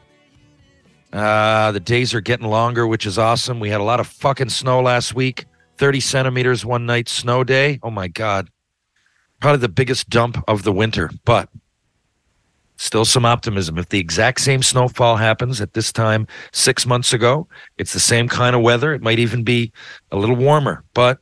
Uh, 1.13 1.73
the 1.73 1.81
days 1.81 2.15
are 2.15 2.21
getting 2.21 2.47
longer, 2.47 2.87
which 2.87 3.05
is 3.05 3.19
awesome. 3.19 3.59
We 3.59 3.69
had 3.69 3.81
a 3.81 3.83
lot 3.83 3.99
of 3.99 4.07
fucking 4.07 4.51
snow 4.51 4.81
last 4.81 5.13
week. 5.13 5.47
30 5.77 5.99
centimeters 5.99 6.65
one 6.65 6.87
night 6.87 7.09
snow 7.09 7.43
day. 7.43 7.81
Oh 7.83 7.91
my 7.91 8.07
God. 8.07 8.49
Probably 9.41 9.59
the 9.59 9.69
biggest 9.69 10.09
dump 10.09 10.39
of 10.47 10.63
the 10.63 10.71
winter, 10.71 11.11
but 11.25 11.49
still 12.77 13.05
some 13.05 13.25
optimism. 13.25 13.77
If 13.77 13.89
the 13.89 13.99
exact 13.99 14.41
same 14.41 14.63
snowfall 14.63 15.17
happens 15.17 15.61
at 15.61 15.73
this 15.73 15.93
time 15.93 16.29
six 16.53 16.87
months 16.87 17.13
ago, 17.13 17.49
it's 17.77 17.93
the 17.93 17.99
same 17.99 18.29
kind 18.29 18.55
of 18.55 18.63
weather. 18.63 18.95
It 18.95 19.03
might 19.03 19.19
even 19.19 19.43
be 19.43 19.73
a 20.13 20.17
little 20.17 20.37
warmer, 20.37 20.85
but 20.95 21.19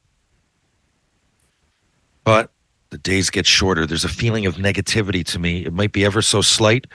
but 2.25 2.51
the 2.91 2.99
days 2.99 3.31
get 3.31 3.47
shorter. 3.47 3.87
There's 3.87 4.05
a 4.05 4.09
feeling 4.09 4.47
of 4.47 4.57
negativity 4.57 5.25
to 5.27 5.39
me. 5.39 5.65
It 5.65 5.73
might 5.73 5.93
be 5.93 6.05
ever 6.05 6.23
so 6.23 6.43
slight, 6.43 6.87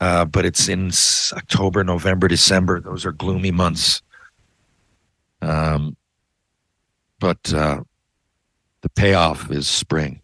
uh, 0.00 0.24
but 0.24 0.44
it's 0.44 0.68
in 0.68 0.90
October, 1.36 1.84
November, 1.84 2.28
December. 2.28 2.80
Those 2.80 3.06
are 3.06 3.12
gloomy 3.12 3.50
months. 3.50 4.02
Um, 5.42 5.96
but 7.20 7.52
uh, 7.52 7.82
the 8.80 8.88
payoff 8.90 9.50
is 9.50 9.68
spring. 9.68 10.20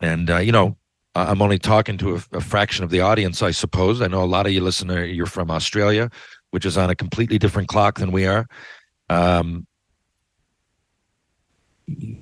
And, 0.00 0.30
uh, 0.30 0.38
you 0.38 0.52
know, 0.52 0.76
I'm 1.14 1.42
only 1.42 1.58
talking 1.58 1.98
to 1.98 2.16
a, 2.16 2.36
a 2.36 2.40
fraction 2.40 2.84
of 2.84 2.90
the 2.90 3.00
audience, 3.00 3.42
I 3.42 3.50
suppose. 3.50 4.00
I 4.00 4.06
know 4.06 4.22
a 4.22 4.26
lot 4.26 4.46
of 4.46 4.52
you 4.52 4.62
listener, 4.62 5.04
you're 5.04 5.26
from 5.26 5.50
Australia, 5.50 6.10
which 6.50 6.64
is 6.64 6.78
on 6.78 6.88
a 6.88 6.94
completely 6.94 7.38
different 7.38 7.68
clock 7.68 7.98
than 7.98 8.12
we 8.12 8.26
are. 8.26 8.46
Um, 9.08 9.66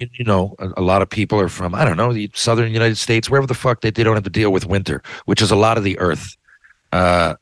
you, 0.00 0.24
know, 0.24 0.54
a, 0.58 0.68
a 0.78 0.82
lot 0.82 1.02
of 1.02 1.10
people 1.10 1.40
are 1.40 1.48
from, 1.48 1.74
I 1.74 1.84
don't 1.84 1.96
know, 1.96 2.12
the 2.12 2.30
southern 2.34 2.72
United 2.72 2.96
States, 2.96 3.28
wherever 3.30 3.46
the 3.46 3.54
fuck 3.54 3.80
they, 3.80 3.90
they 3.90 4.04
don't 4.04 4.14
have 4.14 4.24
to 4.24 4.30
deal 4.30 4.52
with 4.52 4.66
winter, 4.66 5.02
which 5.24 5.42
is 5.42 5.50
a 5.50 5.56
lot 5.56 5.78
of 5.78 5.84
the 5.84 5.98
earth. 5.98 6.36
Uh, 6.92 7.34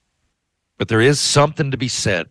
but 0.79 0.89
there 0.89 1.01
is 1.01 1.21
something 1.21 1.71
to 1.71 1.77
be 1.77 1.89
said. 1.89 2.27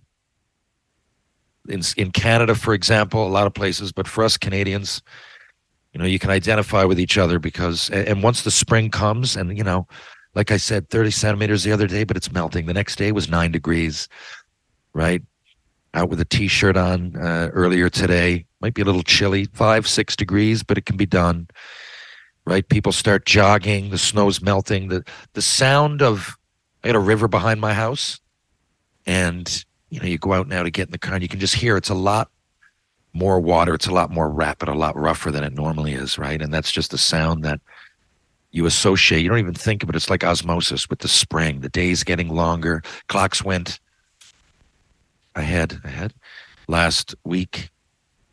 In, 1.67 1.81
in 1.97 2.11
Canada, 2.11 2.53
for 2.53 2.75
example, 2.75 3.25
a 3.25 3.29
lot 3.29 3.47
of 3.47 3.53
places, 3.53 3.91
but 3.91 4.07
for 4.07 4.23
us 4.23 4.37
Canadians, 4.37 5.01
you 5.93 5.99
know, 5.99 6.05
you 6.05 6.19
can 6.19 6.29
identify 6.29 6.83
with 6.83 6.99
each 6.99 7.17
other 7.17 7.39
because, 7.39 7.89
and 7.89 8.07
and 8.07 8.21
once 8.21 8.41
the 8.41 8.51
spring 8.51 8.91
comes, 8.91 9.37
and 9.37 9.57
you 9.57 9.63
know, 9.63 9.87
like 10.35 10.51
I 10.51 10.57
said, 10.57 10.89
30 10.89 11.09
centimeters 11.11 11.63
the 11.63 11.71
other 11.71 11.87
day, 11.87 12.03
but 12.03 12.17
it's 12.17 12.31
melting. 12.31 12.65
The 12.65 12.73
next 12.73 12.97
day 12.97 13.13
was 13.13 13.29
nine 13.29 13.51
degrees, 13.51 14.09
right? 14.93 15.23
Out 15.95 16.09
with 16.09 16.19
a 16.19 16.25
t 16.25 16.50
shirt 16.50 16.75
on 16.75 17.16
uh, 17.16 17.50
earlier 17.53 17.89
today. 17.89 18.45
Might 18.59 18.73
be 18.73 18.81
a 18.81 18.85
little 18.85 19.01
chilly, 19.01 19.45
five, 19.53 19.88
six 19.88 20.16
degrees, 20.16 20.61
but 20.61 20.78
it 20.78 20.85
can 20.85 20.97
be 20.97 21.06
done, 21.06 21.47
right? 22.45 22.67
People 22.67 22.91
start 22.91 23.25
jogging, 23.25 23.91
the 23.91 23.97
snow's 23.97 24.41
melting. 24.41 24.89
The, 24.89 25.05
the 25.34 25.41
sound 25.41 26.01
of, 26.01 26.35
I 26.84 26.89
got 26.89 26.95
a 26.95 27.00
river 27.00 27.29
behind 27.29 27.61
my 27.61 27.73
house, 27.73 28.19
and, 29.05 29.66
you 29.90 30.02
know, 30.02 30.05
you 30.05 30.17
go 30.17 30.34
out 30.34 30.49
now 30.49 30.64
to 30.64 30.69
get 30.69 30.87
in 30.87 30.91
the 30.91 30.97
car 30.97 31.14
and 31.14 31.23
you 31.23 31.29
can 31.29 31.40
just 31.40 31.55
hear 31.55 31.78
it's 31.78 31.90
a 31.90 31.96
lot 31.96 32.29
more 33.14 33.40
water. 33.40 33.73
It's 33.73 33.87
a 33.87 33.93
lot 33.93 34.11
more 34.11 34.29
rapid, 34.29 34.67
a 34.67 34.73
lot 34.73 34.97
rougher 34.97 35.31
than 35.31 35.46
it 35.46 35.53
normally 35.53 35.93
is, 35.93 36.17
right? 36.17 36.41
And 36.41 36.53
that's 36.53 36.73
just 36.73 36.91
the 36.91 36.97
sound 36.97 37.46
that 37.46 37.61
you 38.52 38.66
associate. 38.66 39.22
You 39.22 39.29
don't 39.29 39.40
even 39.40 39.53
think 39.53 39.81
of 39.81 39.90
it. 39.90 39.96
It's 39.96 40.09
like 40.09 40.25
osmosis 40.25 40.90
with 40.90 40.99
the 40.99 41.08
spring. 41.08 41.61
The 41.61 41.69
days 41.69 42.03
getting 42.03 42.28
longer. 42.29 42.84
Clocks 43.08 43.46
went 43.46 43.79
ahead, 45.35 45.79
ahead 45.84 46.14
last 46.67 47.16
week. 47.23 47.70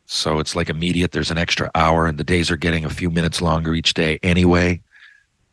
So 0.05 0.39
it's 0.39 0.55
like 0.55 0.69
immediate. 0.69 1.11
There's 1.11 1.31
an 1.31 1.37
extra 1.37 1.71
hour, 1.75 2.05
and 2.05 2.17
the 2.17 2.23
days 2.23 2.51
are 2.51 2.57
getting 2.57 2.85
a 2.85 2.89
few 2.89 3.09
minutes 3.09 3.41
longer 3.41 3.73
each 3.73 3.93
day 3.93 4.19
anyway. 4.21 4.81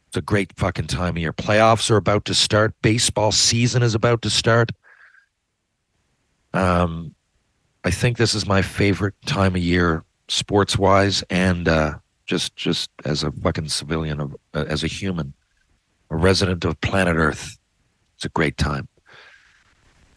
It's 0.09 0.17
a 0.17 0.23
great 0.23 0.53
fucking 0.57 0.89
time 0.89 1.17
of 1.17 1.19
year. 1.19 1.33
Playoffs 1.33 1.91
are 1.91 1.97
about 1.97 2.25
to 2.25 2.35
start. 2.35 2.75
Baseball 2.83 3.33
season 3.33 3.83
is 3.83 3.95
about 3.95 4.23
to 4.23 4.31
start. 4.31 4.73
Um, 6.53 7.15
I 7.85 7.91
think 7.91 8.17
this 8.17 8.35
is 8.35 8.47
my 8.47 8.61
favorite 8.61 9.15
time 9.25 9.55
of 9.55 9.63
year, 9.63 10.05
sports 10.29 10.77
wise, 10.77 11.23
and 11.31 11.69
uh, 11.69 11.95
just 12.27 12.57
just 12.57 12.91
as 13.05 13.23
a 13.23 13.31
fucking 13.31 13.69
civilian, 13.69 14.21
of, 14.21 14.37
uh, 14.53 14.65
as 14.69 14.83
a 14.83 14.89
human, 14.89 15.33
a 16.11 16.17
resident 16.17 16.65
of 16.65 16.81
planet 16.81 17.17
Earth. 17.17 17.57
It's 18.17 18.25
a 18.25 18.31
great 18.31 18.59
time. 18.59 18.89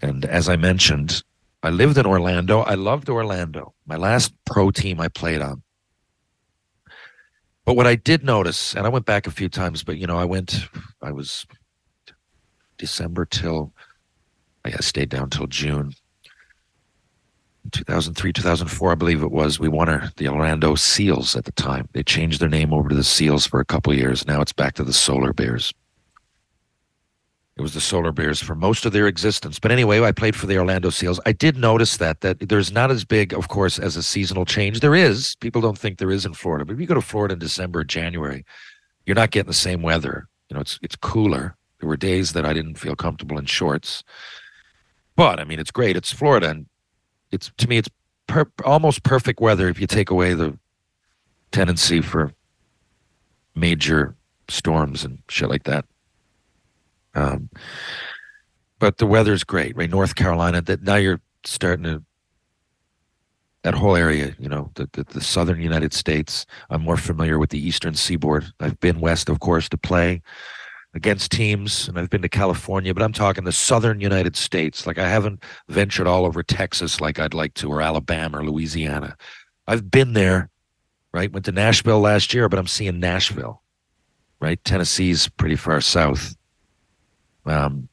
And 0.04 0.26
as 0.26 0.50
I 0.50 0.58
mentioned, 0.58 1.24
I 1.64 1.70
lived 1.70 1.98
in 1.98 2.06
Orlando. 2.06 2.60
I 2.60 2.74
loved 2.74 3.10
Orlando, 3.10 3.74
my 3.86 3.96
last 3.96 4.34
pro 4.46 4.70
team 4.70 5.00
I 5.00 5.08
played 5.08 5.42
on. 5.42 5.64
But 7.64 7.78
what 7.78 7.88
I 7.88 7.96
did 7.96 8.26
notice, 8.26 8.76
and 8.76 8.86
I 8.86 8.90
went 8.90 9.06
back 9.06 9.28
a 9.28 9.32
few 9.32 9.48
times, 9.48 9.82
but 9.82 9.98
you 9.98 10.06
know, 10.06 10.18
I 10.18 10.26
went, 10.26 10.68
I 11.02 11.14
was 11.14 11.46
December 12.78 13.26
till, 13.26 13.72
I 14.66 14.72
stayed 14.82 15.08
down 15.08 15.30
till 15.30 15.48
June. 15.48 15.94
2003, 17.72 18.34
2004, 18.34 18.92
I 18.92 18.96
believe 18.96 19.24
it 19.24 19.32
was. 19.32 19.58
We 19.58 19.70
won 19.70 19.88
our, 19.88 20.12
the 20.18 20.28
Orlando 20.28 20.76
Seals 20.76 21.34
at 21.38 21.46
the 21.46 21.54
time. 21.54 21.88
They 21.94 22.04
changed 22.04 22.42
their 22.42 22.50
name 22.50 22.74
over 22.74 22.90
to 22.90 22.96
the 22.96 23.06
Seals 23.06 23.48
for 23.48 23.62
a 23.62 23.66
couple 23.66 23.94
years. 23.94 24.28
Now 24.28 24.42
it's 24.42 24.52
back 24.52 24.74
to 24.76 24.84
the 24.84 24.92
Solar 24.92 25.32
Bears. 25.32 25.74
It 27.56 27.62
was 27.62 27.76
the 27.76 27.82
Solar 27.82 28.12
Bears 28.12 28.42
for 28.42 28.56
most 28.56 28.84
of 28.84 28.94
their 28.94 29.06
existence. 29.06 29.60
But 29.60 29.72
anyway, 29.72 30.02
I 30.02 30.12
played 30.12 30.36
for 30.36 30.48
the 30.48 30.58
Orlando 30.58 30.90
Seals. 30.90 31.20
I 31.26 31.34
did 31.34 31.56
notice 31.56 31.98
that 31.98 32.22
that 32.22 32.40
there's 32.50 32.72
not 32.72 32.90
as 32.90 33.06
big, 33.06 33.32
of 33.32 33.48
course, 33.48 33.78
as 33.78 33.96
a 33.96 34.02
seasonal 34.02 34.46
change. 34.46 34.80
There 34.80 34.96
is. 34.96 35.36
People 35.36 35.62
don't 35.62 35.78
think 35.78 36.00
there 36.00 36.10
is 36.10 36.26
in 36.26 36.34
Florida. 36.34 36.66
But 36.66 36.74
if 36.74 36.80
you 36.80 36.88
go 36.88 36.96
to 36.96 37.02
Florida 37.02 37.34
in 37.34 37.40
December 37.40 37.82
or 37.82 37.84
January, 37.84 38.44
you're 39.06 39.16
not 39.16 39.30
getting 39.30 39.48
the 39.48 39.54
same 39.54 39.84
weather. 39.84 40.28
You 40.50 40.56
know, 40.56 40.62
it's 40.62 40.80
it's 40.82 40.96
cooler. 40.96 41.56
There 41.80 41.88
were 41.88 41.98
days 41.98 42.34
that 42.34 42.46
I 42.46 42.54
didn't 42.54 42.76
feel 42.76 42.96
comfortable 42.96 43.38
in 43.38 43.46
shorts. 43.46 44.04
But 45.16 45.40
I 45.40 45.44
mean, 45.44 45.60
it's 45.60 45.72
great. 45.72 45.96
It's 45.96 46.12
Florida, 46.12 46.50
and 46.50 46.66
it's 47.32 47.52
to 47.58 47.68
me, 47.68 47.78
it's 47.78 47.90
per, 48.26 48.46
almost 48.66 49.04
perfect 49.04 49.40
weather 49.40 49.70
if 49.70 49.80
you 49.80 49.86
take 49.86 50.10
away 50.10 50.34
the 50.34 50.58
tendency 51.52 52.02
for 52.02 52.34
major 53.56 54.16
storms 54.48 55.04
and 55.04 55.20
shit 55.30 55.50
like 55.50 55.64
that. 55.64 55.86
Um, 57.16 57.50
but 58.80 58.98
the 58.98 59.06
weather's 59.06 59.44
great, 59.44 59.76
right? 59.78 59.90
North 59.90 60.16
Carolina. 60.16 60.62
That 60.62 60.84
now 60.84 60.96
you're 60.96 61.22
starting 61.46 61.84
to 61.84 62.04
that 63.64 63.74
whole 63.74 63.96
area, 63.96 64.36
you 64.38 64.50
know, 64.50 64.70
the, 64.76 64.90
the, 64.92 65.06
the 65.06 65.22
southern 65.22 65.62
United 65.62 65.94
States. 65.94 66.46
I'm 66.70 66.82
more 66.82 66.98
familiar 66.98 67.40
with 67.40 67.50
the 67.50 67.66
eastern 67.66 67.96
seaboard. 67.96 68.46
I've 68.60 68.80
been 68.82 69.00
west, 69.00 69.30
of 69.30 69.40
course, 69.40 69.70
to 69.70 69.78
play 69.78 70.22
against 70.94 71.32
teams, 71.32 71.88
and 71.88 71.98
I've 71.98 72.10
been 72.10 72.22
to 72.22 72.30
California, 72.30 72.94
but 72.94 73.02
I'm 73.02 73.14
talking 73.14 73.46
the 73.46 73.52
southern 73.52 74.00
United 74.00 74.36
States. 74.36 74.86
Like 74.86 74.98
I 74.98 75.10
haven't 75.10 75.44
ventured 75.70 76.08
all 76.08 76.26
over 76.26 76.44
Texas 76.44 77.02
like 77.02 77.20
I'd 77.20 77.34
like 77.34 77.54
to, 77.56 77.70
or 77.72 77.82
Alabama 77.82 78.40
or 78.40 78.46
Louisiana. 78.46 79.16
I've 79.68 79.90
been 79.90 80.14
there, 80.14 80.50
right? 81.14 81.32
Went 81.32 81.46
to 81.46 81.52
Nashville 81.52 82.00
last 82.00 82.34
year, 82.34 82.48
but 82.50 82.60
I'm 82.60 82.68
seeing 82.68 83.00
Nashville, 83.00 83.64
right? 84.40 84.64
Tennessee's 84.64 85.30
pretty 85.30 85.56
far 85.56 85.82
south. 85.82 86.36
Um, 87.46 87.90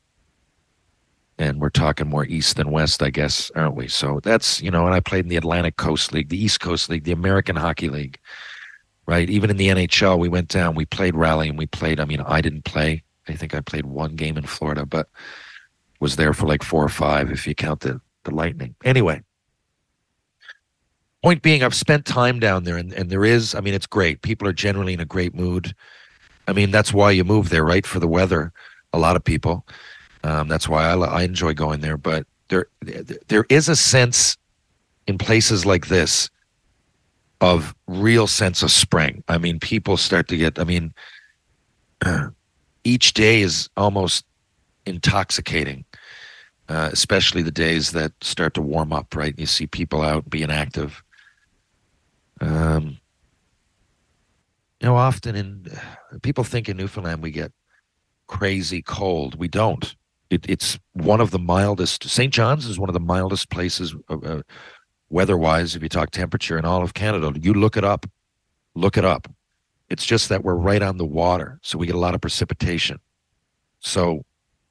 and 1.40 1.58
we're 1.58 1.70
talking 1.70 2.06
more 2.06 2.26
east 2.26 2.56
than 2.56 2.70
west, 2.70 3.02
I 3.02 3.08
guess, 3.08 3.50
aren't 3.56 3.74
we? 3.74 3.88
So 3.88 4.20
that's 4.22 4.60
you 4.60 4.70
know, 4.70 4.84
and 4.84 4.94
I 4.94 5.00
played 5.00 5.24
in 5.24 5.30
the 5.30 5.36
Atlantic 5.36 5.76
Coast 5.76 6.12
League, 6.12 6.28
the 6.28 6.42
East 6.42 6.60
Coast 6.60 6.90
League, 6.90 7.04
the 7.04 7.12
American 7.12 7.56
Hockey 7.56 7.88
League, 7.88 8.18
right? 9.06 9.28
Even 9.28 9.48
in 9.48 9.56
the 9.56 9.68
NHL, 9.68 10.18
we 10.18 10.28
went 10.28 10.48
down, 10.48 10.74
we 10.74 10.84
played 10.84 11.14
Raleigh, 11.14 11.48
and 11.48 11.58
we 11.58 11.66
played. 11.66 11.98
I 11.98 12.04
mean, 12.04 12.20
I 12.20 12.42
didn't 12.42 12.64
play. 12.64 13.02
I 13.26 13.34
think 13.34 13.54
I 13.54 13.60
played 13.60 13.86
one 13.86 14.16
game 14.16 14.36
in 14.36 14.44
Florida, 14.44 14.84
but 14.84 15.08
was 15.98 16.16
there 16.16 16.34
for 16.34 16.46
like 16.46 16.62
four 16.62 16.84
or 16.84 16.90
five 16.90 17.30
if 17.30 17.46
you 17.46 17.54
count 17.54 17.80
the 17.80 18.00
the 18.24 18.34
Lightning. 18.34 18.74
Anyway, 18.84 19.22
point 21.22 21.40
being, 21.40 21.62
I've 21.62 21.74
spent 21.74 22.04
time 22.04 22.38
down 22.38 22.64
there, 22.64 22.76
and 22.76 22.92
and 22.92 23.08
there 23.08 23.24
is, 23.24 23.54
I 23.54 23.60
mean, 23.60 23.72
it's 23.72 23.86
great. 23.86 24.20
People 24.20 24.46
are 24.46 24.52
generally 24.52 24.92
in 24.92 25.00
a 25.00 25.06
great 25.06 25.34
mood. 25.34 25.74
I 26.46 26.52
mean, 26.52 26.70
that's 26.70 26.92
why 26.92 27.12
you 27.12 27.24
move 27.24 27.48
there, 27.48 27.64
right? 27.64 27.86
For 27.86 27.98
the 27.98 28.08
weather 28.08 28.52
a 28.92 28.98
lot 28.98 29.16
of 29.16 29.24
people. 29.24 29.66
Um, 30.22 30.48
that's 30.48 30.68
why 30.68 30.88
I, 30.88 30.96
I 30.96 31.22
enjoy 31.22 31.54
going 31.54 31.80
there. 31.80 31.96
But 31.96 32.26
there, 32.48 32.66
there 33.28 33.46
is 33.48 33.68
a 33.68 33.76
sense 33.76 34.36
in 35.06 35.18
places 35.18 35.64
like 35.64 35.88
this 35.88 36.28
of 37.40 37.74
real 37.86 38.26
sense 38.26 38.62
of 38.62 38.70
spring. 38.70 39.24
I 39.28 39.38
mean, 39.38 39.58
people 39.58 39.96
start 39.96 40.28
to 40.28 40.36
get. 40.36 40.58
I 40.58 40.64
mean, 40.64 40.92
each 42.84 43.14
day 43.14 43.40
is 43.40 43.68
almost 43.76 44.24
intoxicating, 44.86 45.84
uh, 46.68 46.90
especially 46.92 47.42
the 47.42 47.50
days 47.50 47.92
that 47.92 48.12
start 48.20 48.54
to 48.54 48.62
warm 48.62 48.92
up. 48.92 49.14
Right, 49.16 49.38
you 49.38 49.46
see 49.46 49.66
people 49.66 50.02
out 50.02 50.28
being 50.28 50.50
active. 50.50 51.02
Um, 52.40 52.98
you 54.80 54.88
know, 54.88 54.96
often 54.96 55.34
in 55.36 55.66
people 56.22 56.44
think 56.44 56.68
in 56.68 56.76
Newfoundland 56.76 57.22
we 57.22 57.30
get 57.30 57.52
crazy 58.30 58.80
cold. 58.80 59.34
We 59.34 59.48
don't. 59.48 59.94
It, 60.30 60.46
it's 60.48 60.78
one 60.92 61.20
of 61.20 61.32
the 61.32 61.38
mildest. 61.38 62.08
St. 62.08 62.32
John's 62.32 62.64
is 62.66 62.78
one 62.78 62.88
of 62.88 62.94
the 62.94 63.00
mildest 63.00 63.50
places 63.50 63.94
uh, 64.08 64.18
uh, 64.18 64.42
weather-wise. 65.10 65.74
If 65.74 65.82
you 65.82 65.88
talk 65.88 66.12
temperature 66.12 66.56
in 66.56 66.64
all 66.64 66.82
of 66.82 66.94
Canada, 66.94 67.32
you 67.42 67.52
look 67.52 67.76
it 67.76 67.82
up. 67.84 68.06
Look 68.76 68.96
it 68.96 69.04
up. 69.04 69.28
It's 69.88 70.06
just 70.06 70.28
that 70.28 70.44
we're 70.44 70.54
right 70.54 70.80
on 70.80 70.96
the 70.96 71.04
water, 71.04 71.58
so 71.62 71.76
we 71.76 71.86
get 71.86 71.96
a 71.96 71.98
lot 71.98 72.14
of 72.14 72.20
precipitation. 72.20 73.00
So 73.80 74.24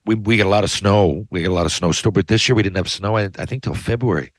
we 0.06 0.16
we 0.16 0.38
get 0.38 0.46
a 0.46 0.50
lot 0.50 0.64
of 0.64 0.72
snow. 0.72 1.28
We 1.30 1.42
get 1.42 1.52
a 1.52 1.54
lot 1.54 1.66
of 1.66 1.74
snow. 1.74 1.92
still, 1.92 2.14
But 2.14 2.28
this 2.28 2.48
year 2.48 2.56
we 2.56 2.64
didn't 2.64 2.78
have 2.78 2.90
snow. 2.90 3.18
I, 3.18 3.24
I 3.38 3.46
think 3.46 3.64
till 3.64 3.76
February, 3.76 4.32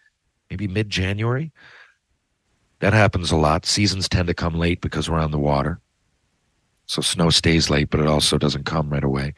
maybe 0.49 0.66
mid-January. 0.66 1.52
That 2.78 2.94
happens 2.94 3.31
a 3.31 3.37
lot. 3.37 3.66
Seasons 3.66 4.08
tend 4.08 4.28
to 4.28 4.34
come 4.34 4.55
late 4.55 4.81
because 4.81 5.11
we're 5.11 5.19
on 5.19 5.32
the 5.32 5.38
water. 5.38 5.82
So 6.90 7.02
snow 7.02 7.31
stays 7.31 7.70
late, 7.70 7.88
but 7.88 8.00
it 8.00 8.08
also 8.08 8.37
doesn't 8.37 8.66
come 8.66 8.90
right 8.90 9.04
away. 9.04 9.32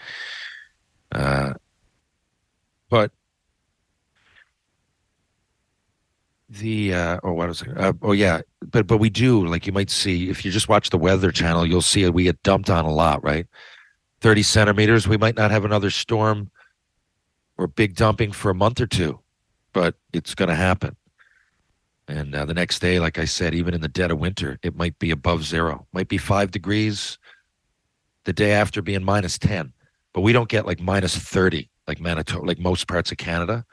Uh, 1.14 1.52
but 2.88 3.12
the 6.48 6.94
uh, 6.94 7.20
oh 7.22 7.34
what 7.34 7.48
was 7.48 7.60
it? 7.60 7.76
Uh, 7.76 7.92
oh 8.00 8.12
yeah, 8.12 8.40
but 8.62 8.86
but 8.86 8.96
we 8.96 9.10
do 9.10 9.46
like 9.46 9.66
you 9.66 9.72
might 9.74 9.90
see 9.90 10.30
if 10.30 10.46
you 10.46 10.50
just 10.50 10.70
watch 10.70 10.88
the 10.88 10.96
Weather 10.96 11.30
Channel, 11.30 11.66
you'll 11.66 11.82
see. 11.82 12.08
We 12.08 12.24
get 12.24 12.42
dumped 12.42 12.70
on 12.70 12.86
a 12.86 12.90
lot, 12.90 13.22
right? 13.22 13.46
Thirty 14.22 14.42
centimeters. 14.42 15.06
We 15.06 15.18
might 15.18 15.36
not 15.36 15.50
have 15.50 15.66
another 15.66 15.90
storm 15.90 16.50
or 17.58 17.66
big 17.66 17.96
dumping 17.96 18.32
for 18.32 18.50
a 18.50 18.54
month 18.54 18.80
or 18.80 18.86
two, 18.86 19.20
but 19.74 19.94
it's 20.14 20.34
going 20.34 20.48
to 20.48 20.54
happen. 20.54 20.96
And 22.08 22.34
uh, 22.34 22.46
the 22.46 22.54
next 22.54 22.78
day, 22.78 22.98
like 22.98 23.18
I 23.18 23.26
said, 23.26 23.54
even 23.54 23.74
in 23.74 23.82
the 23.82 23.88
dead 23.88 24.10
of 24.10 24.18
winter, 24.18 24.58
it 24.62 24.74
might 24.74 24.98
be 24.98 25.10
above 25.10 25.44
zero, 25.44 25.86
might 25.92 26.08
be 26.08 26.16
five 26.16 26.50
degrees, 26.50 27.18
the 28.24 28.32
day 28.32 28.52
after 28.52 28.82
being 28.82 29.04
minus 29.04 29.38
10 29.38 29.72
but 30.12 30.20
we 30.20 30.32
don't 30.32 30.48
get 30.48 30.66
like 30.66 30.80
minus 30.80 31.16
30 31.16 31.68
like 31.86 32.00
manitoba 32.00 32.46
like 32.46 32.58
most 32.58 32.86
parts 32.86 33.10
of 33.10 33.18
canada. 33.18 33.64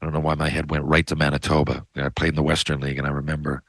I 0.00 0.06
don't 0.06 0.14
know 0.14 0.20
why 0.20 0.34
my 0.34 0.48
head 0.48 0.70
went 0.70 0.84
right 0.84 1.06
to 1.08 1.16
manitoba. 1.16 1.86
I 1.94 2.08
played 2.08 2.30
in 2.30 2.34
the 2.36 2.42
western 2.42 2.80
league 2.80 2.98
and 2.98 3.06
i 3.06 3.10
remember 3.10 3.62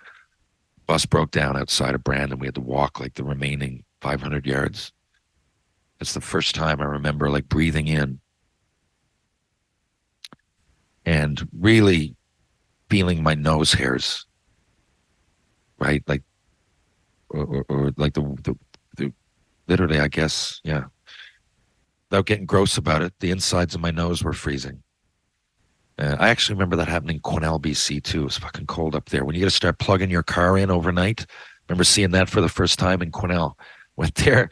bus 0.88 1.06
broke 1.06 1.32
down 1.32 1.58
outside 1.58 1.96
of 1.96 2.04
brandon. 2.04 2.40
We 2.40 2.48
had 2.48 2.56
to 2.56 2.62
walk 2.62 3.00
like 3.00 3.16
the 3.16 3.24
remaining 3.24 3.84
500 4.02 4.46
yards. 4.46 4.92
It's 6.00 6.14
the 6.14 6.22
first 6.22 6.56
time 6.56 6.82
i 6.82 6.86
remember 6.86 7.30
like 7.30 7.50
breathing 7.50 7.88
in 7.88 8.20
and 11.06 11.48
really 11.58 12.16
feeling 12.90 13.24
my 13.24 13.34
nose 13.34 13.74
hairs 13.74 14.26
right? 15.82 16.04
Like 16.08 16.24
or, 17.30 17.44
or, 17.44 17.66
or 17.68 17.92
like 17.98 18.14
the, 18.14 18.22
the 18.44 18.56
literally, 19.72 20.02
I 20.02 20.10
guess, 20.10 20.60
yeah. 20.66 20.84
Without 22.10 22.26
getting 22.26 22.46
gross 22.46 22.78
about 22.78 23.02
it, 23.02 23.14
the 23.22 23.32
insides 23.32 23.74
of 23.74 23.80
my 23.80 23.90
nose 23.90 24.22
were 24.22 24.34
freezing. 24.34 24.84
Uh, 25.98 26.18
I 26.20 26.28
actually 26.28 26.56
remember 26.56 26.76
that 26.76 26.90
happening 26.90 27.16
in 27.16 27.22
Quesnel, 27.22 27.62
BC 27.62 28.04
too. 28.04 28.24
It 28.24 28.26
was 28.26 28.38
fucking 28.38 28.68
cold 28.68 28.96
up 28.96 29.10
there. 29.10 29.24
When 29.24 29.34
you 29.34 29.42
got 29.42 29.48
to 29.48 29.56
start 29.56 29.80
plugging 29.80 30.10
your 30.10 30.24
car 30.24 30.58
in 30.58 30.70
overnight, 30.70 31.26
remember 31.70 31.86
seeing 31.86 32.12
that 32.12 32.30
for 32.30 32.42
the 32.42 32.50
first 32.50 32.80
time 32.80 33.02
in 33.02 33.12
Quesnel. 33.12 33.54
Went 33.96 34.16
there, 34.16 34.50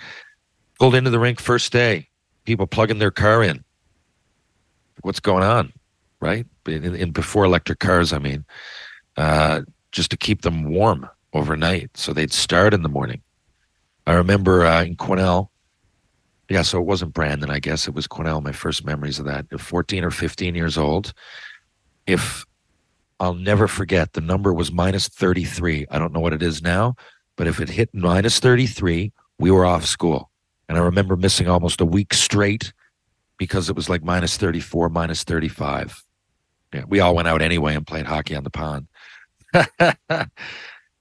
pulled 0.80 0.96
into 0.96 1.10
the 1.10 1.20
rink 1.20 1.40
first 1.40 1.72
day. 1.72 2.08
People 2.46 2.68
plugging 2.68 3.00
their 3.00 3.12
car 3.12 3.44
in. 3.44 3.64
What's 5.02 5.20
going 5.20 5.44
on, 5.44 5.74
right? 6.20 6.46
In, 6.66 6.96
in 6.96 7.12
before 7.12 7.46
electric 7.46 7.80
cars, 7.80 8.14
I 8.14 8.20
mean, 8.20 8.46
uh, 9.18 9.62
just 9.92 10.12
to 10.12 10.18
keep 10.18 10.44
them 10.44 10.72
warm 10.72 11.10
overnight, 11.34 11.96
so 11.98 12.14
they'd 12.14 12.34
start 12.34 12.74
in 12.74 12.84
the 12.84 12.90
morning. 12.90 13.22
I 14.10 14.14
remember 14.14 14.66
uh, 14.66 14.84
in 14.84 14.96
Quesnel. 14.96 15.50
yeah, 16.50 16.64
so 16.64 16.80
it 16.80 16.86
wasn't 16.88 17.14
Brandon, 17.14 17.52
I 17.52 17.60
guess 17.60 17.88
it 17.88 17.94
was 17.94 18.08
Quesnel. 18.08 18.42
My 18.42 18.52
first 18.52 18.84
memories 18.84 19.20
of 19.20 19.26
that, 19.26 19.46
14 19.60 20.04
or 20.04 20.10
15 20.10 20.56
years 20.56 20.80
old. 20.80 21.14
If 22.08 22.44
I'll 23.20 23.36
never 23.36 23.68
forget, 23.68 24.14
the 24.14 24.22
number 24.22 24.52
was 24.52 24.72
minus 24.72 25.08
33. 25.10 25.86
I 25.92 26.00
don't 26.00 26.12
know 26.12 26.22
what 26.22 26.34
it 26.34 26.42
is 26.42 26.64
now, 26.64 26.96
but 27.36 27.46
if 27.46 27.60
it 27.60 27.70
hit 27.70 27.92
minus 27.94 28.40
33, 28.40 29.14
we 29.38 29.52
were 29.52 29.64
off 29.64 29.86
school. 29.86 30.32
And 30.68 30.76
I 30.76 30.82
remember 30.82 31.16
missing 31.16 31.48
almost 31.48 31.80
a 31.80 31.86
week 31.86 32.16
straight 32.16 32.74
because 33.38 33.70
it 33.70 33.76
was 33.76 33.90
like 33.90 34.04
minus 34.04 34.38
34, 34.38 34.90
minus 34.90 35.24
35. 35.24 36.04
Yeah, 36.74 36.86
we 36.88 37.00
all 37.00 37.14
went 37.14 37.28
out 37.28 37.44
anyway 37.44 37.76
and 37.76 37.86
played 37.86 38.08
hockey 38.08 38.36
on 38.36 38.44
the 38.44 38.50
pond. 38.50 38.88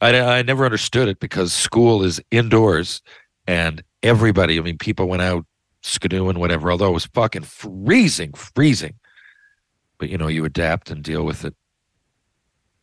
I, 0.01 0.19
I 0.21 0.43
never 0.43 0.65
understood 0.65 1.09
it 1.09 1.21
because 1.21 1.53
school 1.53 2.05
is 2.05 2.21
indoors 2.31 3.03
and 3.47 3.83
everybody, 4.03 4.59
I 4.59 4.63
mean, 4.63 4.79
people 4.79 5.09
went 5.09 5.23
out 5.23 5.45
skidoo 5.83 6.29
and 6.29 6.39
whatever. 6.39 6.71
Although 6.71 6.91
it 6.91 6.95
was 6.95 7.07
fucking 7.07 7.43
freezing, 7.43 8.33
freezing. 8.33 8.95
But 9.99 10.11
you 10.11 10.19
know, 10.19 10.29
you 10.29 10.45
adapt 10.45 10.91
and 10.91 11.03
deal 11.03 11.25
with 11.25 11.45
it. 11.45 11.55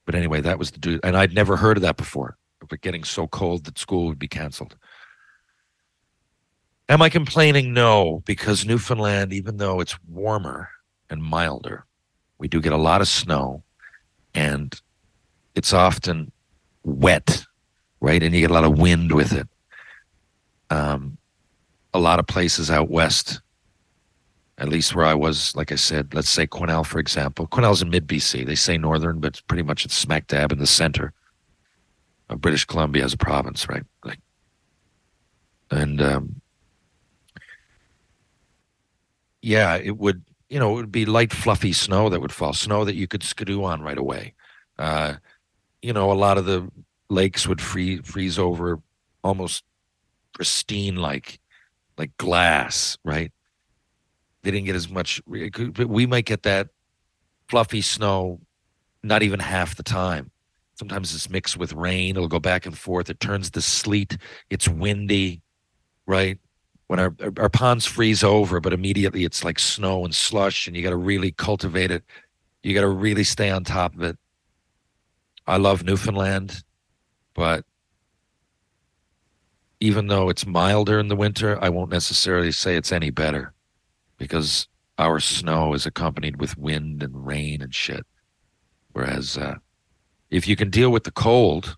But 0.06 0.16
anyway, 0.16 0.42
that 0.42 0.60
was 0.60 0.72
the 0.72 0.80
dude, 0.80 1.00
and 1.04 1.18
I'd 1.18 1.34
never 1.34 1.58
heard 1.58 1.78
of 1.78 1.82
that 1.82 1.98
before. 1.98 2.38
But 2.68 2.82
getting 2.82 3.04
so 3.04 3.28
cold 3.28 3.66
that 3.66 3.80
school 3.80 4.06
would 4.08 4.20
be 4.20 4.28
canceled. 4.28 4.76
Am 6.90 7.02
I 7.02 7.10
complaining? 7.10 7.74
No, 7.74 8.22
because 8.26 8.66
Newfoundland, 8.66 9.34
even 9.34 9.58
though 9.58 9.80
it's 9.80 9.98
warmer 10.08 10.70
and 11.10 11.24
milder, 11.24 11.86
we 12.38 12.48
do 12.48 12.62
get 12.62 12.74
a 12.74 12.78
lot 12.78 13.02
of 13.02 13.08
snow, 13.08 13.64
and 14.34 14.80
it's 15.56 15.74
often 15.74 16.32
wet, 16.86 17.44
right? 18.00 18.22
And 18.22 18.34
you 18.34 18.42
get 18.42 18.52
a 18.52 18.54
lot 18.54 18.64
of 18.64 18.80
wind 18.80 19.12
with 19.12 19.34
it. 19.34 19.48
Um, 20.70 21.18
a 21.94 22.00
lot 22.00 22.20
of 22.20 22.28
places 22.28 22.70
out 22.70 22.90
west, 22.90 23.42
at 24.58 24.70
least 24.70 24.96
where 24.96 25.06
I 25.06 25.14
was, 25.14 25.56
like 25.56 25.72
I 25.72 25.76
said, 25.76 26.14
let's 26.14 26.30
say 26.30 26.48
Quesnel, 26.48 26.86
for 26.86 27.00
example. 27.00 27.48
Quesnel's 27.48 27.82
in 27.82 27.90
mid 27.90 28.08
BC. 28.08 28.46
They 28.46 28.56
say 28.56 28.78
northern, 28.78 29.20
but 29.20 29.42
pretty 29.48 29.64
much 29.64 29.86
it's 29.86 29.96
smack 29.96 30.28
dab 30.28 30.52
in 30.52 30.60
the 30.60 30.68
center 30.68 31.14
of 32.30 32.42
British 32.42 32.66
Columbia 32.66 33.04
as 33.04 33.14
a 33.14 33.18
province, 33.18 33.68
right? 33.70 33.84
Like, 34.04 34.20
and 35.72 36.02
um, 36.02 36.42
yeah, 39.42 39.76
it 39.76 39.98
would, 39.98 40.24
you 40.50 40.60
know, 40.60 40.72
it 40.72 40.76
would 40.76 40.92
be 40.92 41.06
light, 41.06 41.34
fluffy 41.34 41.74
snow 41.74 42.10
that 42.10 42.22
would 42.22 42.32
fall, 42.32 42.54
snow 42.54 42.86
that 42.86 42.96
you 42.96 43.08
could 43.08 43.24
skidoo 43.24 43.64
on 43.64 43.82
right 43.82 43.98
away. 43.98 44.34
Uh, 44.78 45.16
you 45.86 45.94
know, 45.94 46.12
a 46.12 46.14
lot 46.14 46.40
of 46.40 46.46
the 46.46 46.68
lakes 47.10 47.48
would 47.48 47.62
free, 47.62 47.98
freeze 47.98 48.40
over 48.40 48.82
almost 49.24 49.64
pristine, 50.34 50.96
like 50.96 51.40
like 51.96 52.18
glass, 52.18 52.98
right? 53.04 53.32
They 54.42 54.50
didn't 54.50 54.66
get 54.66 54.76
as 54.76 54.90
much. 54.90 55.22
We 55.28 56.08
might 56.08 56.26
get 56.26 56.42
that 56.44 56.70
fluffy 57.48 57.82
snow, 57.82 58.42
not 59.04 59.22
even 59.22 59.40
half 59.40 59.76
the 59.76 59.84
time. 59.84 60.32
Sometimes 60.74 61.14
it's 61.14 61.30
mixed 61.30 61.56
with 61.56 61.72
rain. 61.74 62.16
It'll 62.16 62.28
go 62.28 62.40
back 62.40 62.66
and 62.66 62.76
forth. 62.76 63.10
It 63.12 63.20
turns 63.20 63.52
to 63.52 63.62
sleet. 63.62 64.18
It's 64.50 64.68
windy, 64.68 65.44
right? 66.08 66.40
When 66.88 67.00
our 67.00 67.16
our 67.38 67.50
ponds 67.50 67.86
freeze 67.86 68.24
over, 68.24 68.60
but 68.60 68.74
immediately 68.74 69.24
it's 69.24 69.44
like 69.44 69.60
snow 69.60 70.04
and 70.04 70.16
slush, 70.16 70.66
and 70.66 70.76
you 70.76 70.82
got 70.82 70.90
to 70.90 70.98
really 70.98 71.32
cultivate 71.32 71.92
it. 71.92 72.04
You 72.64 72.74
got 72.74 72.82
to 72.82 72.90
really 72.90 73.24
stay 73.24 73.52
on 73.52 73.64
top 73.64 73.94
of 73.94 74.02
it. 74.02 74.18
I 75.48 75.58
love 75.58 75.84
Newfoundland, 75.84 76.64
but 77.34 77.66
even 79.80 80.08
though 80.08 80.30
it's 80.30 80.46
milder 80.46 81.00
in 81.00 81.08
the 81.08 81.16
winter, 81.16 81.62
I 81.62 81.70
won't 81.70 81.92
necessarily 81.92 82.52
say 82.52 82.76
it's 82.76 82.92
any 82.92 83.10
better 83.12 83.54
because 84.18 84.68
our 84.98 85.20
snow 85.20 85.74
is 85.74 85.86
accompanied 85.86 86.40
with 86.40 86.58
wind 86.58 87.04
and 87.04 87.26
rain 87.26 87.62
and 87.62 87.76
shit. 87.76 88.06
Whereas 88.94 89.38
uh, 89.38 89.56
if 90.32 90.48
you 90.48 90.56
can 90.56 90.70
deal 90.70 90.90
with 90.90 91.04
the 91.04 91.12
cold, 91.12 91.78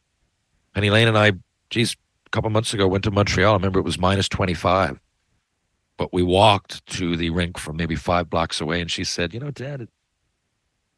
Penny 0.73 0.89
Lane 0.89 1.07
and 1.07 1.17
I, 1.17 1.33
geez, 1.69 1.95
a 2.25 2.29
couple 2.29 2.49
months 2.49 2.73
ago 2.73 2.87
went 2.87 3.03
to 3.05 3.11
Montreal. 3.11 3.53
I 3.53 3.55
remember 3.55 3.79
it 3.79 3.85
was 3.85 3.97
minus 3.97 4.29
25, 4.29 4.99
but 5.97 6.13
we 6.13 6.21
walked 6.21 6.85
to 6.87 7.17
the 7.17 7.31
rink 7.31 7.57
from 7.57 7.77
maybe 7.77 7.95
five 7.95 8.29
blocks 8.29 8.61
away. 8.61 8.79
And 8.79 8.91
she 8.91 9.03
said, 9.03 9.33
You 9.33 9.39
know, 9.39 9.51
Dad, 9.51 9.87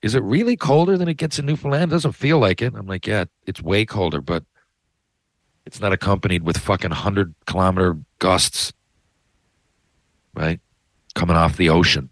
is 0.01 0.15
it 0.15 0.24
really 0.24 0.56
colder 0.56 0.98
than 0.98 1.08
it 1.08 1.18
gets 1.18 1.39
in 1.39 1.46
Newfoundland? 1.46 1.91
It 1.91 1.96
doesn't 1.96 2.13
feel 2.13 2.39
like 2.39 2.62
it. 2.62 2.74
I'm 2.75 2.88
like, 2.88 3.06
Yeah, 3.06 3.25
it's 3.46 3.62
way 3.62 3.86
colder, 3.86 4.22
but 4.22 4.44
it's 5.65 5.82
not 5.82 5.94
accompanied 5.94 6.44
with 6.44 6.58
fucking 6.58 6.89
100 6.89 7.36
kilometer 7.46 7.98
gusts, 8.20 8.74
right? 10.34 10.60
Coming 11.15 11.36
off 11.36 11.58
the 11.58 11.70
ocean. 11.70 12.10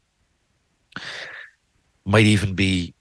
Might 2.06 2.26
even 2.26 2.56
be 2.56 2.94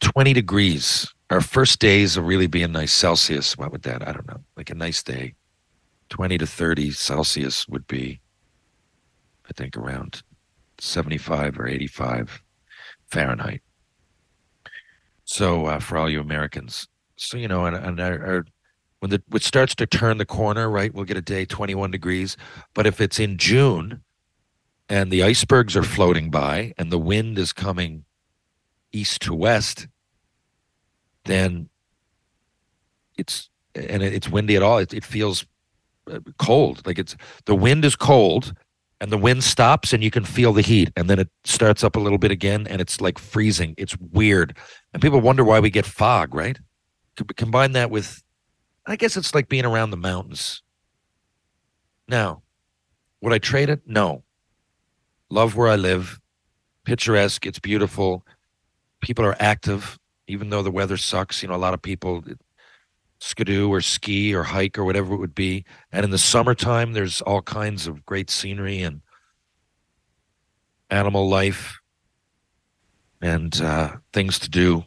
20 0.00 0.32
degrees. 0.32 1.12
Our 1.30 1.40
first 1.40 1.78
days 1.78 2.16
will 2.16 2.24
really 2.24 2.46
be 2.46 2.62
a 2.62 2.68
nice 2.68 2.92
Celsius. 2.92 3.56
What 3.56 3.72
would 3.72 3.82
that? 3.82 4.06
I 4.06 4.12
don't 4.12 4.26
know. 4.26 4.40
Like 4.56 4.70
a 4.70 4.74
nice 4.74 5.02
day. 5.02 5.34
20 6.08 6.38
to 6.38 6.46
30 6.46 6.90
Celsius 6.92 7.68
would 7.68 7.86
be, 7.86 8.20
I 9.48 9.52
think, 9.52 9.76
around 9.76 10.22
75 10.80 11.58
or 11.58 11.66
85 11.66 12.42
Fahrenheit. 13.08 13.62
So 15.24 15.66
uh, 15.66 15.80
for 15.80 15.98
all 15.98 16.08
you 16.08 16.20
Americans, 16.20 16.88
so 17.16 17.36
you 17.36 17.48
know, 17.48 17.66
and, 17.66 17.76
and 17.76 18.00
our, 18.00 18.26
our 18.26 18.44
when 19.00 19.10
the 19.10 19.22
it 19.34 19.42
starts 19.42 19.74
to 19.76 19.86
turn 19.86 20.18
the 20.18 20.26
corner, 20.26 20.68
right, 20.68 20.92
we'll 20.92 21.04
get 21.04 21.16
a 21.16 21.22
day 21.22 21.44
21 21.44 21.90
degrees. 21.90 22.36
But 22.74 22.86
if 22.86 23.00
it's 23.00 23.20
in 23.20 23.36
June 23.36 24.02
and 24.88 25.10
the 25.10 25.22
icebergs 25.22 25.76
are 25.76 25.82
floating 25.82 26.30
by 26.30 26.72
and 26.78 26.90
the 26.90 26.98
wind 26.98 27.38
is 27.38 27.52
coming 27.52 28.04
east 28.92 29.22
to 29.22 29.34
west, 29.34 29.86
then 31.24 31.68
it's 33.16 33.50
and 33.74 34.02
it's 34.02 34.28
windy 34.28 34.56
at 34.56 34.62
all. 34.62 34.78
It, 34.78 34.94
it 34.94 35.04
feels 35.04 35.44
uh, 36.10 36.20
cold. 36.38 36.84
Like 36.86 36.98
it's 36.98 37.16
the 37.44 37.54
wind 37.54 37.84
is 37.84 37.94
cold 37.94 38.54
and 39.00 39.12
the 39.12 39.18
wind 39.18 39.44
stops 39.44 39.92
and 39.92 40.02
you 40.02 40.10
can 40.10 40.24
feel 40.24 40.52
the 40.52 40.62
heat 40.62 40.92
and 40.96 41.08
then 41.08 41.18
it 41.18 41.28
starts 41.44 41.84
up 41.84 41.96
a 41.96 42.00
little 42.00 42.18
bit 42.18 42.30
again 42.30 42.66
and 42.66 42.80
it's 42.80 43.00
like 43.00 43.18
freezing. 43.18 43.74
It's 43.78 43.96
weird. 43.98 44.56
And 44.92 45.02
people 45.02 45.20
wonder 45.20 45.44
why 45.44 45.60
we 45.60 45.70
get 45.70 45.86
fog, 45.86 46.34
right? 46.34 46.58
Combine 47.36 47.72
that 47.72 47.90
with 47.90 48.22
I 48.86 48.96
guess 48.96 49.16
it's 49.16 49.34
like 49.34 49.48
being 49.48 49.66
around 49.66 49.90
the 49.90 49.96
mountains. 49.96 50.62
Now, 52.08 52.42
would 53.20 53.32
I 53.32 53.38
trade 53.38 53.68
it? 53.68 53.82
No. 53.86 54.24
Love 55.28 55.56
where 55.56 55.68
I 55.68 55.76
live. 55.76 56.18
Picturesque. 56.84 57.44
It's 57.44 57.58
beautiful 57.58 58.24
people 59.00 59.24
are 59.24 59.36
active, 59.40 59.98
even 60.26 60.50
though 60.50 60.62
the 60.62 60.70
weather 60.70 60.96
sucks. 60.96 61.42
You 61.42 61.48
know, 61.48 61.54
a 61.54 61.56
lot 61.56 61.74
of 61.74 61.82
people 61.82 62.24
skidoo 63.18 63.68
or 63.68 63.80
ski 63.80 64.34
or 64.34 64.44
hike 64.44 64.78
or 64.78 64.84
whatever 64.84 65.14
it 65.14 65.18
would 65.18 65.34
be. 65.34 65.64
And 65.92 66.04
in 66.04 66.10
the 66.10 66.18
summertime, 66.18 66.92
there's 66.92 67.20
all 67.22 67.42
kinds 67.42 67.86
of 67.86 68.06
great 68.06 68.30
scenery 68.30 68.82
and 68.82 69.00
animal 70.90 71.28
life 71.28 71.78
and 73.20 73.60
uh, 73.60 73.96
things 74.12 74.38
to 74.40 74.50
do. 74.50 74.84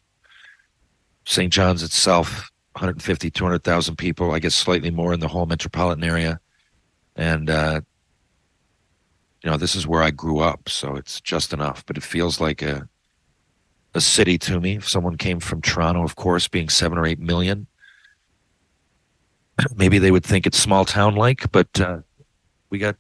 St. 1.26 1.52
John's 1.52 1.84
itself, 1.84 2.50
150, 2.74 3.30
200,000 3.30 3.96
people, 3.98 4.32
I 4.32 4.40
guess 4.40 4.56
slightly 4.56 4.90
more 4.90 5.14
in 5.14 5.20
the 5.20 5.28
whole 5.28 5.46
metropolitan 5.46 6.04
area. 6.04 6.40
And, 7.16 7.50
uh, 7.50 7.82
you 9.44 9.50
know, 9.50 9.58
this 9.58 9.76
is 9.76 9.86
where 9.86 10.02
I 10.02 10.12
grew 10.12 10.40
up, 10.40 10.70
so 10.70 10.96
it's 10.96 11.20
just 11.20 11.54
enough, 11.54 11.86
but 11.86 11.98
it 11.98 12.04
feels 12.04 12.40
like 12.40 12.62
a, 12.62 12.88
a 13.94 14.02
city 14.02 14.38
to 14.40 14.60
me. 14.60 14.78
If 14.78 14.88
someone 14.88 15.18
came 15.18 15.40
from 15.40 15.62
Toronto, 15.62 16.04
of 16.04 16.16
course, 16.16 16.48
being 16.48 16.70
seven 16.70 16.98
or 16.98 17.06
eight 17.06 17.20
million, 17.20 17.68
maybe 19.76 20.00
they 20.00 20.12
would 20.12 20.26
think 20.26 20.46
it's 20.46 20.58
small 20.58 20.86
town 20.86 21.16
like, 21.16 21.52
but 21.52 21.80
uh, 21.80 22.00
we 22.70 22.78
got 22.78 22.96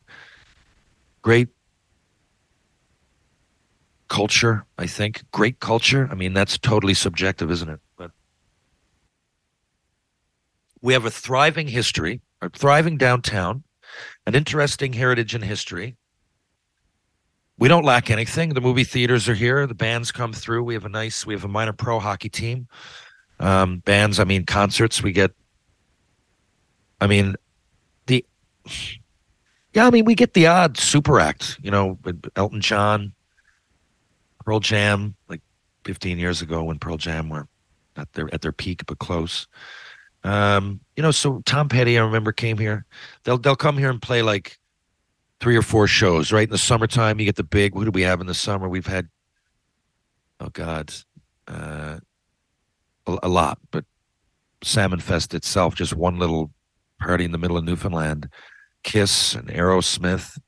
great 1.21 1.49
culture, 4.07 4.65
I 4.77 4.87
think. 4.87 5.23
Great 5.31 5.59
culture. 5.59 6.07
I 6.11 6.15
mean, 6.15 6.33
that's 6.33 6.57
totally 6.57 6.93
subjective, 6.93 7.51
isn't 7.51 7.69
it? 7.69 7.79
But 7.97 8.11
we 10.81 10.93
have 10.93 11.05
a 11.05 11.11
thriving 11.11 11.67
history, 11.67 12.21
a 12.41 12.49
thriving 12.49 12.97
downtown, 12.97 13.63
an 14.25 14.35
interesting 14.35 14.93
heritage 14.93 15.33
and 15.33 15.43
history, 15.43 15.95
we 17.61 17.67
don't 17.67 17.85
lack 17.85 18.09
anything. 18.09 18.55
The 18.55 18.59
movie 18.59 18.83
theaters 18.83 19.29
are 19.29 19.35
here. 19.35 19.67
The 19.67 19.75
bands 19.75 20.11
come 20.11 20.33
through. 20.33 20.63
We 20.63 20.73
have 20.73 20.83
a 20.83 20.89
nice, 20.89 21.27
we 21.27 21.35
have 21.35 21.43
a 21.43 21.47
minor 21.47 21.73
pro 21.73 21.99
hockey 21.99 22.27
team. 22.27 22.67
Um, 23.39 23.79
bands, 23.85 24.19
I 24.19 24.23
mean, 24.23 24.47
concerts. 24.47 25.03
We 25.03 25.11
get, 25.11 25.31
I 27.01 27.07
mean, 27.07 27.35
the, 28.05 28.23
yeah, 29.73 29.87
I 29.87 29.89
mean, 29.89 30.05
we 30.05 30.15
get 30.15 30.33
the 30.33 30.47
odd 30.47 30.77
super 30.77 31.19
act, 31.19 31.59
you 31.61 31.71
know, 31.71 31.97
Elton 32.35 32.61
John, 32.61 33.13
Pearl 34.45 34.59
Jam, 34.59 35.15
like 35.27 35.41
15 35.83 36.19
years 36.19 36.41
ago 36.41 36.63
when 36.63 36.77
Pearl 36.77 36.97
Jam 36.97 37.29
were 37.29 37.47
at 37.97 38.11
their 38.13 38.33
at 38.33 38.41
their 38.41 38.51
peak, 38.51 38.85
but 38.85 38.99
close. 38.99 39.47
Um, 40.23 40.79
you 40.95 41.01
know, 41.01 41.11
so 41.11 41.41
Tom 41.45 41.67
Petty, 41.67 41.97
I 41.97 42.03
remember, 42.03 42.31
came 42.31 42.57
here. 42.57 42.85
They'll 43.23 43.39
they'll 43.39 43.55
come 43.55 43.77
here 43.77 43.89
and 43.89 44.01
play 44.01 44.21
like 44.21 44.59
three 45.39 45.57
or 45.57 45.63
four 45.63 45.87
shows, 45.87 46.31
right? 46.31 46.47
In 46.47 46.51
the 46.51 46.57
summertime, 46.57 47.19
you 47.19 47.25
get 47.25 47.35
the 47.35 47.43
big. 47.43 47.73
Who 47.73 47.85
do 47.85 47.91
we 47.91 48.03
have 48.03 48.21
in 48.21 48.27
the 48.27 48.33
summer? 48.35 48.69
We've 48.69 48.85
had, 48.85 49.09
oh 50.39 50.49
God, 50.49 50.93
uh, 51.47 51.97
a, 53.07 53.17
a 53.23 53.29
lot, 53.29 53.57
but 53.71 53.85
Salmon 54.63 54.99
Fest 54.99 55.33
itself, 55.33 55.73
just 55.73 55.95
one 55.95 56.19
little 56.19 56.51
party 57.01 57.25
in 57.25 57.31
the 57.31 57.37
middle 57.37 57.57
of 57.57 57.63
Newfoundland. 57.63 58.29
Kiss 58.83 59.35
and 59.35 59.47
Aerosmith. 59.49 60.39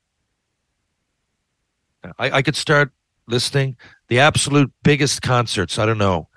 I, 2.20 2.32
I 2.32 2.42
could 2.42 2.56
start 2.56 2.92
listing 3.28 3.78
the 4.08 4.20
absolute 4.20 4.72
biggest 4.84 5.22
concerts. 5.22 5.80
I 5.80 5.86
don't 5.86 5.98
know, 5.98 6.28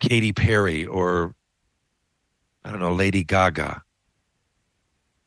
Katy 0.00 0.32
Perry 0.32 0.84
or 0.84 1.34
I 2.64 2.70
don't 2.70 2.80
know, 2.80 2.92
Lady 2.92 3.24
Gaga 3.24 3.82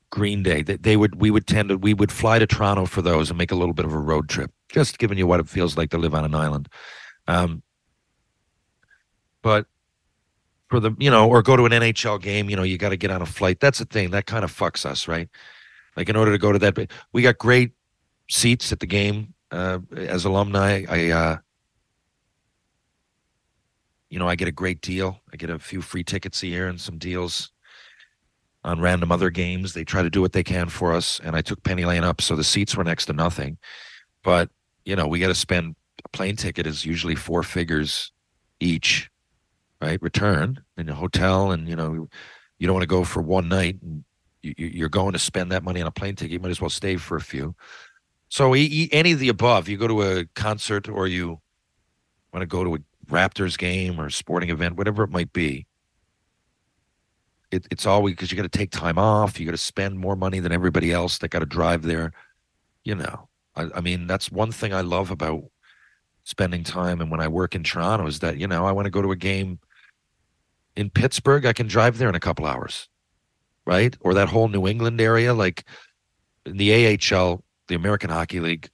Green 0.10 0.44
Day. 0.44 0.62
They, 0.62 0.76
they 0.76 0.98
would 0.98 1.20
we 1.20 1.32
would 1.32 1.48
tend 1.48 1.70
to 1.70 1.78
we 1.78 1.94
would 1.94 2.12
fly 2.12 2.40
to 2.40 2.46
Toronto 2.46 2.86
for 2.86 3.02
those 3.02 3.30
and 3.30 3.38
make 3.38 3.52
a 3.52 3.56
little 3.56 3.74
bit 3.74 3.86
of 3.86 3.94
a 3.94 4.00
road 4.00 4.30
trip, 4.30 4.52
just 4.70 5.00
giving 5.00 5.18
you 5.18 5.26
what 5.26 5.40
it 5.40 5.50
feels 5.50 5.78
like 5.78 5.90
to 5.92 5.98
live 5.98 6.14
on 6.14 6.26
an 6.26 6.36
island. 6.36 6.70
Um, 7.28 7.64
but 9.42 9.66
for 10.70 10.80
the 10.80 10.96
you 10.98 11.10
know, 11.10 11.28
or 11.28 11.42
go 11.42 11.58
to 11.58 11.66
an 11.66 11.72
NHL 11.72 12.22
game, 12.22 12.50
you 12.50 12.56
know, 12.56 12.64
you 12.64 12.78
got 12.78 12.90
to 12.90 12.98
get 12.98 13.12
on 13.12 13.22
a 13.22 13.26
flight. 13.26 13.60
That's 13.60 13.80
the 13.80 13.86
thing 13.86 14.12
that 14.12 14.26
kind 14.26 14.44
of 14.44 14.56
fucks 14.56 14.86
us, 14.86 15.08
right? 15.08 15.30
Like 15.98 16.10
in 16.10 16.16
order 16.16 16.32
to 16.32 16.38
go 16.38 16.52
to 16.52 16.60
that, 16.60 16.92
we 17.12 17.22
got 17.22 17.38
great 17.38 17.72
seats 18.30 18.72
at 18.72 18.80
the 18.80 18.86
game 18.86 19.34
uh, 19.52 19.80
as 19.96 20.26
alumni. 20.26 20.86
I, 20.88 21.10
uh, 21.10 21.38
you 24.10 24.20
know, 24.20 24.28
I 24.28 24.36
get 24.36 24.48
a 24.48 24.52
great 24.52 24.82
deal. 24.82 25.20
I 25.34 25.38
get 25.38 25.50
a 25.50 25.60
few 25.60 25.82
free 25.82 26.04
tickets 26.04 26.42
a 26.44 26.48
year 26.48 26.68
and 26.68 26.80
some 26.80 26.98
deals 26.98 27.52
on 28.64 28.80
random 28.80 29.12
other 29.12 29.30
games. 29.30 29.74
They 29.74 29.84
try 29.84 30.04
to 30.04 30.10
do 30.10 30.22
what 30.22 30.34
they 30.34 30.44
can 30.44 30.70
for 30.70 30.94
us, 30.94 31.20
and 31.24 31.36
I 31.36 31.42
took 31.42 31.64
Penny 31.64 31.86
Lane 31.86 32.04
up, 32.04 32.22
so 32.22 32.36
the 32.36 32.44
seats 32.44 32.76
were 32.76 32.84
next 32.84 33.08
to 33.08 33.14
nothing. 33.14 33.58
But 34.24 34.50
you 34.86 34.96
know, 34.96 35.08
we 35.08 35.20
got 35.20 35.28
to 35.28 35.36
spend 35.36 35.76
a 36.04 36.10
plane 36.10 36.36
ticket 36.36 36.66
is 36.68 36.86
usually 36.86 37.16
four 37.16 37.44
figures 37.44 38.12
each, 38.60 39.10
right? 39.82 40.02
Return 40.02 40.62
in 40.78 40.90
a 40.90 40.96
hotel, 40.96 41.52
and 41.52 41.68
you 41.68 41.76
know, 41.76 42.08
you 42.58 42.68
don't 42.68 42.76
want 42.76 42.84
to 42.84 42.88
go 42.88 43.04
for 43.04 43.22
one 43.22 43.48
night. 43.50 43.78
And 43.82 44.04
you, 44.42 44.86
are 44.86 44.90
going 44.90 45.14
to 45.14 45.20
spend 45.20 45.52
that 45.52 45.64
money 45.64 45.82
on 45.82 45.88
a 45.88 45.92
plane 45.92 46.16
ticket. 46.16 46.32
You 46.32 46.40
might 46.40 46.52
as 46.52 46.62
well 46.62 46.70
stay 46.70 46.96
for 46.98 47.18
a 47.18 47.22
few. 47.22 47.56
So 48.30 48.54
any 48.54 49.12
of 49.12 49.20
the 49.20 49.30
above, 49.30 49.68
you 49.68 49.78
go 49.78 49.88
to 49.88 50.02
a 50.02 50.26
concert 50.36 50.88
or 50.88 51.08
you 51.08 51.40
want 52.32 52.42
to 52.42 52.48
go 52.48 52.64
to 52.64 52.76
a 52.76 52.80
Raptors 53.12 53.58
game 53.58 54.00
or 54.00 54.10
sporting 54.10 54.50
event, 54.50 54.78
whatever 54.78 55.04
it 55.04 55.10
might 55.10 55.34
be. 55.34 55.66
It, 57.52 57.66
it's 57.72 57.88
always 57.88 58.14
because 58.14 58.32
you 58.32 58.38
got 58.38 58.44
to 58.44 58.58
take 58.58 58.70
time 58.70 59.00
off. 59.00 59.40
You 59.40 59.46
got 59.48 59.54
to 59.54 59.58
spend 59.58 59.98
more 59.98 60.16
money 60.16 60.40
than 60.40 60.52
everybody 60.52 60.92
else 60.92 61.18
that 61.18 61.30
got 61.30 61.40
to 61.40 61.48
drive 61.48 61.82
there. 61.82 62.12
You 62.84 62.94
know, 62.96 63.28
I, 63.56 63.70
I 63.76 63.82
mean, 63.82 64.06
that's 64.06 64.32
one 64.32 64.52
thing 64.52 64.74
I 64.74 64.82
love 64.82 65.10
about 65.10 65.46
spending 66.24 66.64
time. 66.64 67.02
And 67.02 67.10
when 67.10 67.20
I 67.20 67.28
work 67.28 67.56
in 67.56 67.64
Toronto, 67.64 68.06
is 68.06 68.20
that 68.20 68.38
you 68.38 68.48
know 68.48 68.68
I 68.68 68.72
want 68.72 68.86
to 68.86 68.92
go 68.92 69.02
to 69.02 69.12
a 69.12 69.16
game 69.16 69.60
in 70.80 70.90
Pittsburgh. 70.90 71.46
I 71.46 71.54
can 71.54 71.68
drive 71.68 71.98
there 71.98 72.10
in 72.10 72.16
a 72.16 72.20
couple 72.20 72.46
hours, 72.46 72.88
right? 73.66 73.96
Or 74.00 74.14
that 74.14 74.30
whole 74.30 74.48
New 74.48 74.68
England 74.68 75.02
area, 75.02 75.34
like 75.34 75.66
in 76.46 76.58
the 76.58 76.98
AHL 76.98 77.44
the 77.68 77.76
American 77.76 78.10
Hockey 78.10 78.40
League. 78.40 78.70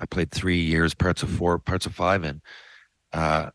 I 0.00 0.06
played 0.06 0.30
three 0.30 0.60
years, 0.60 0.94
parts 0.94 1.22
of 1.22 1.30
four, 1.30 1.58
parts 1.58 1.86
of 1.86 1.94
five, 1.94 2.24
and 2.24 2.40
uh, 3.12 3.50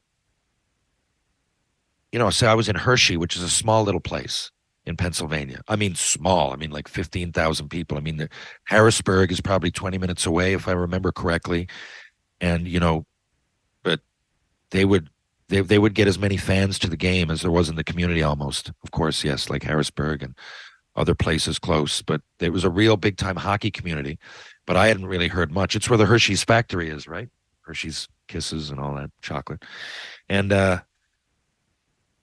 you 2.11 2.19
know, 2.19 2.29
so 2.29 2.47
I 2.47 2.55
was 2.55 2.69
in 2.69 2.75
Hershey, 2.75 3.17
which 3.17 3.35
is 3.35 3.43
a 3.43 3.49
small 3.49 3.83
little 3.83 3.99
place 3.99 4.51
in 4.85 4.97
Pennsylvania. 4.97 5.61
I 5.67 5.75
mean, 5.75 5.95
small. 5.95 6.51
I 6.51 6.55
mean, 6.55 6.71
like 6.71 6.87
fifteen 6.87 7.31
thousand 7.31 7.69
people. 7.69 7.97
I 7.97 8.01
mean, 8.01 8.17
the, 8.17 8.29
Harrisburg 8.65 9.31
is 9.31 9.41
probably 9.41 9.71
twenty 9.71 9.97
minutes 9.97 10.25
away, 10.25 10.53
if 10.53 10.67
I 10.67 10.71
remember 10.71 11.11
correctly, 11.11 11.67
and 12.39 12.67
you 12.67 12.79
know, 12.79 13.05
but 13.83 13.99
they 14.71 14.85
would 14.85 15.09
they 15.51 15.61
they 15.61 15.77
would 15.77 15.93
get 15.93 16.07
as 16.07 16.17
many 16.17 16.37
fans 16.37 16.79
to 16.79 16.89
the 16.89 16.97
game 16.97 17.29
as 17.29 17.41
there 17.41 17.51
was 17.51 17.69
in 17.69 17.75
the 17.75 17.83
community 17.83 18.23
almost. 18.23 18.71
Of 18.83 18.91
course, 18.91 19.23
yes, 19.23 19.49
like 19.49 19.63
Harrisburg 19.63 20.23
and 20.23 20.35
other 20.95 21.13
places 21.13 21.59
close, 21.59 22.01
but 22.01 22.21
it 22.39 22.51
was 22.51 22.63
a 22.63 22.69
real 22.69 22.97
big 22.97 23.17
time 23.17 23.35
hockey 23.35 23.69
community. 23.69 24.17
But 24.65 24.77
I 24.77 24.87
hadn't 24.87 25.05
really 25.05 25.27
heard 25.27 25.51
much. 25.51 25.75
It's 25.75 25.89
where 25.89 25.97
the 25.97 26.05
Hershey's 26.05 26.43
factory 26.43 26.89
is, 26.89 27.07
right? 27.07 27.29
Hershey's 27.61 28.07
Kisses 28.27 28.69
and 28.69 28.79
all 28.79 28.95
that 28.95 29.11
chocolate. 29.21 29.63
And 30.29 30.53
uh, 30.53 30.81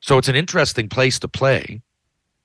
so 0.01 0.17
it's 0.17 0.29
an 0.29 0.37
interesting 0.37 0.89
place 0.89 1.19
to 1.19 1.29
play. 1.29 1.83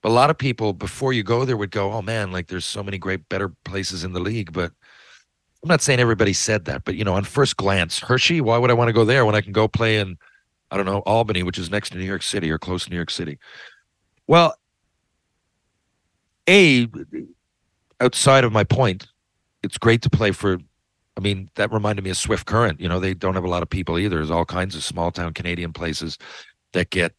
A 0.03 0.09
lot 0.09 0.29
of 0.29 0.37
people, 0.37 0.73
before 0.73 1.13
you 1.13 1.23
go 1.23 1.45
there, 1.45 1.55
would 1.55 1.71
go, 1.71 1.93
oh 1.93 2.01
man, 2.01 2.33
like 2.33 2.47
there's 2.47 2.65
so 2.65 2.83
many 2.83 2.97
great, 2.97 3.29
better 3.29 3.53
places 3.63 4.03
in 4.03 4.11
the 4.11 4.19
league. 4.19 4.51
But 4.51 4.73
I'm 5.63 5.69
not 5.69 5.81
saying 5.81 6.01
everybody 6.01 6.33
said 6.33 6.65
that, 6.65 6.83
but 6.83 6.95
you 6.95 7.05
know, 7.05 7.13
on 7.13 7.23
first 7.23 7.55
glance, 7.55 7.99
Hershey, 7.99 8.41
why 8.41 8.57
would 8.57 8.69
I 8.69 8.73
want 8.73 8.89
to 8.89 8.93
go 8.93 9.05
there 9.05 9.25
when 9.25 9.35
I 9.35 9.39
can 9.39 9.53
go 9.53 9.69
play 9.69 9.97
in, 9.97 10.17
I 10.73 10.75
don't 10.75 10.87
know, 10.87 11.03
Albany, 11.05 11.43
which 11.43 11.59
is 11.59 11.69
next 11.69 11.91
to 11.91 11.99
New 11.99 12.03
York 12.03 12.23
City 12.23 12.49
or 12.49 12.57
close 12.57 12.85
to 12.85 12.89
New 12.89 12.95
York 12.95 13.11
City? 13.11 13.37
Well, 14.25 14.55
a 16.49 16.87
outside 18.01 18.43
of 18.43 18.51
my 18.51 18.63
point, 18.63 19.05
it's 19.61 19.77
great 19.77 20.01
to 20.01 20.09
play 20.09 20.31
for. 20.31 20.57
I 21.15 21.21
mean, 21.21 21.51
that 21.53 21.71
reminded 21.71 22.03
me 22.03 22.09
of 22.09 22.17
Swift 22.17 22.47
Current. 22.47 22.81
You 22.81 22.89
know, 22.89 22.99
they 22.99 23.13
don't 23.13 23.35
have 23.35 23.43
a 23.43 23.49
lot 23.49 23.61
of 23.61 23.69
people 23.69 23.99
either. 23.99 24.15
There's 24.15 24.31
all 24.31 24.45
kinds 24.45 24.75
of 24.75 24.83
small 24.83 25.11
town 25.11 25.35
Canadian 25.35 25.73
places 25.73 26.17
that 26.71 26.89
get, 26.89 27.13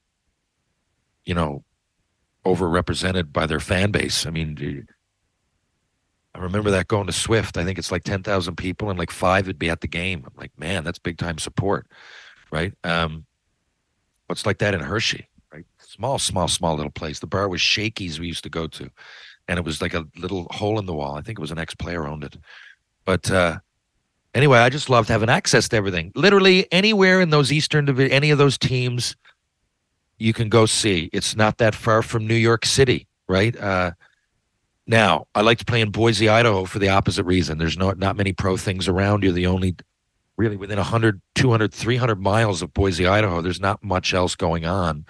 you 1.24 1.34
know, 1.34 1.62
overrepresented 2.44 3.32
by 3.32 3.46
their 3.46 3.60
fan 3.60 3.92
base. 3.92 4.26
I 4.26 4.30
mean, 4.30 4.88
I 6.34 6.38
remember 6.40 6.72
that 6.72 6.88
going 6.88 7.06
to 7.06 7.12
Swift. 7.12 7.56
I 7.56 7.62
think 7.62 7.78
it's 7.78 7.92
like 7.92 8.02
10,000 8.02 8.56
people 8.56 8.90
and 8.90 8.98
like 8.98 9.12
five 9.12 9.46
would 9.46 9.60
be 9.60 9.70
at 9.70 9.80
the 9.80 9.86
game. 9.86 10.24
I'm 10.26 10.34
like, 10.36 10.58
man, 10.58 10.82
that's 10.82 10.98
big 10.98 11.18
time 11.18 11.38
support, 11.38 11.86
right? 12.50 12.72
Um, 12.82 13.26
what's 14.26 14.46
like 14.46 14.58
that 14.58 14.74
in 14.74 14.80
Hershey? 14.80 15.28
Right? 15.52 15.66
Small, 15.78 16.18
small, 16.18 16.48
small 16.48 16.74
little 16.74 16.90
place. 16.90 17.18
The 17.18 17.26
bar 17.26 17.48
was 17.48 17.60
Shakey's 17.60 18.18
we 18.18 18.26
used 18.26 18.44
to 18.44 18.50
go 18.50 18.66
to, 18.66 18.90
and 19.48 19.58
it 19.58 19.64
was 19.64 19.80
like 19.80 19.94
a 19.94 20.06
little 20.16 20.46
hole 20.50 20.78
in 20.78 20.86
the 20.86 20.94
wall. 20.94 21.16
I 21.16 21.22
think 21.22 21.38
it 21.38 21.42
was 21.42 21.50
an 21.50 21.58
ex-player 21.58 22.06
owned 22.06 22.24
it, 22.24 22.36
but 23.04 23.30
uh, 23.30 23.58
anyway, 24.34 24.58
I 24.58 24.68
just 24.68 24.90
loved 24.90 25.08
having 25.08 25.28
access 25.28 25.68
to 25.68 25.76
everything. 25.76 26.12
Literally 26.14 26.70
anywhere 26.72 27.20
in 27.20 27.30
those 27.30 27.52
Eastern 27.52 27.84
Division, 27.84 28.12
any 28.12 28.30
of 28.30 28.38
those 28.38 28.58
teams, 28.58 29.16
you 30.18 30.32
can 30.32 30.48
go 30.48 30.66
see. 30.66 31.10
It's 31.12 31.36
not 31.36 31.58
that 31.58 31.74
far 31.74 32.02
from 32.02 32.26
New 32.26 32.34
York 32.34 32.64
City, 32.64 33.06
right? 33.28 33.56
Uh, 33.56 33.92
now, 34.86 35.26
I 35.34 35.40
like 35.40 35.58
to 35.58 35.64
play 35.64 35.80
in 35.80 35.90
Boise, 35.90 36.28
Idaho 36.28 36.64
for 36.66 36.78
the 36.78 36.90
opposite 36.90 37.24
reason. 37.24 37.58
There's 37.58 37.78
not 37.78 37.98
not 37.98 38.16
many 38.16 38.32
pro 38.32 38.56
things 38.56 38.86
around. 38.86 39.22
You're 39.22 39.32
the 39.32 39.46
only 39.46 39.76
really 40.36 40.56
within 40.56 40.78
100, 40.78 41.20
200, 41.34 41.72
300 41.72 42.20
miles 42.20 42.62
of 42.62 42.74
Boise, 42.74 43.06
Idaho. 43.06 43.40
There's 43.40 43.60
not 43.60 43.82
much 43.82 44.14
else 44.14 44.34
going 44.34 44.64
on 44.64 45.06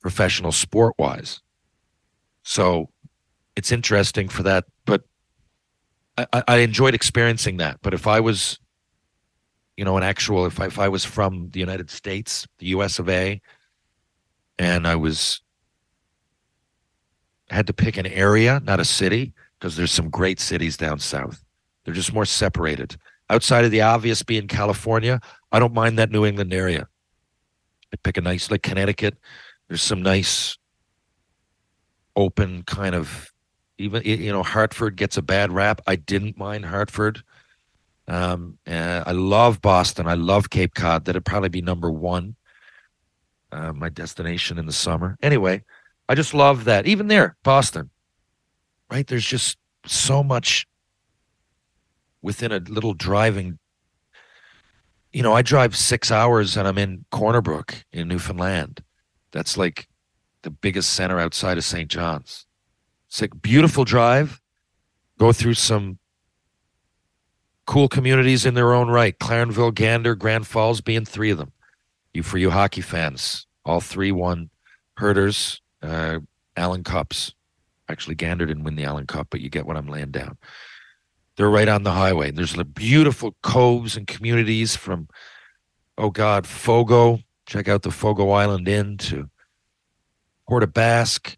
professional 0.00 0.52
sport 0.52 0.94
wise. 0.98 1.40
So 2.42 2.90
it's 3.56 3.72
interesting 3.72 4.28
for 4.28 4.42
that. 4.44 4.64
But 4.84 5.02
I, 6.16 6.42
I 6.46 6.56
enjoyed 6.58 6.94
experiencing 6.94 7.56
that. 7.56 7.78
But 7.82 7.94
if 7.94 8.06
I 8.06 8.20
was, 8.20 8.58
you 9.76 9.84
know, 9.84 9.96
an 9.96 10.02
actual, 10.02 10.46
if 10.46 10.60
I, 10.60 10.66
if 10.66 10.78
I 10.78 10.88
was 10.88 11.04
from 11.04 11.50
the 11.50 11.60
United 11.60 11.90
States, 11.90 12.46
the 12.58 12.66
US 12.66 12.98
of 12.98 13.08
A, 13.08 13.40
and 14.58 14.86
I 14.86 14.94
was, 14.96 15.40
had 17.50 17.66
to 17.66 17.72
pick 17.72 17.96
an 17.96 18.06
area, 18.06 18.60
not 18.64 18.80
a 18.80 18.84
city, 18.84 19.32
because 19.58 19.76
there's 19.76 19.92
some 19.92 20.10
great 20.10 20.40
cities 20.40 20.76
down 20.76 20.98
south. 20.98 21.42
They're 21.84 21.94
just 21.94 22.12
more 22.12 22.24
separated. 22.24 22.96
Outside 23.28 23.64
of 23.64 23.70
the 23.70 23.82
obvious 23.82 24.22
being 24.22 24.46
California, 24.46 25.20
I 25.50 25.58
don't 25.58 25.74
mind 25.74 25.98
that 25.98 26.10
New 26.10 26.24
England 26.24 26.54
area. 26.54 26.86
I 27.92 27.96
pick 28.02 28.16
a 28.16 28.20
nice 28.20 28.50
like 28.50 28.62
Connecticut, 28.62 29.16
there's 29.68 29.82
some 29.82 30.02
nice 30.02 30.58
open 32.14 32.62
kind 32.62 32.94
of 32.94 33.30
even 33.78 34.02
you 34.04 34.32
know 34.32 34.42
Hartford 34.42 34.96
gets 34.96 35.16
a 35.16 35.22
bad 35.22 35.52
rap. 35.52 35.80
I 35.86 35.96
didn't 35.96 36.38
mind 36.38 36.64
Hartford. 36.64 37.22
Um, 38.08 38.58
I 38.66 39.12
love 39.12 39.60
Boston. 39.60 40.06
I 40.06 40.14
love 40.14 40.48
Cape 40.48 40.74
Cod. 40.74 41.04
That'd 41.04 41.24
probably 41.24 41.48
be 41.48 41.62
number 41.62 41.90
one. 41.90 42.36
Uh, 43.52 43.72
my 43.72 43.88
destination 43.88 44.58
in 44.58 44.66
the 44.66 44.72
summer. 44.72 45.16
Anyway, 45.22 45.62
I 46.08 46.14
just 46.14 46.34
love 46.34 46.64
that. 46.64 46.86
Even 46.86 47.08
there, 47.08 47.36
Boston, 47.42 47.90
right? 48.90 49.06
There's 49.06 49.26
just 49.26 49.58
so 49.84 50.22
much 50.22 50.66
within 52.26 52.50
a 52.50 52.58
little 52.58 52.92
driving. 52.92 53.56
You 55.12 55.22
know, 55.22 55.32
I 55.32 55.42
drive 55.42 55.76
six 55.76 56.10
hours 56.10 56.56
and 56.56 56.66
I'm 56.66 56.76
in 56.76 57.04
Corner 57.12 57.40
Brook 57.40 57.84
in 57.92 58.08
Newfoundland. 58.08 58.82
That's 59.30 59.56
like 59.56 59.86
the 60.42 60.50
biggest 60.50 60.92
center 60.92 61.20
outside 61.20 61.56
of 61.56 61.62
St. 61.62 61.88
John's. 61.88 62.44
It's 63.06 63.22
a 63.22 63.28
beautiful 63.28 63.84
drive. 63.84 64.40
Go 65.20 65.32
through 65.32 65.54
some 65.54 66.00
cool 67.64 67.88
communities 67.88 68.44
in 68.44 68.54
their 68.54 68.74
own 68.74 68.88
right. 68.88 69.16
Clarenville, 69.16 69.72
Gander, 69.72 70.16
Grand 70.16 70.48
Falls 70.48 70.80
being 70.80 71.04
three 71.04 71.30
of 71.30 71.38
them. 71.38 71.52
You 72.12 72.24
for 72.24 72.38
you 72.38 72.50
hockey 72.50 72.80
fans, 72.80 73.46
all 73.64 73.80
three 73.80 74.10
won 74.10 74.50
Herders, 74.96 75.60
uh, 75.80 76.18
Allan 76.56 76.82
Cups. 76.82 77.34
Actually, 77.88 78.16
Gander 78.16 78.46
didn't 78.46 78.64
win 78.64 78.74
the 78.74 78.84
Allan 78.84 79.06
Cup, 79.06 79.28
but 79.30 79.40
you 79.40 79.48
get 79.48 79.64
what 79.64 79.76
I'm 79.76 79.86
laying 79.86 80.10
down. 80.10 80.38
They're 81.36 81.50
right 81.50 81.68
on 81.68 81.82
the 81.82 81.92
highway. 81.92 82.30
There's 82.30 82.54
the 82.54 82.64
beautiful 82.64 83.36
coves 83.42 83.96
and 83.96 84.06
communities 84.06 84.74
from, 84.74 85.08
oh 85.98 86.10
God, 86.10 86.46
Fogo 86.46 87.20
Check 87.46 87.68
out 87.68 87.82
the 87.82 87.92
Fogo 87.92 88.30
Island 88.30 88.66
Inn 88.66 88.96
to 88.98 89.30
Port 90.48 90.64
aux 90.64 90.66
Basques, 90.66 91.36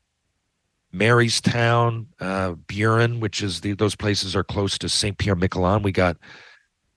Marystown, 0.92 2.06
uh, 2.18 2.54
Burin, 2.66 3.20
which 3.20 3.42
is 3.42 3.61
the, 3.61 3.74
those 3.74 3.94
places 3.94 4.34
are 4.34 4.42
close 4.42 4.78
to 4.78 4.88
Saint 4.88 5.18
Pierre 5.18 5.37
Miquelon. 5.37 5.82
We 5.82 5.92
got 5.92 6.16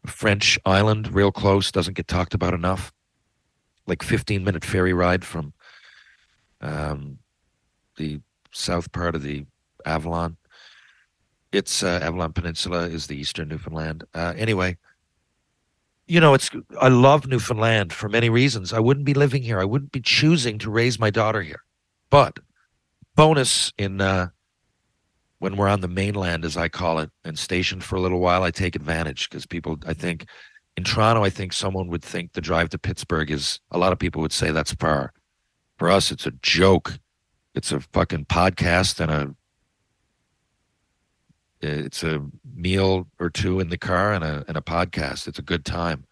French 0.05 0.57
Island, 0.65 1.13
real 1.13 1.31
close, 1.31 1.71
doesn't 1.71 1.95
get 1.95 2.07
talked 2.07 2.33
about 2.33 2.53
enough. 2.53 2.93
Like 3.85 4.01
15 4.01 4.45
minute 4.45 4.63
ferry 4.63 4.93
ride 4.93 5.25
from 5.25 5.53
um, 6.61 7.17
the 7.97 8.21
south 8.51 8.93
part 8.93 9.15
of 9.15 9.23
the 9.23 9.45
Avalon. 9.85 10.37
It's 11.51 11.83
uh, 11.83 11.99
Avalon 12.01 12.33
Peninsula 12.33 12.83
is 12.83 13.07
the 13.07 13.17
eastern 13.17 13.49
Newfoundland. 13.49 14.03
Uh, 14.13 14.33
anyway, 14.37 14.77
you 16.07 16.19
know, 16.19 16.33
it's 16.33 16.49
I 16.79 16.87
love 16.87 17.27
Newfoundland 17.27 17.93
for 17.93 18.09
many 18.09 18.29
reasons. 18.29 18.73
I 18.73 18.79
wouldn't 18.79 19.05
be 19.05 19.13
living 19.13 19.43
here. 19.43 19.59
I 19.59 19.65
wouldn't 19.65 19.91
be 19.91 20.01
choosing 20.01 20.57
to 20.59 20.69
raise 20.69 20.99
my 20.99 21.09
daughter 21.09 21.41
here. 21.41 21.63
But 22.09 22.39
bonus 23.15 23.71
in 23.77 24.01
uh, 24.01 24.27
when 25.39 25.57
we're 25.57 25.67
on 25.67 25.81
the 25.81 25.87
mainland, 25.87 26.45
as 26.45 26.55
I 26.55 26.67
call 26.69 26.99
it, 26.99 27.09
and 27.23 27.37
stationed 27.37 27.83
for 27.83 27.95
a 27.95 28.01
little 28.01 28.19
while, 28.19 28.43
I 28.43 28.51
take 28.51 28.75
advantage 28.75 29.29
because 29.29 29.45
people, 29.45 29.77
I 29.87 29.93
think, 29.93 30.25
in 30.77 30.83
Toronto, 30.83 31.23
I 31.23 31.29
think 31.29 31.53
someone 31.53 31.87
would 31.87 32.03
think 32.03 32.33
the 32.33 32.41
drive 32.41 32.69
to 32.69 32.77
Pittsburgh 32.77 33.31
is 33.31 33.59
a 33.71 33.77
lot 33.77 33.91
of 33.91 33.99
people 33.99 34.21
would 34.21 34.31
say 34.31 34.51
that's 34.51 34.73
far. 34.73 35.13
For 35.77 35.89
us, 35.89 36.11
it's 36.11 36.25
a 36.25 36.31
joke. 36.43 36.99
It's 37.55 37.71
a 37.71 37.79
fucking 37.79 38.25
podcast 38.25 38.99
and 38.99 39.11
a 39.11 39.35
it's 41.61 42.03
a 42.03 42.25
meal 42.55 43.07
or 43.19 43.29
two 43.29 43.59
in 43.59 43.69
the 43.69 43.77
car 43.77 44.13
and 44.13 44.23
a 44.23 44.43
and 44.47 44.57
a 44.57 44.61
podcast. 44.61 45.27
It's 45.27 45.39
a 45.39 45.43
good 45.43 45.65
time. 45.65 46.05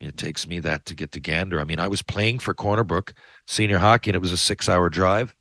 It 0.00 0.16
takes 0.16 0.48
me 0.48 0.58
that 0.60 0.84
to 0.86 0.94
get 0.94 1.12
to 1.12 1.20
Gander. 1.20 1.60
I 1.60 1.64
mean, 1.64 1.78
I 1.78 1.86
was 1.86 2.02
playing 2.02 2.40
for 2.40 2.54
Corner 2.54 2.82
Brook 2.82 3.14
senior 3.46 3.78
hockey, 3.78 4.10
and 4.10 4.16
it 4.16 4.22
was 4.22 4.32
a 4.32 4.36
six-hour 4.36 4.90
drive. 4.90 5.34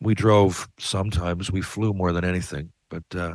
We 0.00 0.14
drove 0.14 0.68
sometimes. 0.78 1.50
We 1.50 1.60
flew 1.60 1.92
more 1.92 2.12
than 2.12 2.24
anything, 2.24 2.70
but 2.88 3.02
uh, 3.16 3.34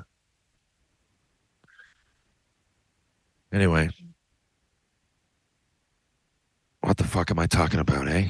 anyway, 3.52 3.90
what 6.82 6.98
the 6.98 7.04
fuck 7.04 7.30
am 7.32 7.40
I 7.40 7.48
talking 7.48 7.80
about, 7.80 8.08
eh? 8.08 8.28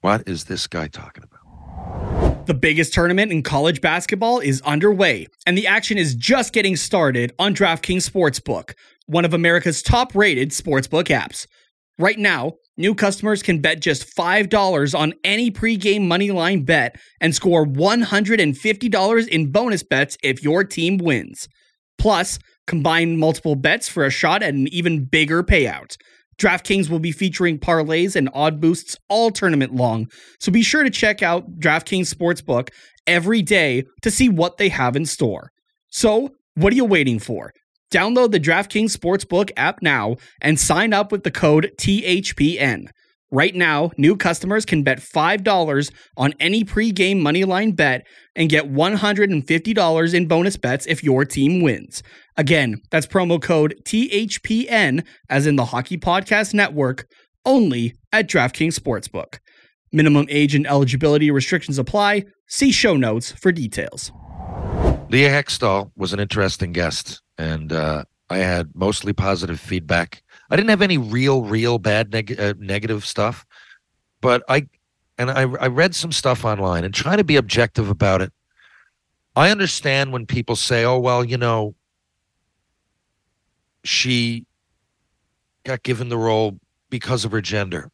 What 0.00 0.28
is 0.28 0.44
this 0.44 0.66
guy 0.66 0.88
talking 0.88 1.22
about? 1.22 1.45
The 2.46 2.54
biggest 2.54 2.94
tournament 2.94 3.32
in 3.32 3.42
college 3.42 3.80
basketball 3.80 4.38
is 4.38 4.62
underway, 4.62 5.26
and 5.46 5.58
the 5.58 5.66
action 5.66 5.98
is 5.98 6.14
just 6.14 6.52
getting 6.52 6.76
started 6.76 7.32
on 7.40 7.56
DraftKings 7.56 8.08
Sportsbook, 8.08 8.74
one 9.06 9.24
of 9.24 9.34
America's 9.34 9.82
top 9.82 10.14
rated 10.14 10.50
sportsbook 10.50 11.06
apps. 11.06 11.48
Right 11.98 12.20
now, 12.20 12.52
new 12.76 12.94
customers 12.94 13.42
can 13.42 13.60
bet 13.60 13.80
just 13.80 14.14
$5 14.16 14.96
on 14.96 15.14
any 15.24 15.50
pregame 15.50 16.02
moneyline 16.02 16.64
bet 16.64 16.94
and 17.20 17.34
score 17.34 17.66
$150 17.66 19.28
in 19.28 19.50
bonus 19.50 19.82
bets 19.82 20.16
if 20.22 20.40
your 20.44 20.62
team 20.62 20.98
wins. 20.98 21.48
Plus, 21.98 22.38
combine 22.68 23.18
multiple 23.18 23.56
bets 23.56 23.88
for 23.88 24.04
a 24.04 24.10
shot 24.10 24.44
at 24.44 24.54
an 24.54 24.68
even 24.68 25.04
bigger 25.04 25.42
payout. 25.42 25.96
DraftKings 26.38 26.90
will 26.90 26.98
be 26.98 27.12
featuring 27.12 27.58
parlays 27.58 28.14
and 28.14 28.28
odd 28.34 28.60
boosts 28.60 28.96
all 29.08 29.30
tournament 29.30 29.74
long, 29.74 30.10
so 30.38 30.52
be 30.52 30.62
sure 30.62 30.82
to 30.82 30.90
check 30.90 31.22
out 31.22 31.58
DraftKings 31.58 32.12
Sportsbook 32.12 32.70
every 33.06 33.42
day 33.42 33.84
to 34.02 34.10
see 34.10 34.28
what 34.28 34.58
they 34.58 34.68
have 34.68 34.96
in 34.96 35.06
store. 35.06 35.50
So, 35.88 36.30
what 36.54 36.72
are 36.72 36.76
you 36.76 36.84
waiting 36.84 37.18
for? 37.18 37.52
Download 37.92 38.30
the 38.30 38.40
DraftKings 38.40 38.96
Sportsbook 38.96 39.50
app 39.56 39.80
now 39.80 40.16
and 40.42 40.58
sign 40.58 40.92
up 40.92 41.12
with 41.12 41.22
the 41.22 41.30
code 41.30 41.72
THPN. 41.78 42.88
Right 43.36 43.54
now, 43.54 43.90
new 43.98 44.16
customers 44.16 44.64
can 44.64 44.82
bet 44.82 44.98
$5 44.98 45.92
on 46.16 46.32
any 46.40 46.64
pregame 46.64 47.20
moneyline 47.20 47.76
bet 47.76 48.06
and 48.34 48.48
get 48.48 48.72
$150 48.72 50.14
in 50.14 50.26
bonus 50.26 50.56
bets 50.56 50.86
if 50.86 51.04
your 51.04 51.26
team 51.26 51.60
wins. 51.60 52.02
Again, 52.38 52.80
that's 52.90 53.06
promo 53.06 53.38
code 53.38 53.74
THPN, 53.84 55.04
as 55.28 55.46
in 55.46 55.56
the 55.56 55.66
Hockey 55.66 55.98
Podcast 55.98 56.54
Network, 56.54 57.06
only 57.44 57.94
at 58.10 58.26
DraftKings 58.26 58.80
Sportsbook. 58.80 59.40
Minimum 59.92 60.28
age 60.30 60.54
and 60.54 60.66
eligibility 60.66 61.30
restrictions 61.30 61.78
apply. 61.78 62.24
See 62.46 62.72
show 62.72 62.96
notes 62.96 63.32
for 63.32 63.52
details. 63.52 64.12
Leah 65.10 65.28
Hextall 65.28 65.90
was 65.94 66.14
an 66.14 66.20
interesting 66.20 66.72
guest, 66.72 67.20
and 67.36 67.70
uh, 67.70 68.04
I 68.30 68.38
had 68.38 68.70
mostly 68.74 69.12
positive 69.12 69.60
feedback. 69.60 70.22
I 70.50 70.56
didn't 70.56 70.70
have 70.70 70.82
any 70.82 70.98
real, 70.98 71.42
real 71.42 71.78
bad 71.78 72.12
neg- 72.12 72.38
uh, 72.38 72.54
negative 72.58 73.04
stuff, 73.04 73.44
but 74.20 74.42
I 74.48 74.68
and 75.18 75.30
I, 75.30 75.42
I 75.42 75.66
read 75.68 75.94
some 75.94 76.12
stuff 76.12 76.44
online 76.44 76.84
and 76.84 76.92
try 76.92 77.16
to 77.16 77.24
be 77.24 77.36
objective 77.36 77.88
about 77.88 78.20
it. 78.22 78.32
I 79.34 79.50
understand 79.50 80.12
when 80.12 80.26
people 80.26 80.56
say, 80.56 80.84
"Oh, 80.84 80.98
well, 80.98 81.24
you 81.24 81.36
know, 81.36 81.74
she 83.84 84.46
got 85.64 85.82
given 85.82 86.08
the 86.08 86.18
role 86.18 86.58
because 86.90 87.24
of 87.24 87.32
her 87.32 87.40
gender." 87.40 87.90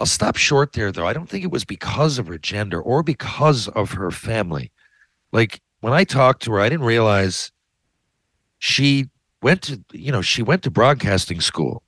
I'll 0.00 0.06
stop 0.06 0.36
short 0.36 0.72
there, 0.72 0.90
though. 0.90 1.06
I 1.06 1.12
don't 1.12 1.28
think 1.28 1.44
it 1.44 1.50
was 1.50 1.66
because 1.66 2.18
of 2.18 2.26
her 2.28 2.38
gender 2.38 2.80
or 2.80 3.02
because 3.02 3.68
of 3.68 3.92
her 3.92 4.10
family. 4.10 4.72
Like 5.30 5.60
when 5.80 5.92
I 5.92 6.04
talked 6.04 6.42
to 6.44 6.52
her, 6.52 6.60
I 6.60 6.70
didn't 6.70 6.86
realize 6.86 7.52
she 8.58 9.10
went 9.42 9.62
to, 9.62 9.82
you 9.92 10.12
know, 10.12 10.22
she 10.22 10.42
went 10.42 10.62
to 10.64 10.70
broadcasting 10.70 11.40
school. 11.40 11.82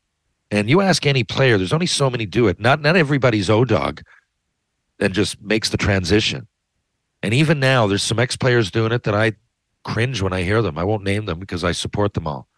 And 0.51 0.69
you 0.69 0.83
ask 0.83 1.07
any 1.07 1.25
player, 1.25 1.57
there's 1.57 1.73
only 1.73 1.87
so 1.87 2.11
many 2.11 2.27
do 2.27 2.47
it. 2.47 2.61
Not 2.61 2.83
not 2.83 2.97
everybody's 2.97 3.49
O 3.49 3.65
dog 3.65 4.03
and 5.01 5.15
just 5.15 5.41
makes 5.41 5.71
the 5.71 5.77
transition. 5.77 6.47
And 7.23 7.33
even 7.33 7.59
now, 7.59 7.87
there's 7.87 8.03
some 8.03 8.19
ex 8.19 8.37
players 8.37 8.71
doing 8.71 8.93
it 8.93 9.05
that 9.05 9.15
I 9.15 9.33
cringe 9.85 10.21
when 10.21 10.33
I 10.33 10.43
hear 10.43 10.61
them. 10.63 10.79
I 10.79 10.85
won't 10.85 11.05
name 11.05 11.27
them 11.27 11.39
because 11.39 11.65
I 11.65 11.73
support 11.73 12.15
them 12.15 12.27
all. 12.27 12.49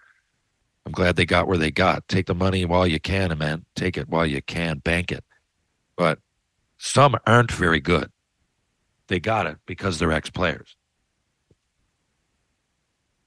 I'm 0.86 0.92
glad 0.92 1.16
they 1.16 1.24
got 1.24 1.46
where 1.46 1.56
they 1.56 1.70
got. 1.70 2.06
Take 2.08 2.26
the 2.26 2.34
money 2.34 2.64
while 2.64 2.86
you 2.86 3.00
can, 3.00 3.36
man. 3.38 3.64
Take 3.74 3.96
it 3.96 4.08
while 4.08 4.26
you 4.26 4.42
can. 4.42 4.78
Bank 4.78 5.10
it. 5.12 5.24
But 5.96 6.18
some 6.76 7.16
aren't 7.26 7.52
very 7.52 7.80
good. 7.80 8.10
They 9.08 9.20
got 9.20 9.46
it 9.46 9.58
because 9.66 9.98
they're 9.98 10.12
ex 10.12 10.30
players. 10.30 10.76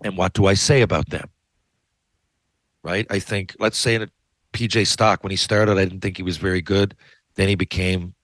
And 0.04 0.18
what 0.18 0.34
do 0.34 0.46
I 0.46 0.54
say 0.54 0.82
about 0.82 1.10
them? 1.10 1.30
Right? 2.88 3.06
I 3.10 3.20
think, 3.20 3.54
let's 3.60 3.78
say 3.78 3.96
in 3.96 4.04
a 4.04 4.08
PJ 4.54 4.88
Stock, 4.88 5.22
when 5.22 5.32
he 5.32 5.36
started, 5.36 5.78
I 5.78 5.84
didn't 5.84 6.00
think 6.00 6.16
he 6.16 6.24
was 6.24 6.38
very 6.38 6.62
good. 6.62 6.96
Then 7.36 7.50
he 7.50 7.56
became 7.56 8.16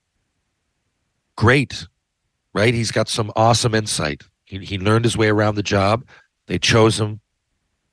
great, 1.36 1.86
right? 2.54 2.74
He's 2.74 2.90
got 2.90 3.10
some 3.10 3.30
awesome 3.36 3.76
insight. 3.76 4.22
He, 4.46 4.60
he 4.60 4.78
learned 4.78 5.04
his 5.04 5.18
way 5.18 5.28
around 5.28 5.56
the 5.56 5.64
job. 5.64 6.06
They 6.48 6.60
chose 6.60 6.98
him, 6.98 7.20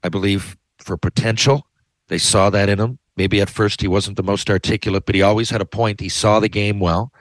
I 0.05 0.11
believe, 0.11 0.57
for 0.79 0.97
potential. 0.97 1.67
They 2.07 2.19
saw 2.19 2.51
that 2.51 2.69
in 2.69 2.79
him. 2.79 3.01
Maybe 3.17 3.41
at 3.41 3.51
first 3.51 3.81
he 3.81 3.89
wasn't 3.89 4.17
the 4.17 4.23
most 4.23 4.49
articulate, 4.49 5.07
but 5.07 5.17
he 5.17 5.23
always 5.23 5.51
had 5.51 5.61
a 5.61 5.67
point. 5.67 5.99
He 5.99 6.09
saw 6.09 6.39
the 6.39 6.49
game 6.49 6.79
well. 6.79 7.13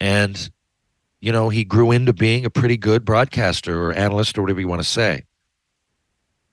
And, 0.00 0.48
you 1.20 1.30
know, 1.30 1.50
he 1.50 1.62
grew 1.62 1.90
into 1.90 2.14
being 2.14 2.46
a 2.46 2.50
pretty 2.50 2.78
good 2.78 3.04
broadcaster 3.04 3.84
or 3.84 3.92
analyst 3.92 4.38
or 4.38 4.40
whatever 4.40 4.60
you 4.60 4.68
want 4.68 4.80
to 4.82 4.88
say. 4.88 5.24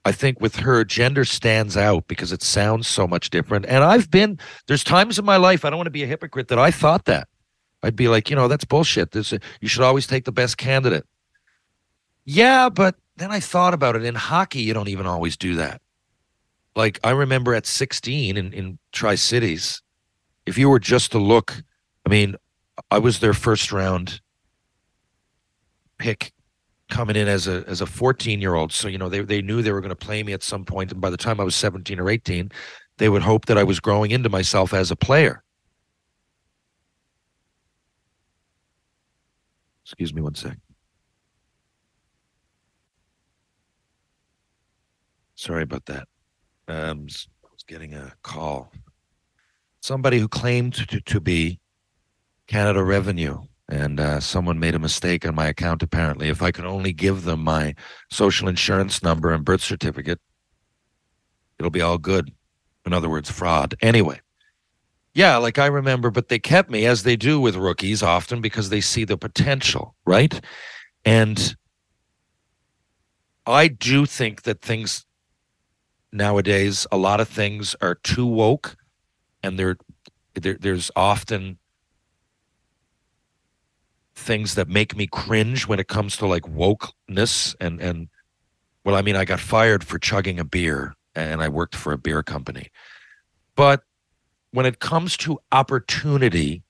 I 0.10 0.12
think 0.12 0.42
with 0.42 0.56
her, 0.56 0.84
gender 0.84 1.24
stands 1.24 1.78
out 1.78 2.08
because 2.08 2.32
it 2.32 2.42
sounds 2.42 2.88
so 2.88 3.06
much 3.06 3.30
different. 3.30 3.68
And 3.68 3.84
I've 3.84 4.10
been, 4.10 4.40
there's 4.66 4.84
times 4.84 5.20
in 5.20 5.24
my 5.24 5.38
life, 5.38 5.64
I 5.64 5.70
don't 5.70 5.78
want 5.78 5.86
to 5.86 5.92
be 5.92 6.02
a 6.02 6.08
hypocrite, 6.08 6.48
that 6.48 6.58
I 6.58 6.72
thought 6.72 7.06
that. 7.06 7.28
I'd 7.84 7.96
be 7.96 8.08
like, 8.08 8.28
you 8.28 8.36
know, 8.36 8.48
that's 8.48 8.66
bullshit. 8.66 9.12
This, 9.12 9.32
you 9.62 9.68
should 9.68 9.84
always 9.84 10.08
take 10.08 10.26
the 10.26 10.32
best 10.32 10.58
candidate. 10.58 11.06
Yeah, 12.26 12.70
but 12.70 12.96
then 13.18 13.30
I 13.30 13.40
thought 13.40 13.76
about 13.76 13.96
it. 13.96 14.04
In 14.04 14.16
hockey, 14.16 14.62
you 14.62 14.74
don't 14.74 14.88
even 14.88 15.06
always 15.06 15.38
do 15.38 15.54
that. 15.58 15.80
Like 16.76 17.00
I 17.04 17.12
remember 17.12 17.54
at 17.54 17.68
16 17.68 18.36
in, 18.36 18.52
in 18.52 18.80
Tri 18.92 19.14
Cities, 19.14 19.84
if 20.48 20.58
you 20.58 20.72
were 20.72 20.80
just 20.80 21.12
to 21.12 21.20
look, 21.20 21.62
I 22.04 22.10
mean, 22.10 22.36
I 22.90 22.98
was 22.98 23.20
their 23.20 23.36
first 23.36 23.72
round 23.72 24.22
pick 26.00 26.34
coming 26.90 27.16
in 27.16 27.28
as 27.28 27.48
a 27.48 27.64
as 27.68 27.82
a 27.82 27.86
14 27.86 28.42
year 28.42 28.56
old. 28.56 28.74
So, 28.74 28.88
you 28.88 28.98
know, 28.98 29.10
they, 29.10 29.22
they 29.22 29.42
knew 29.42 29.62
they 29.62 29.72
were 29.72 29.82
going 29.82 29.90
to 29.90 29.96
play 29.96 30.24
me 30.24 30.34
at 30.34 30.44
some 30.44 30.66
point. 30.66 30.92
And 30.92 31.00
by 31.00 31.10
the 31.10 31.18
time 31.18 31.40
I 31.40 31.44
was 31.44 31.56
17 31.56 32.00
or 32.00 32.10
18, 32.10 32.52
they 32.98 33.10
would 33.10 33.22
hope 33.22 33.46
that 33.46 33.58
I 33.58 33.64
was 33.64 33.80
growing 33.80 34.12
into 34.12 34.30
myself 34.30 34.74
as 34.74 34.92
a 34.92 34.96
player. 34.96 35.44
Excuse 39.84 40.14
me 40.14 40.22
one 40.22 40.36
sec. 40.36 40.58
Sorry 45.36 45.64
about 45.64 45.86
that. 45.86 46.08
Um, 46.68 47.08
I 47.44 47.48
was 47.52 47.64
getting 47.66 47.94
a 47.94 48.14
call. 48.22 48.72
Somebody 49.82 50.20
who 50.20 50.28
claimed 50.28 50.74
to, 50.90 51.00
to 51.00 51.20
be 51.22 51.60
Canada 52.46 52.84
Revenue, 52.84 53.44
and 53.70 54.00
uh, 54.00 54.20
someone 54.20 54.60
made 54.60 54.74
a 54.74 54.80
mistake 54.80 55.26
on 55.26 55.36
my 55.36 55.48
account. 55.48 55.84
Apparently, 55.84 56.28
if 56.28 56.42
I 56.42 56.52
could 56.52 56.66
only 56.66 56.92
give 56.92 57.24
them 57.24 57.44
my 57.44 57.76
social 58.10 58.48
insurance 58.50 59.04
number 59.04 59.32
and 59.32 59.46
birth 59.46 59.62
certificate, 59.62 60.20
it'll 61.60 61.70
be 61.70 61.82
all 61.82 62.00
good. 62.00 62.34
In 62.86 62.94
other 62.94 63.10
words, 63.10 63.30
fraud. 63.30 63.76
Anyway, 63.82 64.20
yeah, 65.14 65.38
like 65.38 65.60
I 65.60 65.68
remember, 65.68 66.10
but 66.10 66.30
they 66.30 66.40
kept 66.40 66.72
me 66.72 66.86
as 66.88 67.04
they 67.04 67.16
do 67.16 67.40
with 67.40 67.56
rookies 67.56 68.02
often 68.02 68.42
because 68.42 68.70
they 68.70 68.82
see 68.82 69.06
the 69.06 69.18
potential, 69.18 69.96
right? 70.04 70.42
And 71.06 71.56
I 73.46 73.68
do 73.68 74.08
think 74.08 74.44
that 74.44 74.62
things 74.62 75.06
nowadays, 76.12 76.88
a 76.92 76.98
lot 76.98 77.20
of 77.20 77.28
things 77.28 77.76
are 77.82 77.96
too 77.96 78.26
woke, 78.26 78.76
and 79.44 79.60
there, 79.60 79.78
there 80.34 80.58
there's 80.60 80.90
often 80.96 81.60
things 84.20 84.56
that 84.56 84.68
make 84.68 84.96
me 84.96 85.08
cringe 85.08 85.68
when 85.68 85.80
it 85.80 85.88
comes 85.88 86.18
to 86.18 86.28
like 86.28 86.44
wokeness 86.44 87.56
and 87.60 87.82
and 87.82 88.10
well, 88.84 88.96
I 88.96 89.02
mean, 89.02 89.16
I 89.16 89.26
got 89.26 89.40
fired 89.40 89.84
for 89.84 90.00
chugging 90.00 90.40
a 90.40 90.46
beer 90.46 90.96
and 91.16 91.42
I 91.42 91.50
worked 91.50 91.76
for 91.76 91.92
a 91.92 91.98
beer 91.98 92.24
company. 92.24 92.70
But 93.56 93.84
when 94.52 94.66
it 94.66 94.80
comes 94.80 95.18
to 95.18 95.40
opportunity, 95.52 96.64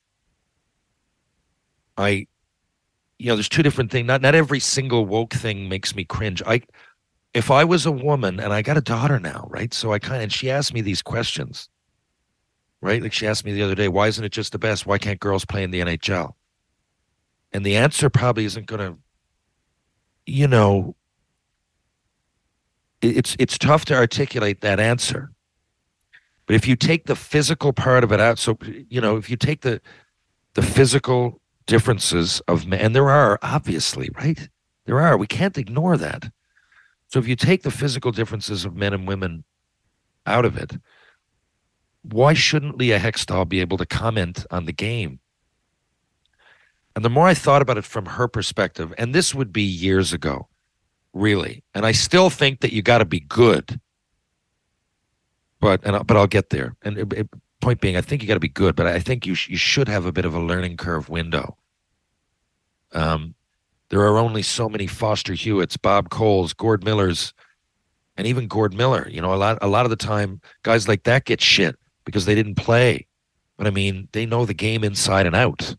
I 1.96 2.26
you 3.18 3.26
know, 3.26 3.36
there's 3.36 3.50
two 3.50 3.62
different 3.62 3.90
things. 3.90 4.06
Not 4.06 4.22
not 4.22 4.34
every 4.34 4.60
single 4.60 5.04
woke 5.06 5.34
thing 5.34 5.68
makes 5.68 5.94
me 5.94 6.04
cringe. 6.04 6.42
I 6.46 6.62
if 7.34 7.50
I 7.50 7.64
was 7.64 7.86
a 7.86 7.92
woman 7.92 8.40
and 8.40 8.52
I 8.52 8.62
got 8.62 8.76
a 8.76 8.80
daughter 8.80 9.20
now, 9.20 9.46
right? 9.48 9.72
So 9.72 9.92
I 9.92 9.98
kind 9.98 10.16
of 10.16 10.22
and 10.22 10.32
she 10.32 10.50
asked 10.50 10.72
me 10.74 10.80
these 10.80 11.02
questions. 11.02 11.68
Right? 12.82 13.02
Like 13.02 13.12
she 13.12 13.26
asked 13.26 13.44
me 13.44 13.52
the 13.52 13.62
other 13.62 13.74
day, 13.74 13.88
why 13.88 14.06
isn't 14.08 14.24
it 14.24 14.32
just 14.32 14.52
the 14.52 14.58
best? 14.58 14.86
Why 14.86 14.96
can't 14.96 15.20
girls 15.20 15.44
play 15.44 15.62
in 15.62 15.70
the 15.70 15.80
NHL? 15.80 16.32
And 17.52 17.64
the 17.64 17.76
answer 17.76 18.08
probably 18.08 18.44
isn't 18.44 18.66
gonna, 18.66 18.96
you 20.26 20.46
know, 20.46 20.94
it's 23.02 23.36
it's 23.38 23.58
tough 23.58 23.84
to 23.86 23.94
articulate 23.94 24.60
that 24.60 24.78
answer. 24.78 25.32
But 26.46 26.56
if 26.56 26.66
you 26.66 26.76
take 26.76 27.06
the 27.06 27.16
physical 27.16 27.72
part 27.72 28.04
of 28.04 28.12
it 28.12 28.20
out, 28.20 28.38
so 28.38 28.58
you 28.88 29.00
know, 29.00 29.16
if 29.16 29.30
you 29.30 29.36
take 29.36 29.62
the 29.62 29.80
the 30.54 30.62
physical 30.62 31.40
differences 31.66 32.40
of 32.48 32.66
men, 32.66 32.80
and 32.80 32.94
there 32.94 33.10
are 33.10 33.38
obviously, 33.42 34.10
right? 34.16 34.48
There 34.86 35.00
are. 35.00 35.16
We 35.16 35.26
can't 35.26 35.56
ignore 35.56 35.96
that. 35.96 36.30
So 37.08 37.18
if 37.18 37.26
you 37.26 37.36
take 37.36 37.62
the 37.62 37.70
physical 37.70 38.12
differences 38.12 38.64
of 38.64 38.74
men 38.74 38.92
and 38.92 39.06
women 39.06 39.44
out 40.26 40.44
of 40.44 40.56
it, 40.56 40.72
why 42.02 42.34
shouldn't 42.34 42.78
Leah 42.78 42.98
Hextall 42.98 43.48
be 43.48 43.60
able 43.60 43.76
to 43.78 43.86
comment 43.86 44.46
on 44.50 44.66
the 44.66 44.72
game? 44.72 45.20
And 46.96 47.04
the 47.04 47.10
more 47.10 47.26
I 47.28 47.34
thought 47.34 47.62
about 47.62 47.78
it 47.78 47.84
from 47.84 48.06
her 48.06 48.26
perspective, 48.28 48.92
and 48.98 49.14
this 49.14 49.34
would 49.34 49.52
be 49.52 49.62
years 49.62 50.12
ago, 50.12 50.48
really, 51.12 51.62
and 51.74 51.86
I 51.86 51.92
still 51.92 52.30
think 52.30 52.60
that 52.60 52.72
you 52.72 52.82
got 52.82 52.98
to 52.98 53.04
be 53.04 53.20
good. 53.20 53.80
But 55.60 55.84
and 55.84 56.06
but 56.06 56.16
I'll 56.16 56.26
get 56.26 56.50
there. 56.50 56.74
And 56.82 56.98
it, 56.98 57.12
it- 57.12 57.28
point 57.60 57.80
being, 57.82 57.94
I 57.94 58.00
think 58.00 58.22
you 58.22 58.28
got 58.28 58.34
to 58.34 58.40
be 58.40 58.48
good, 58.48 58.74
but 58.74 58.86
I 58.86 58.98
think 59.00 59.26
you 59.26 59.34
sh- 59.34 59.50
you 59.50 59.58
should 59.58 59.86
have 59.86 60.06
a 60.06 60.12
bit 60.12 60.24
of 60.24 60.34
a 60.34 60.40
learning 60.40 60.78
curve 60.78 61.10
window. 61.10 61.58
Um, 62.92 63.34
there 63.90 64.00
are 64.00 64.16
only 64.16 64.40
so 64.42 64.66
many 64.66 64.86
Foster 64.86 65.34
Hewitts, 65.34 65.76
Bob 65.76 66.08
Coles, 66.08 66.54
Gord 66.54 66.82
Millers, 66.84 67.34
and 68.16 68.26
even 68.26 68.48
Gord 68.48 68.72
Miller. 68.72 69.06
You 69.10 69.20
know, 69.20 69.34
a 69.34 69.36
lot 69.36 69.58
a 69.60 69.68
lot 69.68 69.84
of 69.84 69.90
the 69.90 69.96
time, 69.96 70.40
guys 70.62 70.88
like 70.88 71.02
that 71.02 71.26
get 71.26 71.40
shit 71.42 71.76
because 72.06 72.24
they 72.24 72.34
didn't 72.34 72.54
play. 72.54 73.06
But 73.58 73.66
I 73.66 73.70
mean, 73.70 74.08
they 74.12 74.24
know 74.24 74.46
the 74.46 74.54
game 74.54 74.82
inside 74.82 75.26
and 75.26 75.36
out, 75.36 75.76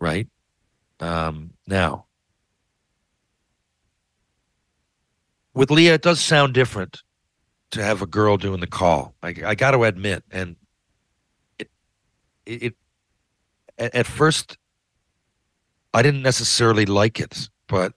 right? 0.00 0.28
Um, 1.00 1.52
now, 1.66 2.06
with 5.54 5.70
Leah, 5.70 5.94
it 5.94 6.02
does 6.02 6.20
sound 6.20 6.54
different 6.54 7.02
to 7.70 7.82
have 7.82 8.02
a 8.02 8.06
girl 8.06 8.36
doing 8.36 8.60
the 8.60 8.66
call. 8.66 9.14
I, 9.22 9.34
I 9.44 9.54
got 9.54 9.72
to 9.72 9.84
admit, 9.84 10.24
and 10.30 10.56
it, 11.58 11.70
it, 12.46 12.62
it 12.62 13.94
at, 13.94 14.06
first, 14.06 14.58
I 15.94 16.02
didn't 16.02 16.22
necessarily 16.22 16.86
like 16.86 17.20
it, 17.20 17.48
but 17.68 17.92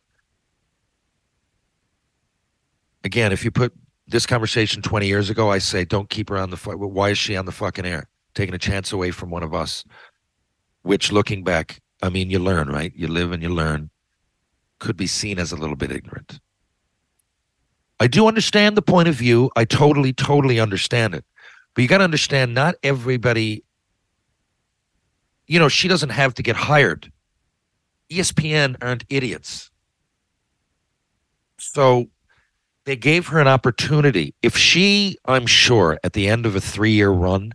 again, 3.03 3.31
if 3.31 3.43
you 3.43 3.51
put 3.51 3.73
this 4.07 4.25
conversation 4.25 4.81
20 4.81 5.07
years 5.07 5.29
ago, 5.29 5.49
I 5.49 5.57
say, 5.59 5.85
don't 5.85 6.09
keep 6.09 6.29
her 6.29 6.37
on 6.37 6.49
the. 6.49 6.57
Why 6.57 7.09
is 7.09 7.17
she 7.17 7.35
on 7.35 7.45
the 7.45 7.51
fucking 7.51 7.85
air, 7.85 8.09
taking 8.33 8.55
a 8.55 8.59
chance 8.59 8.91
away 8.91 9.11
from 9.11 9.29
one 9.29 9.43
of 9.43 9.53
us? 9.53 9.83
Which, 10.81 11.11
looking 11.11 11.43
back, 11.43 11.81
I 12.03 12.09
mean, 12.09 12.29
you 12.29 12.37
learn, 12.37 12.67
right? 12.67 12.91
You 12.95 13.07
live 13.07 13.31
and 13.31 13.41
you 13.41 13.49
learn. 13.49 13.89
Could 14.79 14.97
be 14.97 15.07
seen 15.07 15.39
as 15.39 15.53
a 15.53 15.55
little 15.55 15.77
bit 15.77 15.89
ignorant. 15.89 16.41
I 18.01 18.07
do 18.07 18.27
understand 18.27 18.75
the 18.75 18.81
point 18.81 19.07
of 19.07 19.15
view. 19.15 19.49
I 19.55 19.63
totally, 19.63 20.11
totally 20.11 20.59
understand 20.59 21.15
it. 21.15 21.23
But 21.73 21.81
you 21.81 21.87
got 21.87 21.99
to 21.99 22.03
understand, 22.03 22.53
not 22.53 22.75
everybody, 22.83 23.63
you 25.47 25.57
know, 25.59 25.69
she 25.69 25.87
doesn't 25.87 26.09
have 26.09 26.33
to 26.33 26.43
get 26.43 26.57
hired. 26.57 27.09
ESPN 28.11 28.75
aren't 28.81 29.05
idiots. 29.09 29.71
So 31.57 32.07
they 32.83 32.97
gave 32.97 33.27
her 33.27 33.39
an 33.39 33.47
opportunity. 33.47 34.35
If 34.41 34.57
she, 34.57 35.17
I'm 35.23 35.45
sure, 35.45 35.97
at 36.03 36.11
the 36.11 36.27
end 36.27 36.45
of 36.45 36.57
a 36.57 36.61
three 36.61 36.91
year 36.91 37.11
run 37.11 37.53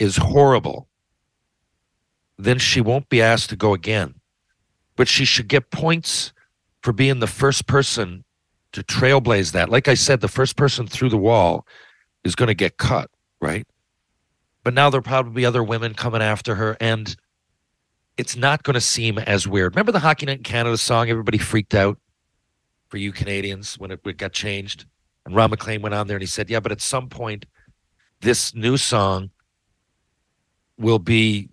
is 0.00 0.16
horrible, 0.16 0.88
then 2.38 2.58
she 2.58 2.80
won't 2.80 3.08
be 3.08 3.22
asked 3.22 3.50
to 3.50 3.56
go 3.56 3.74
again. 3.74 4.14
But 4.96 5.08
she 5.08 5.24
should 5.24 5.48
get 5.48 5.70
points 5.70 6.32
for 6.82 6.92
being 6.92 7.20
the 7.20 7.26
first 7.26 7.66
person 7.66 8.24
to 8.72 8.82
trailblaze 8.82 9.52
that. 9.52 9.68
Like 9.70 9.88
I 9.88 9.94
said, 9.94 10.20
the 10.20 10.28
first 10.28 10.56
person 10.56 10.86
through 10.86 11.08
the 11.08 11.16
wall 11.16 11.66
is 12.24 12.34
going 12.34 12.48
to 12.48 12.54
get 12.54 12.76
cut, 12.76 13.10
right? 13.40 13.66
But 14.62 14.74
now 14.74 14.90
there'll 14.90 15.02
probably 15.02 15.32
be 15.32 15.46
other 15.46 15.62
women 15.62 15.94
coming 15.94 16.22
after 16.22 16.54
her, 16.56 16.76
and 16.80 17.14
it's 18.16 18.36
not 18.36 18.62
going 18.62 18.74
to 18.74 18.80
seem 18.80 19.18
as 19.18 19.46
weird. 19.46 19.74
Remember 19.74 19.92
the 19.92 19.98
Hockey 20.00 20.26
Night 20.26 20.38
in 20.38 20.44
Canada 20.44 20.76
song? 20.76 21.08
Everybody 21.08 21.38
freaked 21.38 21.74
out 21.74 21.98
for 22.88 22.96
you 22.96 23.12
Canadians 23.12 23.78
when 23.78 23.90
it, 23.90 24.00
it 24.04 24.16
got 24.16 24.32
changed. 24.32 24.86
And 25.26 25.34
Ron 25.34 25.50
MacLean 25.50 25.82
went 25.82 25.94
on 25.94 26.06
there 26.06 26.16
and 26.16 26.22
he 26.22 26.26
said, 26.26 26.50
Yeah, 26.50 26.60
but 26.60 26.72
at 26.72 26.80
some 26.80 27.08
point, 27.08 27.46
this 28.20 28.54
new 28.54 28.76
song 28.76 29.30
will 30.78 30.98
be 30.98 31.50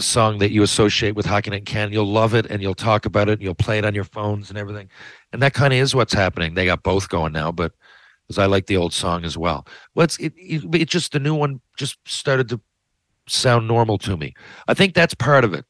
the 0.00 0.04
song 0.04 0.38
that 0.38 0.50
you 0.50 0.62
associate 0.62 1.14
with 1.14 1.26
Hockey 1.26 1.50
Night 1.50 1.66
Canada. 1.66 1.92
You'll 1.92 2.06
love 2.06 2.32
it 2.32 2.46
and 2.46 2.62
you'll 2.62 2.74
talk 2.74 3.04
about 3.04 3.28
it 3.28 3.34
and 3.34 3.42
you'll 3.42 3.54
play 3.54 3.76
it 3.76 3.84
on 3.84 3.94
your 3.94 4.04
phones 4.04 4.48
and 4.48 4.58
everything. 4.58 4.88
And 5.30 5.42
that 5.42 5.52
kind 5.52 5.74
of 5.74 5.78
is 5.78 5.94
what's 5.94 6.14
happening. 6.14 6.54
They 6.54 6.64
got 6.64 6.82
both 6.82 7.10
going 7.10 7.34
now, 7.34 7.52
but 7.52 7.72
because 8.26 8.38
I 8.38 8.46
like 8.46 8.64
the 8.64 8.78
old 8.78 8.94
song 8.94 9.26
as 9.26 9.36
well. 9.36 9.66
Well, 9.94 10.04
it's 10.04 10.16
it, 10.18 10.32
it, 10.38 10.74
it 10.74 10.88
just 10.88 11.12
the 11.12 11.20
new 11.20 11.34
one 11.34 11.60
just 11.76 11.98
started 12.06 12.48
to 12.48 12.60
sound 13.28 13.68
normal 13.68 13.98
to 13.98 14.16
me. 14.16 14.32
I 14.68 14.72
think 14.72 14.94
that's 14.94 15.12
part 15.12 15.44
of 15.44 15.52
it. 15.52 15.66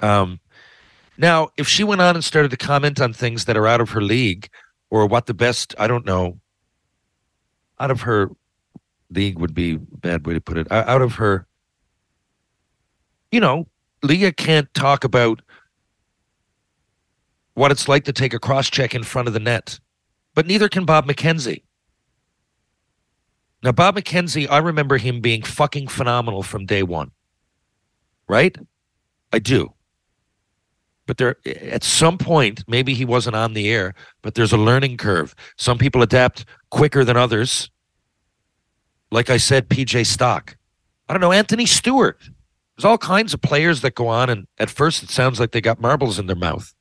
Um, 0.00 0.38
now, 1.16 1.48
if 1.56 1.66
she 1.66 1.84
went 1.84 2.02
on 2.02 2.14
and 2.14 2.24
started 2.24 2.50
to 2.50 2.58
comment 2.58 3.00
on 3.00 3.14
things 3.14 3.46
that 3.46 3.56
are 3.56 3.66
out 3.66 3.80
of 3.80 3.90
her 3.90 4.02
league 4.02 4.50
or 4.90 5.06
what 5.06 5.24
the 5.24 5.34
best, 5.34 5.74
I 5.78 5.86
don't 5.86 6.04
know, 6.04 6.38
out 7.80 7.90
of 7.90 8.02
her 8.02 8.30
league 9.10 9.38
would 9.38 9.54
be 9.54 9.76
bad 9.76 10.26
way 10.26 10.34
to 10.34 10.40
put 10.40 10.58
it. 10.58 10.70
Out 10.70 11.00
of 11.00 11.14
her, 11.14 11.46
you 13.32 13.40
know, 13.40 13.66
Leah 14.02 14.32
can't 14.32 14.72
talk 14.74 15.02
about 15.02 15.42
what 17.54 17.72
it's 17.72 17.88
like 17.88 18.04
to 18.04 18.12
take 18.12 18.34
a 18.34 18.38
cross 18.38 18.70
check 18.70 18.94
in 18.94 19.02
front 19.02 19.26
of 19.26 19.34
the 19.34 19.40
net, 19.40 19.80
but 20.34 20.46
neither 20.46 20.68
can 20.68 20.84
Bob 20.84 21.06
McKenzie. 21.06 21.62
Now, 23.62 23.72
Bob 23.72 23.96
McKenzie, 23.96 24.48
I 24.50 24.58
remember 24.58 24.98
him 24.98 25.20
being 25.20 25.42
fucking 25.42 25.88
phenomenal 25.88 26.42
from 26.42 26.66
day 26.66 26.82
one, 26.82 27.10
right? 28.28 28.56
I 29.32 29.38
do. 29.38 29.72
But 31.06 31.16
there, 31.18 31.36
at 31.46 31.82
some 31.82 32.18
point, 32.18 32.64
maybe 32.68 32.94
he 32.94 33.04
wasn't 33.04 33.36
on 33.36 33.54
the 33.54 33.70
air, 33.70 33.94
but 34.22 34.34
there's 34.34 34.52
a 34.52 34.56
learning 34.56 34.96
curve. 34.96 35.34
Some 35.56 35.78
people 35.78 36.02
adapt 36.02 36.44
quicker 36.70 37.04
than 37.04 37.16
others. 37.16 37.70
Like 39.10 39.30
I 39.30 39.36
said, 39.36 39.68
PJ 39.68 40.06
Stock. 40.06 40.56
I 41.08 41.12
don't 41.12 41.20
know, 41.20 41.32
Anthony 41.32 41.66
Stewart. 41.66 42.18
There's 42.76 42.84
all 42.84 42.98
kinds 42.98 43.34
of 43.34 43.40
players 43.42 43.82
that 43.82 43.94
go 43.94 44.08
on, 44.08 44.30
and 44.30 44.46
at 44.58 44.70
first 44.70 45.02
it 45.02 45.10
sounds 45.10 45.38
like 45.38 45.52
they 45.52 45.60
got 45.60 45.80
marbles 45.80 46.18
in 46.18 46.26
their 46.26 46.36
mouth, 46.36 46.72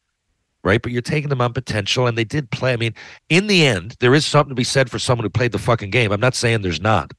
right? 0.64 0.82
But 0.82 0.92
you're 0.92 1.02
taking 1.02 1.30
them 1.30 1.42
on 1.42 1.54
potential, 1.54 2.08
and 2.08 2.18
they 2.18 2.24
did 2.24 2.50
play. 2.52 2.74
I 2.74 2.78
mean, 2.78 2.96
in 3.30 3.48
the 3.48 3.66
end, 3.66 3.98
there 4.00 4.14
is 4.14 4.26
something 4.26 4.50
to 4.50 4.56
be 4.56 4.64
said 4.64 4.90
for 4.90 5.00
someone 5.00 5.26
who 5.26 5.30
played 5.30 5.52
the 5.52 5.60
fucking 5.60 5.90
game. 5.90 6.12
I'm 6.12 6.22
not 6.22 6.36
saying 6.36 6.62
there's 6.62 6.82
not. 6.82 7.12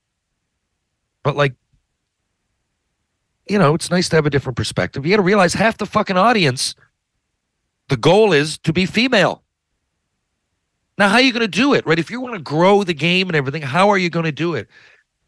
But, 1.22 1.36
like, 1.36 1.54
you 3.48 3.58
know, 3.58 3.74
it's 3.74 3.90
nice 3.90 4.08
to 4.08 4.16
have 4.16 4.26
a 4.26 4.30
different 4.30 4.56
perspective. 4.56 5.04
You 5.04 5.12
got 5.12 5.16
to 5.16 5.22
realize 5.22 5.52
half 5.52 5.76
the 5.76 5.86
fucking 5.86 6.16
audience, 6.16 6.74
the 7.88 7.96
goal 7.96 8.32
is 8.32 8.56
to 8.58 8.72
be 8.72 8.86
female. 8.86 9.42
Now, 10.98 11.08
how 11.08 11.16
are 11.16 11.22
you 11.22 11.32
going 11.32 11.40
to 11.40 11.48
do 11.48 11.74
it, 11.74 11.86
right? 11.86 11.98
If 11.98 12.10
you 12.10 12.20
want 12.20 12.34
to 12.34 12.40
grow 12.40 12.84
the 12.84 12.94
game 12.94 13.28
and 13.28 13.36
everything, 13.36 13.62
how 13.62 13.90
are 13.90 13.98
you 13.98 14.10
going 14.10 14.24
to 14.24 14.32
do 14.32 14.54
it? 14.54 14.68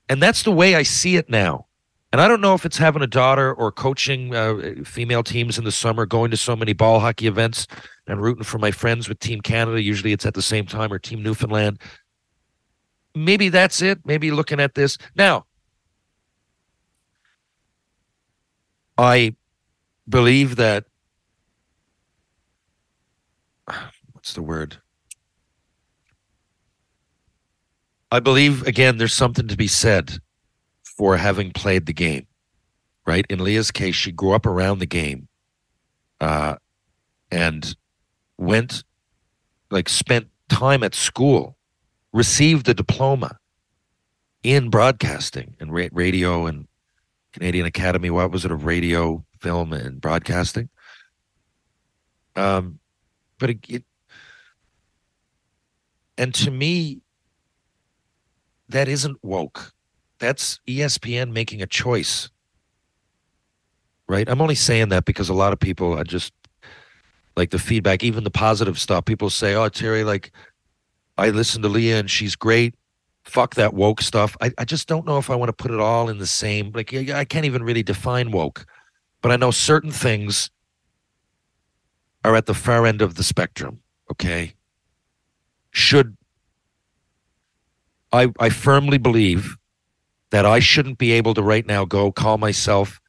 And 0.09 0.22
that's 0.22 0.42
the 0.42 0.52
way 0.52 0.74
I 0.74 0.83
see 0.83 1.16
it 1.16 1.28
now. 1.28 1.66
And 2.14 2.20
I 2.20 2.29
don't 2.29 2.40
know 2.40 2.55
if 2.55 2.64
it's 2.64 2.79
having 2.79 3.03
a 3.03 3.09
daughter 3.09 3.53
or 3.53 3.72
coaching 3.72 4.37
uh, 4.37 4.85
female 4.85 5.24
teams 5.24 5.59
in 5.59 5.64
the 5.64 5.72
summer, 5.72 6.07
going 6.07 6.31
to 6.31 6.37
so 6.37 6.55
many 6.55 6.72
ball 6.72 7.00
hockey 7.00 7.27
events 7.27 7.66
and 8.07 8.22
rooting 8.22 8.44
for 8.44 8.59
my 8.59 8.70
friends 8.70 9.09
with 9.09 9.18
Team 9.18 9.40
Canada. 9.40 9.83
Usually 9.83 10.12
it's 10.12 10.24
at 10.24 10.35
the 10.35 10.40
same 10.40 10.64
time 10.64 10.92
or 10.92 11.00
Team 11.00 11.24
Newfoundland. 11.24 11.81
Maybe 13.16 13.48
that's 13.48 13.83
it. 13.83 13.98
Maybe 14.05 14.31
looking 14.31 14.61
at 14.61 14.77
this. 14.77 14.96
Now, 15.16 15.46
I 18.96 19.35
believe 20.09 20.55
that. 20.55 20.85
What's 24.12 24.35
the 24.35 24.42
word? 24.42 24.77
I 28.12 28.20
believe, 28.20 28.64
again, 28.68 28.98
there's 28.98 29.14
something 29.14 29.48
to 29.48 29.57
be 29.57 29.66
said 29.66 30.20
for 30.96 31.16
having 31.16 31.52
played 31.52 31.87
the 31.87 31.92
game. 31.92 32.26
right? 33.07 33.26
In 33.28 33.42
Leah's 33.42 33.70
case, 33.70 33.94
she 33.94 34.12
grew 34.12 34.33
up 34.33 34.46
around 34.46 34.78
the 34.78 34.87
game, 34.87 35.28
uh, 36.20 36.57
and 37.30 37.76
went, 38.38 38.85
like, 39.70 39.88
spent 39.88 40.28
time 40.48 40.83
at 40.83 40.94
school, 40.94 41.57
received 42.12 42.68
a 42.68 42.74
diploma 42.74 43.38
in 44.42 44.70
broadcasting 44.70 45.57
and 45.61 45.72
ra- 45.72 45.88
radio 45.92 46.46
and 46.46 46.66
Canadian 47.33 47.66
Academy. 47.66 48.11
What 48.11 48.30
was 48.30 48.44
it? 48.44 48.50
Of 48.50 48.64
radio, 48.64 49.24
film, 49.40 49.72
and 49.72 50.00
broadcasting. 50.00 50.68
Um, 52.37 52.78
but 53.38 53.50
it, 53.50 53.59
it 53.68 53.85
and 56.16 56.33
to 56.35 56.50
me, 56.50 57.00
that 58.68 58.88
isn't 58.88 59.18
woke. 59.22 59.74
That's 60.25 60.59
ESPN 60.67 61.33
making 61.33 61.63
a 61.63 61.67
choice. 61.67 62.31
Right? 64.09 64.29
I'm 64.29 64.41
only 64.41 64.55
saying 64.55 64.89
that 64.91 65.05
because 65.05 65.29
a 65.29 65.35
lot 65.35 65.53
of 65.53 65.61
people 65.61 65.93
are 65.99 66.05
just 66.05 66.33
like 67.37 67.51
the 67.51 67.59
feedback, 67.59 68.03
even 68.03 68.25
the 68.25 68.31
positive 68.31 68.79
stuff. 68.79 69.05
People 69.05 69.31
say, 69.31 69.55
Oh, 69.55 69.69
Terry, 69.69 70.05
like 70.05 70.33
I 71.19 71.31
listen 71.31 71.63
to 71.63 71.69
Leah 71.69 71.99
and 71.99 72.11
she's 72.11 72.37
great. 72.37 72.75
Fuck 73.25 73.55
that 73.55 73.75
woke 73.75 74.03
stuff. 74.03 74.37
I, 74.41 74.53
I 74.59 74.65
just 74.65 74.89
don't 74.89 75.07
know 75.07 75.19
if 75.19 75.31
I 75.31 75.35
want 75.35 75.49
to 75.49 75.53
put 75.53 75.71
it 75.71 75.81
all 75.81 76.09
in 76.09 76.19
the 76.19 76.27
same 76.27 76.73
like 76.75 76.93
I 76.95 77.25
can't 77.25 77.47
even 77.47 77.63
really 77.63 77.83
define 77.83 78.31
woke. 78.31 78.67
But 79.23 79.31
I 79.31 79.37
know 79.37 79.51
certain 79.51 79.91
things 79.91 80.51
are 82.25 82.37
at 82.37 82.47
the 82.47 82.55
far 82.55 82.87
end 82.87 83.03
of 83.03 83.15
the 83.15 83.23
spectrum. 83.23 83.81
Okay. 84.11 84.55
Should 85.71 86.17
I 88.13 88.33
I 88.39 88.51
firmly 88.51 88.99
believe 88.99 89.57
that 90.35 90.44
I 90.44 90.59
shouldn't 90.59 90.99
be 90.99 91.12
able 91.12 91.33
to 91.35 91.44
right 91.44 91.64
now 91.64 91.85
go 91.85 92.11
call 92.11 92.38
myself 92.38 93.01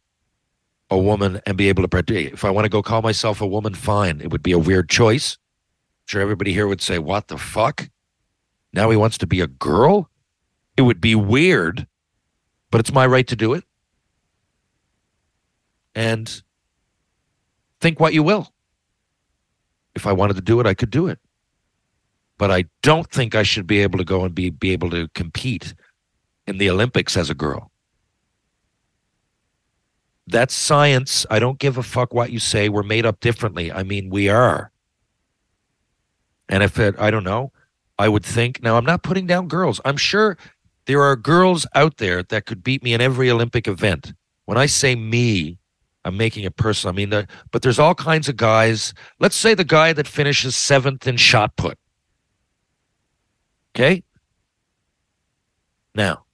a 0.91 0.97
woman 0.97 1.41
and 1.47 1.57
be 1.57 1.69
able 1.69 1.87
to. 1.87 2.13
If 2.13 2.45
I 2.45 2.51
want 2.51 2.65
to 2.65 2.69
go 2.69 2.83
call 2.83 3.01
myself 3.01 3.41
a 3.41 3.47
woman, 3.47 3.73
fine. 3.73 4.21
It 4.21 4.29
would 4.29 4.43
be 4.43 4.51
a 4.51 4.59
weird 4.59 4.89
choice. 4.89 5.35
I'm 5.35 6.05
sure 6.05 6.21
everybody 6.21 6.53
here 6.53 6.67
would 6.67 6.81
say, 6.81 6.99
What 6.99 7.27
the 7.27 7.39
fuck? 7.39 7.89
Now 8.73 8.91
he 8.91 8.95
wants 8.95 9.17
to 9.17 9.25
be 9.25 9.41
a 9.41 9.47
girl? 9.47 10.07
It 10.77 10.83
would 10.83 11.01
be 11.01 11.15
weird, 11.15 11.87
but 12.69 12.79
it's 12.79 12.93
my 12.93 13.07
right 13.07 13.25
to 13.25 13.35
do 13.35 13.55
it. 13.55 13.63
And 15.95 16.43
think 17.81 17.99
what 17.99 18.13
you 18.13 18.21
will. 18.21 18.53
If 19.95 20.05
I 20.05 20.13
wanted 20.13 20.35
to 20.35 20.43
do 20.43 20.59
it, 20.59 20.67
I 20.67 20.75
could 20.75 20.91
do 20.91 21.07
it. 21.07 21.17
But 22.37 22.51
I 22.51 22.65
don't 22.83 23.09
think 23.09 23.33
I 23.33 23.41
should 23.41 23.65
be 23.65 23.79
able 23.79 23.97
to 23.97 24.05
go 24.05 24.23
and 24.25 24.35
be, 24.35 24.51
be 24.51 24.73
able 24.73 24.91
to 24.91 25.07
compete 25.15 25.73
in 26.47 26.57
the 26.57 26.69
Olympics 26.69 27.17
as 27.17 27.29
a 27.29 27.33
girl. 27.33 27.71
That's 30.27 30.53
science. 30.53 31.25
I 31.29 31.39
don't 31.39 31.59
give 31.59 31.77
a 31.77 31.83
fuck 31.83 32.13
what 32.13 32.31
you 32.31 32.39
say. 32.39 32.69
We're 32.69 32.83
made 32.83 33.05
up 33.05 33.19
differently. 33.19 33.71
I 33.71 33.83
mean, 33.83 34.09
we 34.09 34.29
are. 34.29 34.71
And 36.49 36.63
if 36.63 36.79
it, 36.79 36.95
I 36.99 37.11
don't 37.11 37.23
know, 37.23 37.51
I 37.97 38.09
would 38.09 38.25
think, 38.25 38.61
now 38.61 38.77
I'm 38.77 38.85
not 38.85 39.03
putting 39.03 39.27
down 39.27 39.47
girls. 39.47 39.79
I'm 39.85 39.97
sure 39.97 40.37
there 40.85 41.01
are 41.01 41.15
girls 41.15 41.65
out 41.75 41.97
there 41.97 42.23
that 42.23 42.45
could 42.45 42.63
beat 42.63 42.83
me 42.83 42.93
in 42.93 43.01
every 43.01 43.29
Olympic 43.29 43.67
event. 43.67 44.13
When 44.45 44.57
I 44.57 44.65
say 44.65 44.95
me, 44.95 45.57
I'm 46.03 46.17
making 46.17 46.43
it 46.43 46.55
personal. 46.55 46.93
I 46.93 46.95
mean, 46.95 47.09
the, 47.09 47.27
but 47.51 47.63
there's 47.63 47.79
all 47.79 47.95
kinds 47.95 48.29
of 48.29 48.37
guys. 48.37 48.93
Let's 49.19 49.35
say 49.35 49.55
the 49.55 49.63
guy 49.63 49.93
that 49.93 50.07
finishes 50.07 50.55
seventh 50.55 51.07
in 51.07 51.17
shot 51.17 51.55
put. 51.55 51.79
Okay. 53.75 54.03
Now, 55.95 56.24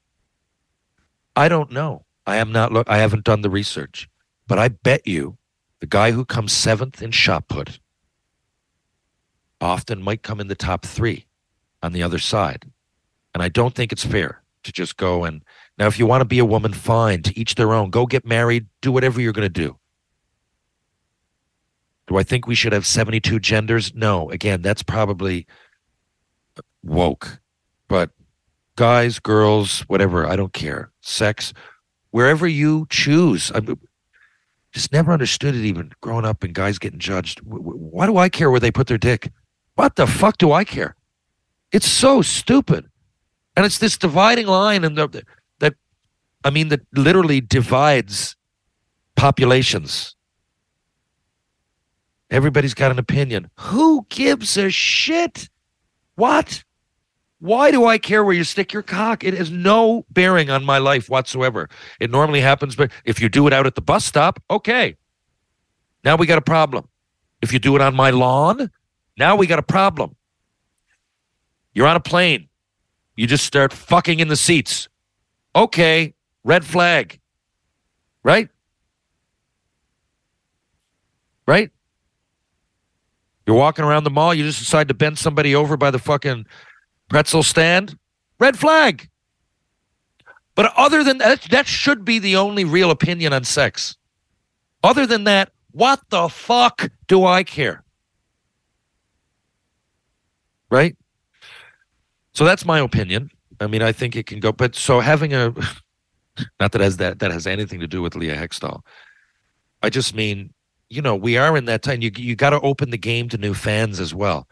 I 1.42 1.50
don't 1.50 1.72
know. 1.72 2.06
I 2.28 2.36
am 2.36 2.52
not 2.52 2.72
look. 2.72 2.88
I 2.88 3.00
haven't 3.00 3.24
done 3.24 3.42
the 3.42 3.50
research, 3.50 4.08
but 4.48 4.60
I 4.60 4.68
bet 4.68 5.08
you 5.08 5.40
the 5.80 5.88
guy 5.88 6.12
who 6.12 6.24
comes 6.24 6.54
seventh 6.54 7.02
in 7.02 7.10
shot 7.10 7.48
put 7.48 7.80
often 9.60 10.04
might 10.04 10.22
come 10.22 10.40
in 10.40 10.50
the 10.50 10.56
top 10.56 10.86
three 10.86 11.26
on 11.82 11.94
the 11.94 12.04
other 12.04 12.20
side, 12.20 12.70
and 13.34 13.42
I 13.42 13.50
don't 13.50 13.74
think 13.74 13.92
it's 13.92 14.06
fair 14.06 14.44
to 14.62 14.72
just 14.72 14.98
go 14.98 15.24
and 15.24 15.42
now 15.80 15.88
if 15.88 15.98
you 15.98 16.06
want 16.06 16.22
to 16.22 16.26
be 16.26 16.38
a 16.38 16.46
woman, 16.46 16.74
fine. 16.74 17.24
To 17.24 17.36
each 17.36 17.56
their 17.56 17.74
own. 17.74 17.90
Go 17.90 18.06
get 18.06 18.24
married. 18.24 18.68
Do 18.82 18.92
whatever 18.92 19.20
you're 19.20 19.34
going 19.34 19.42
to 19.42 19.50
do. 19.50 19.80
Do 22.06 22.18
I 22.18 22.24
think 22.24 22.46
we 22.46 22.54
should 22.54 22.74
have 22.74 22.86
72 22.86 23.40
genders? 23.40 23.96
No. 23.96 24.30
Again, 24.30 24.62
that's 24.62 24.84
probably 24.84 25.48
woke. 26.84 27.40
But 27.88 28.12
guys, 28.76 29.20
girls, 29.20 29.82
whatever, 29.82 30.26
I 30.28 30.36
don't 30.36 30.54
care. 30.54 30.92
Sex, 31.02 31.54
wherever 32.12 32.48
you 32.48 32.88
choose. 32.90 33.52
I 33.54 33.62
just 34.72 34.92
never 34.92 35.12
understood 35.12 35.56
it 35.56 35.66
even 35.66 35.92
growing 36.02 36.26
up 36.26 36.44
and 36.44 36.54
guys 36.54 36.80
getting 36.80 37.00
judged. 37.00 37.40
Wh- 37.40 37.58
wh- 37.58 37.94
Why 37.94 38.06
do 38.06 38.18
I 38.18 38.30
care 38.30 38.50
where 38.50 38.60
they 38.60 38.72
put 38.72 38.88
their 38.88 38.98
dick? 38.98 39.32
What 39.76 39.96
the 39.96 40.08
fuck 40.08 40.38
do 40.38 40.52
I 40.52 40.64
care? 40.64 40.96
It's 41.72 41.88
so 41.88 42.22
stupid. 42.22 42.88
And 43.56 43.66
it's 43.66 43.80
this 43.80 43.98
dividing 43.98 44.48
line 44.48 44.84
and 44.84 44.98
the 44.98 45.24
that 45.60 45.74
I 46.44 46.50
mean 46.50 46.70
that 46.70 46.82
literally 46.94 47.42
divides 47.42 48.36
populations. 49.16 50.16
Everybody's 52.30 52.74
got 52.74 52.92
an 52.92 53.00
opinion. 53.00 53.50
Who 53.60 54.06
gives 54.10 54.56
a 54.58 54.70
shit? 54.70 55.50
What? 56.16 56.64
Why 57.42 57.72
do 57.72 57.86
I 57.88 57.98
care 57.98 58.24
where 58.24 58.36
you 58.36 58.44
stick 58.44 58.72
your 58.72 58.84
cock? 58.84 59.24
It 59.24 59.34
has 59.34 59.50
no 59.50 60.06
bearing 60.12 60.52
on 60.52 60.64
my 60.64 60.78
life 60.78 61.10
whatsoever. 61.10 61.70
It 62.00 62.12
normally 62.12 62.40
happens, 62.40 62.76
but 62.76 62.92
if 63.04 63.20
you 63.20 63.30
do 63.30 63.48
it 63.48 63.54
out 63.54 63.66
at 63.66 63.74
the 63.74 63.82
bus 63.82 64.06
stop, 64.06 64.40
okay. 64.52 64.96
Now 66.04 66.16
we 66.18 66.28
got 66.28 66.38
a 66.38 66.44
problem. 66.44 66.88
If 67.42 67.52
you 67.52 67.58
do 67.58 67.76
it 67.76 67.82
on 67.82 67.96
my 67.96 68.12
lawn, 68.12 68.70
now 69.18 69.36
we 69.36 69.48
got 69.48 69.58
a 69.58 69.64
problem. 69.64 70.16
You're 71.74 71.88
on 71.88 71.96
a 71.96 72.02
plane. 72.02 72.48
You 73.16 73.26
just 73.26 73.44
start 73.44 73.74
fucking 73.74 74.20
in 74.20 74.28
the 74.28 74.36
seats. 74.36 74.88
Okay, 75.56 76.14
red 76.44 76.64
flag. 76.64 77.20
Right? 78.24 78.50
Right? 81.48 81.72
You're 83.48 83.56
walking 83.56 83.84
around 83.84 84.04
the 84.04 84.12
mall, 84.12 84.32
you 84.32 84.44
just 84.44 84.60
decide 84.60 84.90
to 84.90 84.94
bend 84.94 85.18
somebody 85.18 85.56
over 85.56 85.76
by 85.76 85.90
the 85.90 85.98
fucking 85.98 86.46
pretzel 87.12 87.44
stand. 87.44 87.98
Red 88.40 88.58
flag. 88.58 89.10
But 90.56 90.74
other 90.78 91.04
than 91.04 91.18
that, 91.20 91.42
that 91.52 91.68
should 91.68 92.06
be 92.06 92.20
the 92.20 92.38
only 92.38 92.64
real 92.64 92.90
opinion 92.90 93.34
on 93.34 93.44
sex. 93.44 93.98
Other 94.82 95.06
than 95.06 95.26
that, 95.26 95.52
what 95.72 96.02
the 96.10 96.30
fuck 96.30 96.90
do 97.08 97.26
I 97.26 97.44
care? 97.44 97.84
Right? 100.70 100.96
So 102.34 102.46
that's 102.46 102.66
my 102.66 102.80
opinion. 102.80 103.30
I 103.60 103.68
mean, 103.68 103.82
I 103.82 103.92
think 103.92 104.16
it 104.16 104.26
can 104.26 104.40
go, 104.40 104.54
but 104.54 104.74
so 104.74 105.02
having 105.02 105.34
a, 105.34 105.54
not 106.60 106.72
that 106.72 106.82
has 106.82 106.98
that 106.98 107.20
that 107.20 107.32
has 107.32 107.46
anything 107.46 107.82
to 107.82 107.88
do 107.88 108.02
with 108.02 108.16
Leah 108.16 108.38
Hextall. 108.38 108.82
I 109.84 109.90
just 109.90 110.16
mean, 110.16 110.54
you 110.90 111.02
know, 111.02 111.16
we 111.16 111.38
are 111.38 111.58
in 111.58 111.66
that 111.66 111.84
time. 111.84 112.02
You 112.02 112.12
you 112.16 112.36
got 112.38 112.52
to 112.52 112.62
open 112.62 112.90
the 112.90 112.98
game 112.98 113.28
to 113.30 113.38
new 113.38 113.54
fans 113.54 114.00
as 114.00 114.16
well, 114.16 114.48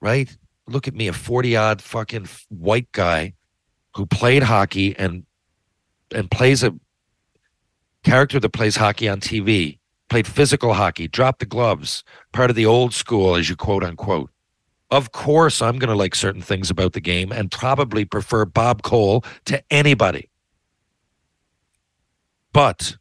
right? 0.00 0.34
Look 0.66 0.86
at 0.86 0.94
me, 0.94 1.08
a 1.08 1.12
forty 1.12 1.56
odd 1.56 1.82
fucking 1.82 2.28
white 2.48 2.90
guy 2.92 3.34
who 3.96 4.06
played 4.06 4.44
hockey 4.44 4.96
and 4.96 5.24
and 6.14 6.30
plays 6.30 6.62
a 6.62 6.74
character 8.04 8.38
that 8.40 8.50
plays 8.50 8.76
hockey 8.76 9.08
on 9.08 9.20
TV, 9.20 9.78
played 10.08 10.26
physical 10.26 10.74
hockey, 10.74 11.08
dropped 11.08 11.40
the 11.40 11.46
gloves, 11.46 12.04
part 12.32 12.50
of 12.50 12.56
the 12.56 12.66
old 12.66 12.94
school, 12.94 13.34
as 13.34 13.48
you 13.48 13.56
quote 13.56 13.84
unquote. 13.84 14.30
Of 14.90 15.12
course, 15.12 15.62
I'm 15.62 15.78
going 15.78 15.88
to 15.88 15.96
like 15.96 16.14
certain 16.14 16.42
things 16.42 16.68
about 16.68 16.92
the 16.92 17.00
game 17.00 17.32
and 17.32 17.50
probably 17.50 18.04
prefer 18.04 18.44
Bob 18.44 18.82
Cole 18.82 19.24
to 19.46 19.62
anybody. 19.70 20.28
But 22.52 22.96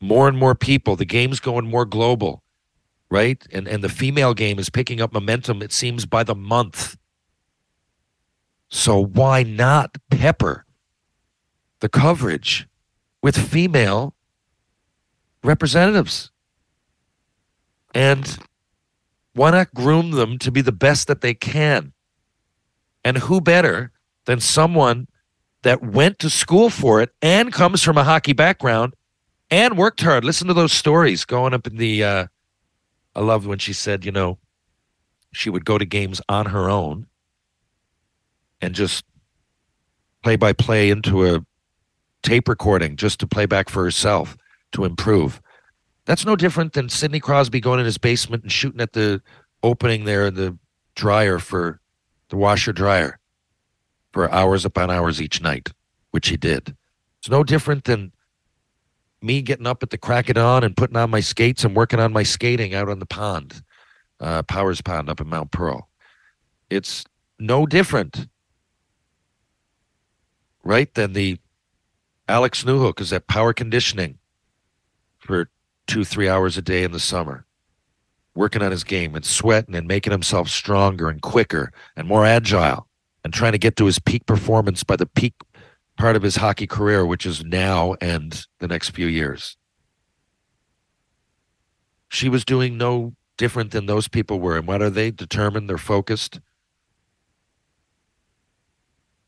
more 0.00 0.26
and 0.26 0.38
more 0.38 0.54
people, 0.54 0.96
the 0.96 1.04
game's 1.04 1.38
going 1.38 1.66
more 1.66 1.84
global, 1.84 2.42
right? 3.10 3.44
And 3.52 3.66
and 3.66 3.82
the 3.82 3.88
female 3.88 4.34
game 4.34 4.58
is 4.58 4.70
picking 4.70 5.00
up 5.00 5.12
momentum, 5.12 5.62
it 5.62 5.72
seems, 5.72 6.06
by 6.06 6.22
the 6.22 6.34
month. 6.34 6.96
So 8.70 9.02
why 9.02 9.42
not 9.42 9.96
pepper 10.10 10.66
the 11.80 11.88
coverage 11.88 12.68
with 13.22 13.36
female 13.36 14.14
representatives? 15.42 16.30
And 17.94 18.38
why 19.32 19.52
not 19.52 19.72
groom 19.72 20.10
them 20.10 20.38
to 20.38 20.50
be 20.50 20.60
the 20.60 20.72
best 20.72 21.06
that 21.08 21.22
they 21.22 21.32
can? 21.32 21.92
And 23.04 23.18
who 23.18 23.40
better 23.40 23.92
than 24.26 24.40
someone 24.40 25.08
that 25.62 25.82
went 25.82 26.18
to 26.18 26.28
school 26.28 26.68
for 26.68 27.00
it 27.00 27.10
and 27.22 27.52
comes 27.52 27.82
from 27.82 27.96
a 27.96 28.04
hockey 28.04 28.34
background 28.34 28.94
and 29.50 29.78
worked 29.78 30.02
hard? 30.02 30.24
Listen 30.24 30.48
to 30.48 30.54
those 30.54 30.72
stories 30.72 31.24
going 31.24 31.54
up 31.54 31.66
in 31.66 31.76
the. 31.76 32.04
Uh, 32.04 32.26
I 33.18 33.20
loved 33.20 33.48
when 33.48 33.58
she 33.58 33.72
said, 33.72 34.04
you 34.04 34.12
know, 34.12 34.38
she 35.32 35.50
would 35.50 35.64
go 35.64 35.76
to 35.76 35.84
games 35.84 36.20
on 36.28 36.46
her 36.46 36.70
own 36.70 37.08
and 38.60 38.76
just 38.76 39.04
play 40.22 40.36
by 40.36 40.52
play 40.52 40.88
into 40.88 41.26
a 41.26 41.44
tape 42.22 42.46
recording 42.48 42.94
just 42.94 43.18
to 43.18 43.26
play 43.26 43.44
back 43.44 43.70
for 43.70 43.82
herself 43.82 44.36
to 44.70 44.84
improve. 44.84 45.42
That's 46.04 46.24
no 46.24 46.36
different 46.36 46.74
than 46.74 46.88
Sidney 46.88 47.18
Crosby 47.18 47.58
going 47.58 47.80
in 47.80 47.86
his 47.86 47.98
basement 47.98 48.44
and 48.44 48.52
shooting 48.52 48.80
at 48.80 48.92
the 48.92 49.20
opening 49.64 50.04
there 50.04 50.28
in 50.28 50.34
the 50.34 50.56
dryer 50.94 51.40
for 51.40 51.80
the 52.28 52.36
washer 52.36 52.72
dryer 52.72 53.18
for 54.12 54.30
hours 54.30 54.64
upon 54.64 54.92
hours 54.92 55.20
each 55.20 55.42
night, 55.42 55.72
which 56.12 56.28
he 56.28 56.36
did. 56.36 56.76
It's 57.18 57.28
no 57.28 57.42
different 57.42 57.82
than 57.82 58.12
me 59.20 59.42
getting 59.42 59.66
up 59.66 59.82
at 59.82 59.90
the 59.90 59.98
crack 59.98 60.28
of 60.28 60.36
dawn 60.36 60.64
and 60.64 60.76
putting 60.76 60.96
on 60.96 61.10
my 61.10 61.20
skates 61.20 61.64
and 61.64 61.74
working 61.74 62.00
on 62.00 62.12
my 62.12 62.22
skating 62.22 62.74
out 62.74 62.88
on 62.88 62.98
the 62.98 63.06
pond, 63.06 63.62
uh, 64.20 64.42
Powers 64.44 64.80
Pond 64.80 65.08
up 65.08 65.20
in 65.20 65.28
Mount 65.28 65.50
Pearl. 65.50 65.88
It's 66.70 67.04
no 67.38 67.66
different, 67.66 68.28
right, 70.62 70.92
than 70.94 71.12
the 71.12 71.38
Alex 72.28 72.64
Newhook 72.64 73.00
is 73.00 73.12
at 73.12 73.26
power 73.26 73.52
conditioning 73.52 74.18
for 75.18 75.50
two, 75.86 76.04
three 76.04 76.28
hours 76.28 76.58
a 76.58 76.62
day 76.62 76.84
in 76.84 76.92
the 76.92 77.00
summer, 77.00 77.46
working 78.34 78.62
on 78.62 78.70
his 78.70 78.84
game 78.84 79.14
and 79.14 79.24
sweating 79.24 79.74
and 79.74 79.88
making 79.88 80.12
himself 80.12 80.48
stronger 80.48 81.08
and 81.08 81.22
quicker 81.22 81.72
and 81.96 82.06
more 82.06 82.26
agile 82.26 82.86
and 83.24 83.32
trying 83.32 83.52
to 83.52 83.58
get 83.58 83.76
to 83.76 83.86
his 83.86 83.98
peak 83.98 84.26
performance 84.26 84.84
by 84.84 84.96
the 84.96 85.06
peak 85.06 85.34
part 85.98 86.16
of 86.16 86.22
his 86.22 86.36
hockey 86.36 86.66
career, 86.66 87.04
which 87.04 87.26
is 87.26 87.44
now 87.44 87.94
and 88.00 88.46
the 88.60 88.68
next 88.68 88.90
few 88.90 89.06
years. 89.06 89.56
She 92.08 92.28
was 92.28 92.44
doing 92.44 92.78
no 92.78 93.14
different 93.36 93.72
than 93.72 93.86
those 93.86 94.08
people 94.08 94.40
were. 94.40 94.56
And 94.56 94.66
what 94.66 94.80
are 94.80 94.90
they? 94.90 95.10
Determined, 95.10 95.68
they're 95.68 95.76
focused. 95.76 96.40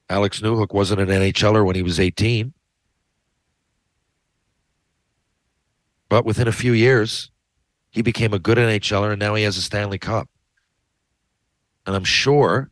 Alex 0.09 0.41
Newhook 0.41 0.73
wasn't 0.73 1.01
an 1.01 1.09
NHLer 1.09 1.64
when 1.64 1.77
he 1.77 1.83
was 1.83 2.01
18. 2.01 2.55
But 6.09 6.25
within 6.25 6.49
a 6.49 6.53
few 6.53 6.73
years, 6.73 7.31
he 7.91 8.03
became 8.03 8.33
a 8.33 8.39
good 8.39 8.59
NHLer, 8.59 9.12
and 9.12 9.21
now 9.21 9.35
he 9.35 9.45
has 9.45 9.57
a 9.57 9.62
Stanley 9.62 9.99
Cup. 9.99 10.29
And 11.87 11.95
I'm 11.95 12.05
sure 12.05 12.71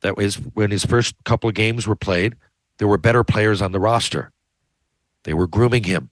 that 0.00 0.16
was 0.16 0.36
when 0.36 0.70
his 0.70 0.84
first 0.84 1.14
couple 1.24 1.48
of 1.48 1.54
games 1.54 1.86
were 1.86 1.96
played, 1.96 2.34
there 2.78 2.88
were 2.88 2.98
better 2.98 3.24
players 3.24 3.60
on 3.60 3.72
the 3.72 3.80
roster. 3.80 4.32
They 5.24 5.34
were 5.34 5.46
grooming 5.46 5.84
him. 5.84 6.10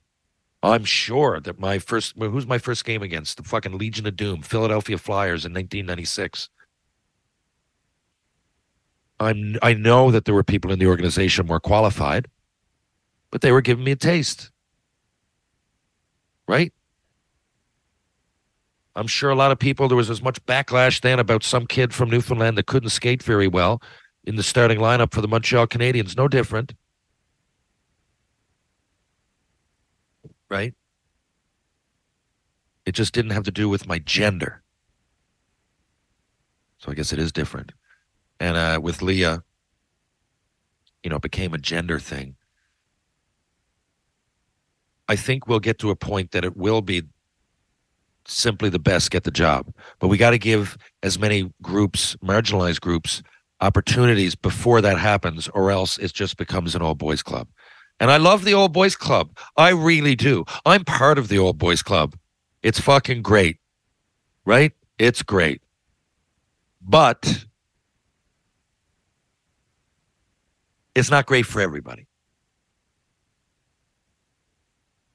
I'm 0.62 0.84
sure 0.84 1.40
that 1.40 1.60
my 1.60 1.78
first, 1.78 2.14
who's 2.18 2.46
my 2.46 2.58
first 2.58 2.84
game 2.84 3.02
against? 3.02 3.36
The 3.36 3.44
fucking 3.44 3.78
Legion 3.78 4.06
of 4.06 4.16
Doom, 4.16 4.42
Philadelphia 4.42 4.98
Flyers 4.98 5.44
in 5.44 5.52
1996. 5.52 6.48
I'm, 9.18 9.56
I 9.62 9.74
know 9.74 10.10
that 10.10 10.24
there 10.24 10.34
were 10.34 10.42
people 10.42 10.72
in 10.72 10.78
the 10.78 10.86
organization 10.86 11.46
more 11.46 11.60
qualified, 11.60 12.26
but 13.30 13.40
they 13.40 13.52
were 13.52 13.60
giving 13.60 13.84
me 13.84 13.92
a 13.92 13.96
taste. 13.96 14.50
Right? 16.48 16.72
I'm 18.94 19.06
sure 19.06 19.30
a 19.30 19.34
lot 19.34 19.52
of 19.52 19.58
people, 19.58 19.88
there 19.88 19.96
was 19.96 20.10
as 20.10 20.22
much 20.22 20.44
backlash 20.46 21.00
then 21.00 21.18
about 21.18 21.44
some 21.44 21.66
kid 21.66 21.94
from 21.94 22.10
Newfoundland 22.10 22.58
that 22.58 22.66
couldn't 22.66 22.90
skate 22.90 23.22
very 23.22 23.46
well 23.46 23.80
in 24.26 24.36
the 24.36 24.42
starting 24.42 24.78
lineup 24.78 25.12
for 25.12 25.20
the 25.20 25.28
Montreal 25.28 25.66
Canadiens. 25.66 26.16
No 26.16 26.28
different. 26.28 26.74
Right? 30.50 30.74
It 32.84 32.92
just 32.92 33.14
didn't 33.14 33.32
have 33.32 33.44
to 33.44 33.50
do 33.50 33.68
with 33.68 33.86
my 33.86 33.98
gender. 33.98 34.62
So 36.78 36.90
I 36.90 36.94
guess 36.94 37.12
it 37.12 37.18
is 37.18 37.32
different. 37.32 37.72
And 38.38 38.56
uh, 38.56 38.80
with 38.82 39.00
Leah, 39.00 39.42
you 41.02 41.10
know, 41.10 41.16
it 41.16 41.22
became 41.22 41.54
a 41.54 41.58
gender 41.58 41.98
thing. 41.98 42.36
I 45.08 45.16
think 45.16 45.46
we'll 45.46 45.60
get 45.60 45.78
to 45.78 45.90
a 45.90 45.96
point 45.96 46.32
that 46.32 46.44
it 46.44 46.56
will 46.56 46.82
be 46.82 47.02
simply 48.26 48.68
the 48.68 48.78
best 48.78 49.10
get 49.10 49.24
the 49.24 49.30
job. 49.30 49.72
But 50.00 50.08
we 50.08 50.16
got 50.16 50.30
to 50.30 50.38
give 50.38 50.76
as 51.02 51.18
many 51.18 51.52
groups, 51.62 52.16
marginalized 52.16 52.80
groups, 52.80 53.22
opportunities 53.60 54.34
before 54.34 54.80
that 54.80 54.98
happens, 54.98 55.48
or 55.48 55.70
else 55.70 55.98
it 55.98 56.12
just 56.12 56.36
becomes 56.36 56.74
an 56.74 56.82
old 56.82 56.98
boys 56.98 57.22
club. 57.22 57.48
And 57.98 58.10
I 58.10 58.18
love 58.18 58.44
the 58.44 58.54
old 58.54 58.72
boys 58.72 58.94
club. 58.94 59.36
I 59.56 59.70
really 59.70 60.14
do. 60.14 60.44
I'm 60.66 60.84
part 60.84 61.18
of 61.18 61.28
the 61.28 61.38
old 61.38 61.58
boys 61.58 61.82
club. 61.82 62.14
It's 62.62 62.80
fucking 62.80 63.22
great, 63.22 63.58
right? 64.44 64.72
It's 64.98 65.22
great. 65.22 65.62
But 66.82 67.46
it's 70.94 71.10
not 71.10 71.26
great 71.26 71.46
for 71.46 71.60
everybody. 71.60 72.06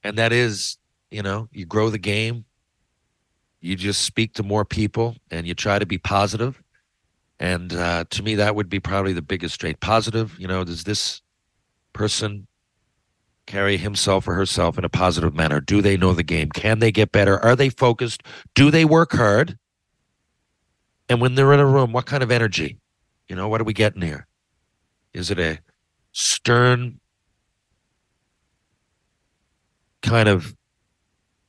And 0.04 0.18
that 0.18 0.34
is, 0.34 0.78
you 1.12 1.22
know, 1.22 1.48
you 1.52 1.66
grow 1.66 1.90
the 1.90 2.00
game, 2.00 2.46
you 3.60 3.76
just 3.76 4.02
speak 4.02 4.34
to 4.36 4.44
more 4.44 4.66
people, 4.66 5.16
and 5.30 5.48
you 5.48 5.54
try 5.54 5.78
to 5.78 5.86
be 5.86 6.00
positive. 6.00 6.62
And 7.42 7.74
uh, 7.74 8.06
to 8.12 8.22
me, 8.22 8.36
that 8.36 8.56
would 8.56 8.70
be 8.70 8.80
probably 8.80 9.14
the 9.14 9.22
biggest 9.24 9.60
trait. 9.60 9.80
Positive, 9.80 10.40
you 10.40 10.48
know, 10.48 10.64
does 10.64 10.84
this 10.84 11.24
person 11.92 12.46
carry 13.48 13.78
himself 13.78 14.28
or 14.28 14.36
herself 14.36 14.78
in 14.78 14.86
a 14.86 14.90
positive 14.90 15.34
manner? 15.34 15.60
Do 15.60 15.82
they 15.82 15.98
know 15.98 16.14
the 16.14 16.22
game? 16.22 16.50
Can 16.52 16.78
they 16.78 16.92
get 16.92 17.12
better? 17.12 17.40
Are 17.40 17.56
they 17.56 17.70
focused? 17.70 18.22
Do 18.54 18.70
they 18.70 18.86
work 18.86 19.14
hard? 19.14 19.58
And 21.10 21.20
when 21.20 21.34
they're 21.34 21.52
in 21.52 21.60
a 21.60 21.66
room, 21.66 21.92
what 21.92 22.06
kind 22.06 22.22
of 22.22 22.30
energy? 22.30 22.78
You 23.28 23.36
know, 23.36 23.48
what 23.48 23.60
are 23.60 23.64
we 23.66 23.74
getting 23.74 24.04
here? 24.04 24.28
Is 25.12 25.32
it 25.32 25.40
a 25.40 25.62
stern, 26.12 27.00
kind 30.04 30.30
of 30.30 30.56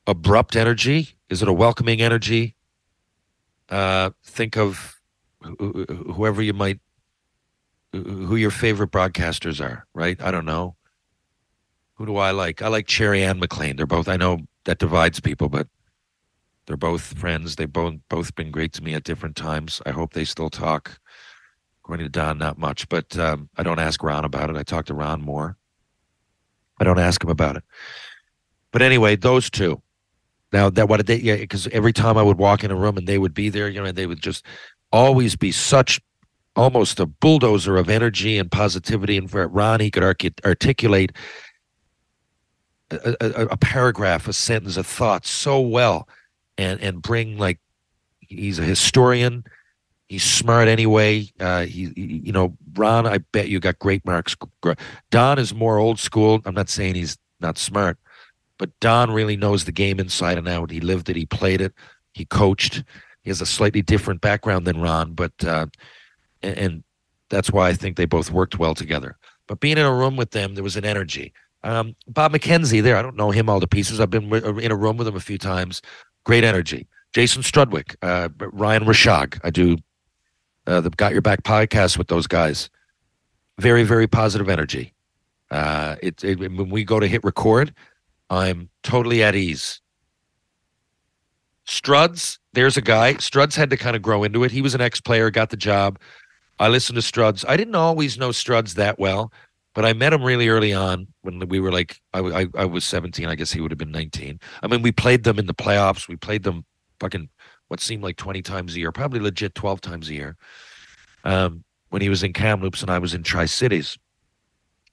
abrupt 0.07 0.55
energy? 0.55 1.09
Is 1.29 1.43
it 1.43 1.47
a 1.47 1.53
welcoming 1.53 2.01
energy? 2.01 2.55
Uh, 3.69 4.09
think 4.23 4.57
of 4.57 4.99
whoever 5.59 6.41
you 6.41 6.53
might, 6.53 6.79
who 7.91 8.35
your 8.35 8.51
favorite 8.51 8.91
broadcasters 8.91 9.63
are, 9.63 9.85
right? 9.93 10.21
I 10.21 10.31
don't 10.31 10.45
know. 10.45 10.75
Who 11.95 12.05
do 12.05 12.17
I 12.17 12.31
like? 12.31 12.61
I 12.61 12.67
like 12.67 12.87
Cherry 12.87 13.23
and 13.23 13.39
MacLean. 13.39 13.75
They're 13.75 13.85
both, 13.85 14.07
I 14.07 14.17
know 14.17 14.39
that 14.65 14.79
divides 14.79 15.19
people, 15.19 15.49
but 15.49 15.67
they're 16.65 16.77
both 16.77 17.17
friends. 17.17 17.55
They've 17.55 17.71
both, 17.71 17.95
both 18.09 18.33
been 18.35 18.51
great 18.51 18.73
to 18.73 18.83
me 18.83 18.93
at 18.93 19.03
different 19.03 19.35
times. 19.35 19.81
I 19.85 19.91
hope 19.91 20.13
they 20.13 20.25
still 20.25 20.49
talk. 20.49 20.99
According 21.83 22.05
to 22.05 22.09
Don, 22.09 22.37
not 22.37 22.57
much, 22.57 22.87
but 22.87 23.17
um, 23.19 23.49
I 23.57 23.63
don't 23.63 23.79
ask 23.79 24.01
Ron 24.01 24.23
about 24.23 24.49
it. 24.49 24.55
I 24.55 24.63
talk 24.63 24.85
to 24.85 24.93
Ron 24.93 25.21
more. 25.21 25.57
I 26.79 26.85
don't 26.85 26.99
ask 26.99 27.21
him 27.23 27.29
about 27.29 27.57
it. 27.57 27.63
But 28.71 28.81
anyway, 28.81 29.15
those 29.17 29.49
two. 29.49 29.81
Now 30.53 30.69
that 30.69 30.87
what 30.87 30.97
did 30.97 31.07
they 31.07 31.17
yeah, 31.17 31.35
because 31.37 31.67
every 31.67 31.93
time 31.93 32.17
I 32.17 32.21
would 32.21 32.37
walk 32.37 32.63
in 32.63 32.71
a 32.71 32.75
room 32.75 32.97
and 32.97 33.07
they 33.07 33.17
would 33.17 33.33
be 33.33 33.49
there, 33.49 33.67
you 33.67 33.81
know, 33.81 33.91
they 33.91 34.05
would 34.05 34.21
just 34.21 34.45
always 34.93 35.35
be 35.35 35.51
such 35.51 35.99
almost 36.55 36.99
a 37.01 37.05
bulldozer 37.07 37.75
of 37.77 37.89
energy 37.89 38.37
and 38.37 38.49
positivity. 38.51 39.17
And 39.17 39.29
for 39.29 39.45
Ron, 39.47 39.81
he 39.81 39.91
could 39.91 40.03
articulate 40.45 41.11
a, 42.91 43.15
a, 43.19 43.45
a 43.47 43.57
paragraph, 43.57 44.27
a 44.27 44.33
sentence, 44.33 44.77
a 44.77 44.83
thought 44.83 45.25
so 45.25 45.59
well, 45.59 46.07
and 46.57 46.79
and 46.79 47.01
bring 47.01 47.37
like 47.37 47.59
he's 48.19 48.59
a 48.59 48.63
historian. 48.63 49.43
He's 50.07 50.23
smart 50.23 50.67
anyway. 50.67 51.31
Uh, 51.39 51.65
he, 51.65 51.91
he- 51.95 52.21
you 52.25 52.31
know, 52.31 52.55
Ron. 52.75 53.07
I 53.07 53.17
bet 53.17 53.49
you 53.49 53.59
got 53.59 53.79
great 53.79 54.05
marks. 54.05 54.35
Don 55.09 55.39
is 55.39 55.53
more 55.53 55.79
old 55.79 55.99
school. 55.99 56.41
I'm 56.45 56.53
not 56.53 56.69
saying 56.69 56.95
he's 56.95 57.17
not 57.39 57.57
smart, 57.57 57.97
but 58.59 58.69
Don 58.79 59.11
really 59.11 59.37
knows 59.37 59.65
the 59.65 59.71
game 59.71 59.99
inside 59.99 60.37
and 60.37 60.47
out. 60.47 60.69
He 60.69 60.81
lived 60.81 61.09
it. 61.09 61.15
He 61.15 61.25
played 61.25 61.61
it. 61.61 61.73
He 62.13 62.25
coached. 62.25 62.83
He 63.23 63.29
has 63.29 63.41
a 63.41 63.45
slightly 63.45 63.81
different 63.81 64.21
background 64.21 64.65
than 64.65 64.81
Ron, 64.81 65.13
but 65.13 65.31
uh, 65.43 65.67
and, 66.41 66.83
that's 67.29 67.51
why 67.51 67.69
I 67.69 67.73
think 67.73 67.97
they 67.97 68.05
both 68.05 68.29
worked 68.29 68.59
well 68.59 68.75
together. 68.75 69.17
But 69.47 69.59
being 69.59 69.79
in 69.79 69.85
a 69.85 69.93
room 69.93 70.15
with 70.15 70.31
them, 70.31 70.53
there 70.53 70.63
was 70.63 70.75
an 70.75 70.85
energy. 70.85 71.33
Um, 71.63 71.95
Bob 72.07 72.33
McKenzie 72.33 72.83
there. 72.83 72.95
I 72.95 73.01
don't 73.01 73.15
know 73.15 73.31
him 73.31 73.49
all 73.49 73.59
to 73.59 73.65
pieces. 73.65 73.99
I've 73.99 74.11
been 74.11 74.31
in 74.31 74.71
a 74.71 74.75
room 74.75 74.97
with 74.97 75.07
him 75.07 75.15
a 75.15 75.21
few 75.21 75.39
times. 75.39 75.81
Great 76.25 76.43
energy. 76.43 76.87
Jason 77.13 77.41
Strudwick, 77.41 77.95
uh, 78.03 78.29
Ryan 78.39 78.83
Rishaug. 78.83 79.39
I 79.43 79.49
do 79.49 79.77
uh, 80.67 80.81
the 80.81 80.91
Got 80.91 81.13
Your 81.13 81.21
Back 81.21 81.41
podcast 81.43 81.97
with 81.97 82.07
those 82.07 82.27
guys. 82.27 82.69
Very, 83.57 83.83
very 83.83 84.05
positive 84.07 84.49
energy. 84.49 84.93
Uh, 85.49 85.95
it, 86.03 86.23
it, 86.23 86.39
when 86.39 86.69
we 86.69 86.83
go 86.83 86.99
to 86.99 87.07
hit 87.07 87.23
record, 87.23 87.73
I'm 88.29 88.69
totally 88.81 89.23
at 89.23 89.35
ease. 89.35 89.81
Struds, 91.67 92.39
there's 92.53 92.77
a 92.77 92.81
guy. 92.81 93.15
Struds 93.15 93.55
had 93.55 93.69
to 93.71 93.77
kind 93.77 93.95
of 93.95 94.01
grow 94.01 94.23
into 94.23 94.43
it. 94.43 94.51
He 94.51 94.61
was 94.61 94.75
an 94.75 94.81
ex 94.81 95.01
player, 95.01 95.29
got 95.29 95.49
the 95.49 95.57
job. 95.57 95.99
I 96.59 96.69
listened 96.69 96.95
to 96.95 97.01
Struds. 97.01 97.43
I 97.47 97.57
didn't 97.57 97.75
always 97.75 98.17
know 98.17 98.29
Struds 98.29 98.75
that 98.75 98.99
well, 98.99 99.31
but 99.73 99.85
I 99.85 99.93
met 99.93 100.13
him 100.13 100.23
really 100.23 100.49
early 100.49 100.73
on 100.73 101.07
when 101.21 101.39
we 101.49 101.59
were 101.59 101.71
like, 101.71 101.99
I 102.13 102.47
I 102.55 102.65
was 102.65 102.85
17. 102.85 103.27
I 103.27 103.35
guess 103.35 103.51
he 103.51 103.59
would 103.59 103.71
have 103.71 103.77
been 103.77 103.91
19. 103.91 104.39
I 104.61 104.67
mean, 104.67 104.81
we 104.81 104.91
played 104.91 105.23
them 105.23 105.39
in 105.39 105.47
the 105.47 105.53
playoffs. 105.53 106.07
We 106.07 106.15
played 106.15 106.43
them 106.43 106.65
fucking 106.99 107.29
what 107.67 107.79
seemed 107.79 108.03
like 108.03 108.17
20 108.17 108.41
times 108.43 108.75
a 108.75 108.79
year, 108.79 108.91
probably 108.91 109.19
legit 109.19 109.55
12 109.55 109.81
times 109.81 110.09
a 110.09 110.13
year. 110.13 110.37
Um, 111.23 111.63
when 111.89 112.01
he 112.01 112.09
was 112.09 112.23
in 112.23 112.33
Kamloops 112.33 112.81
and 112.81 112.91
I 112.91 112.99
was 112.99 113.13
in 113.13 113.23
Tri 113.23 113.45
Cities. 113.45 113.97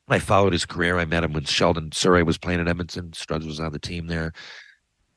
I 0.09 0.19
followed 0.19 0.53
his 0.53 0.67
career. 0.67 0.99
I 0.99 1.05
met 1.05 1.25
him 1.25 1.33
when 1.33 1.45
Sheldon 1.45 1.91
Souray 1.91 2.27
was 2.27 2.37
playing 2.37 2.61
at 2.61 2.69
Edmonton. 2.69 3.11
Struds 3.13 3.47
was 3.47 3.61
on 3.61 3.73
the 3.73 3.79
team 3.79 4.07
there. 4.07 4.33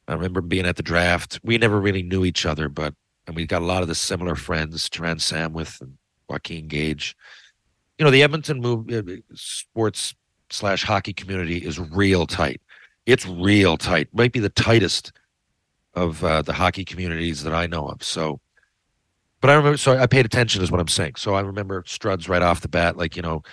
I 0.08 0.14
remember 0.14 0.42
being 0.42 0.66
at 0.66 0.76
the 0.76 0.84
draft. 0.84 1.40
We 1.44 1.58
never 1.58 1.80
really 1.80 2.04
knew 2.04 2.26
each 2.26 2.46
other, 2.46 2.70
but 2.70 2.94
and 3.28 3.36
we 3.36 3.46
got 3.46 3.62
a 3.62 3.66
lot 3.66 3.82
of 3.82 3.88
the 3.88 3.96
similar 3.96 4.36
friends, 4.36 4.90
Taran 4.90 5.16
Samwith 5.16 5.80
and 5.82 5.98
Joaquin 6.28 6.68
Gage. 6.68 7.16
You 7.98 8.06
know, 8.06 8.12
the 8.12 8.24
Edmonton 8.24 8.60
move, 8.60 8.92
uh, 8.92 9.04
sports 9.34 10.14
slash 10.50 10.84
hockey 10.84 11.14
community 11.14 11.58
is 11.58 11.80
real 11.80 12.26
tight. 12.26 12.62
It's 13.06 13.26
real 13.26 13.78
tight. 13.78 14.10
Might 14.14 14.34
be 14.34 14.40
the 14.40 14.50
tightest 14.50 15.14
of 15.94 16.24
uh, 16.24 16.42
the 16.42 16.54
hockey 16.54 16.84
communities 16.84 17.44
that 17.44 17.54
I 17.54 17.68
know 17.68 17.88
of. 17.88 18.04
So, 18.04 18.40
but 19.42 19.50
I 19.50 19.56
remember. 19.56 19.78
So 19.78 19.98
I 19.98 20.08
paid 20.08 20.26
attention, 20.26 20.64
is 20.64 20.72
what 20.72 20.80
I'm 20.80 20.88
saying. 20.88 21.16
So 21.18 21.36
I 21.36 21.42
remember 21.42 21.84
Struds 21.84 22.28
right 22.28 22.42
off 22.42 22.62
the 22.62 22.70
bat, 22.70 22.98
like 22.98 23.16
you 23.16 23.22
know, 23.22 23.44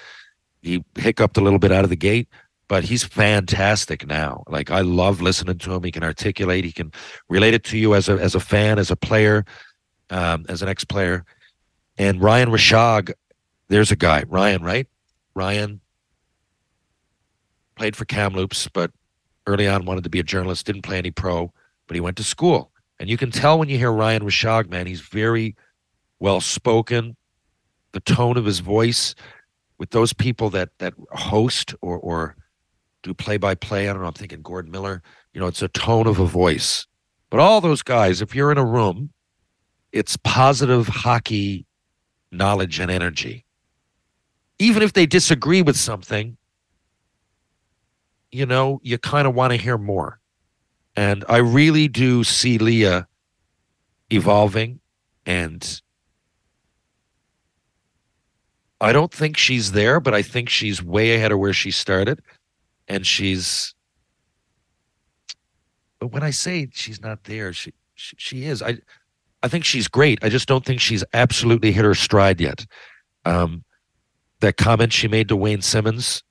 he 0.62 0.84
hiccuped 0.96 1.36
a 1.36 1.40
little 1.40 1.58
bit 1.58 1.72
out 1.72 1.84
of 1.84 1.90
the 1.90 1.96
gate, 1.96 2.28
but 2.70 2.84
he's 2.84 3.02
fantastic 3.02 4.06
now. 4.06 4.44
Like 4.46 4.70
I 4.70 4.82
love 4.82 5.20
listening 5.20 5.58
to 5.58 5.72
him. 5.72 5.82
He 5.82 5.90
can 5.90 6.04
articulate. 6.04 6.64
He 6.64 6.70
can 6.70 6.92
relate 7.28 7.52
it 7.52 7.64
to 7.64 7.76
you 7.76 7.96
as 7.96 8.08
a 8.08 8.12
as 8.12 8.36
a 8.36 8.40
fan, 8.40 8.78
as 8.78 8.92
a 8.92 8.96
player, 8.96 9.44
um, 10.08 10.46
as 10.48 10.62
an 10.62 10.68
ex 10.68 10.84
player. 10.84 11.24
And 11.98 12.22
Ryan 12.22 12.48
Rishaug, 12.48 13.12
there's 13.66 13.90
a 13.90 13.96
guy, 13.96 14.22
Ryan, 14.28 14.62
right? 14.62 14.86
Ryan 15.34 15.80
played 17.74 17.96
for 17.96 18.04
Kamloops, 18.04 18.68
but 18.68 18.92
early 19.48 19.66
on 19.66 19.84
wanted 19.84 20.04
to 20.04 20.10
be 20.10 20.20
a 20.20 20.22
journalist. 20.22 20.64
Didn't 20.64 20.82
play 20.82 20.98
any 20.98 21.10
pro, 21.10 21.52
but 21.88 21.96
he 21.96 22.00
went 22.00 22.16
to 22.18 22.24
school. 22.24 22.70
And 23.00 23.10
you 23.10 23.16
can 23.16 23.32
tell 23.32 23.58
when 23.58 23.68
you 23.68 23.78
hear 23.78 23.90
Ryan 23.90 24.22
Rishaug, 24.22 24.70
man, 24.70 24.86
he's 24.86 25.00
very 25.00 25.56
well 26.20 26.40
spoken. 26.40 27.16
The 27.90 28.00
tone 28.00 28.36
of 28.36 28.44
his 28.44 28.60
voice 28.60 29.16
with 29.76 29.90
those 29.90 30.12
people 30.12 30.50
that 30.50 30.68
that 30.78 30.94
host 31.10 31.74
or 31.80 31.98
or 31.98 32.36
do 33.02 33.14
play 33.14 33.36
by 33.36 33.54
play. 33.54 33.88
I 33.88 33.92
don't 33.92 34.02
know. 34.02 34.08
I'm 34.08 34.14
thinking 34.14 34.42
Gordon 34.42 34.70
Miller. 34.70 35.02
You 35.32 35.40
know, 35.40 35.46
it's 35.46 35.62
a 35.62 35.68
tone 35.68 36.06
of 36.06 36.18
a 36.18 36.26
voice. 36.26 36.86
But 37.30 37.40
all 37.40 37.60
those 37.60 37.82
guys, 37.82 38.20
if 38.20 38.34
you're 38.34 38.52
in 38.52 38.58
a 38.58 38.64
room, 38.64 39.10
it's 39.92 40.16
positive 40.18 40.88
hockey 40.88 41.66
knowledge 42.32 42.78
and 42.78 42.90
energy. 42.90 43.44
Even 44.58 44.82
if 44.82 44.92
they 44.92 45.06
disagree 45.06 45.62
with 45.62 45.76
something, 45.76 46.36
you 48.30 48.46
know, 48.46 48.80
you 48.82 48.98
kind 48.98 49.26
of 49.26 49.34
want 49.34 49.52
to 49.52 49.56
hear 49.56 49.78
more. 49.78 50.20
And 50.96 51.24
I 51.28 51.38
really 51.38 51.88
do 51.88 52.24
see 52.24 52.58
Leah 52.58 53.06
evolving 54.10 54.80
and 55.24 55.80
I 58.80 58.92
don't 58.92 59.12
think 59.12 59.36
she's 59.36 59.72
there, 59.72 60.00
but 60.00 60.14
I 60.14 60.22
think 60.22 60.48
she's 60.48 60.82
way 60.82 61.14
ahead 61.14 61.32
of 61.32 61.38
where 61.38 61.52
she 61.52 61.70
started. 61.70 62.20
And 62.90 63.06
she's 63.06 63.74
but 66.00 66.08
when 66.08 66.22
I 66.22 66.30
say 66.30 66.68
she's 66.72 67.00
not 67.00 67.24
there, 67.24 67.52
she 67.52 67.72
she, 67.94 68.16
she 68.18 68.44
is. 68.44 68.62
I 68.62 68.78
I 69.42 69.48
think 69.48 69.64
she's 69.64 69.86
great. 69.86 70.18
I 70.22 70.28
just 70.28 70.48
don't 70.48 70.64
think 70.64 70.80
she's 70.80 71.04
absolutely 71.14 71.72
hit 71.72 71.84
her 71.84 71.94
stride 71.94 72.40
yet. 72.40 72.66
Um, 73.24 73.64
that 74.40 74.56
comment 74.56 74.92
she 74.92 75.06
made 75.06 75.28
to 75.28 75.36
Wayne 75.36 75.62
Simmonds 75.62 76.22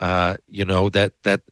uh, 0.00 0.36
you 0.48 0.64
know 0.64 0.88
that 0.90 1.12
that 1.22 1.42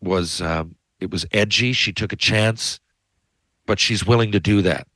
was 0.00 0.40
um, 0.40 0.74
it 1.00 1.10
was 1.10 1.24
edgy. 1.32 1.72
She 1.72 1.92
took 1.92 2.12
a 2.12 2.16
chance, 2.16 2.80
but 3.64 3.78
she's 3.78 4.04
willing 4.04 4.32
to 4.32 4.40
do 4.40 4.60
that 4.62 4.88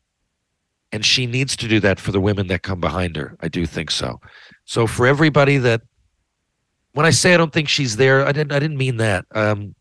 and 0.93 1.05
she 1.05 1.27
needs 1.27 1.57
to 1.57 1.67
do 1.67 1.81
that 1.81 1.99
for 1.99 2.13
the 2.13 2.21
women 2.21 2.47
that 2.49 2.63
come 2.63 2.81
behind 2.81 3.17
her. 3.17 3.35
I 3.41 3.49
do 3.49 3.67
think 3.67 3.91
so. 3.91 4.21
So 4.67 4.87
for 4.87 5.07
everybody 5.07 5.57
that, 5.59 5.81
when 6.93 7.07
I 7.07 7.11
say 7.11 7.35
I 7.35 7.37
don't 7.37 7.53
think 7.53 7.69
she's 7.69 7.97
there, 7.97 8.27
I 8.27 8.33
didn't. 8.33 8.53
I 8.53 8.59
didn't 8.59 8.77
mean 8.77 8.99
that. 8.99 9.25
Um, 9.35 9.75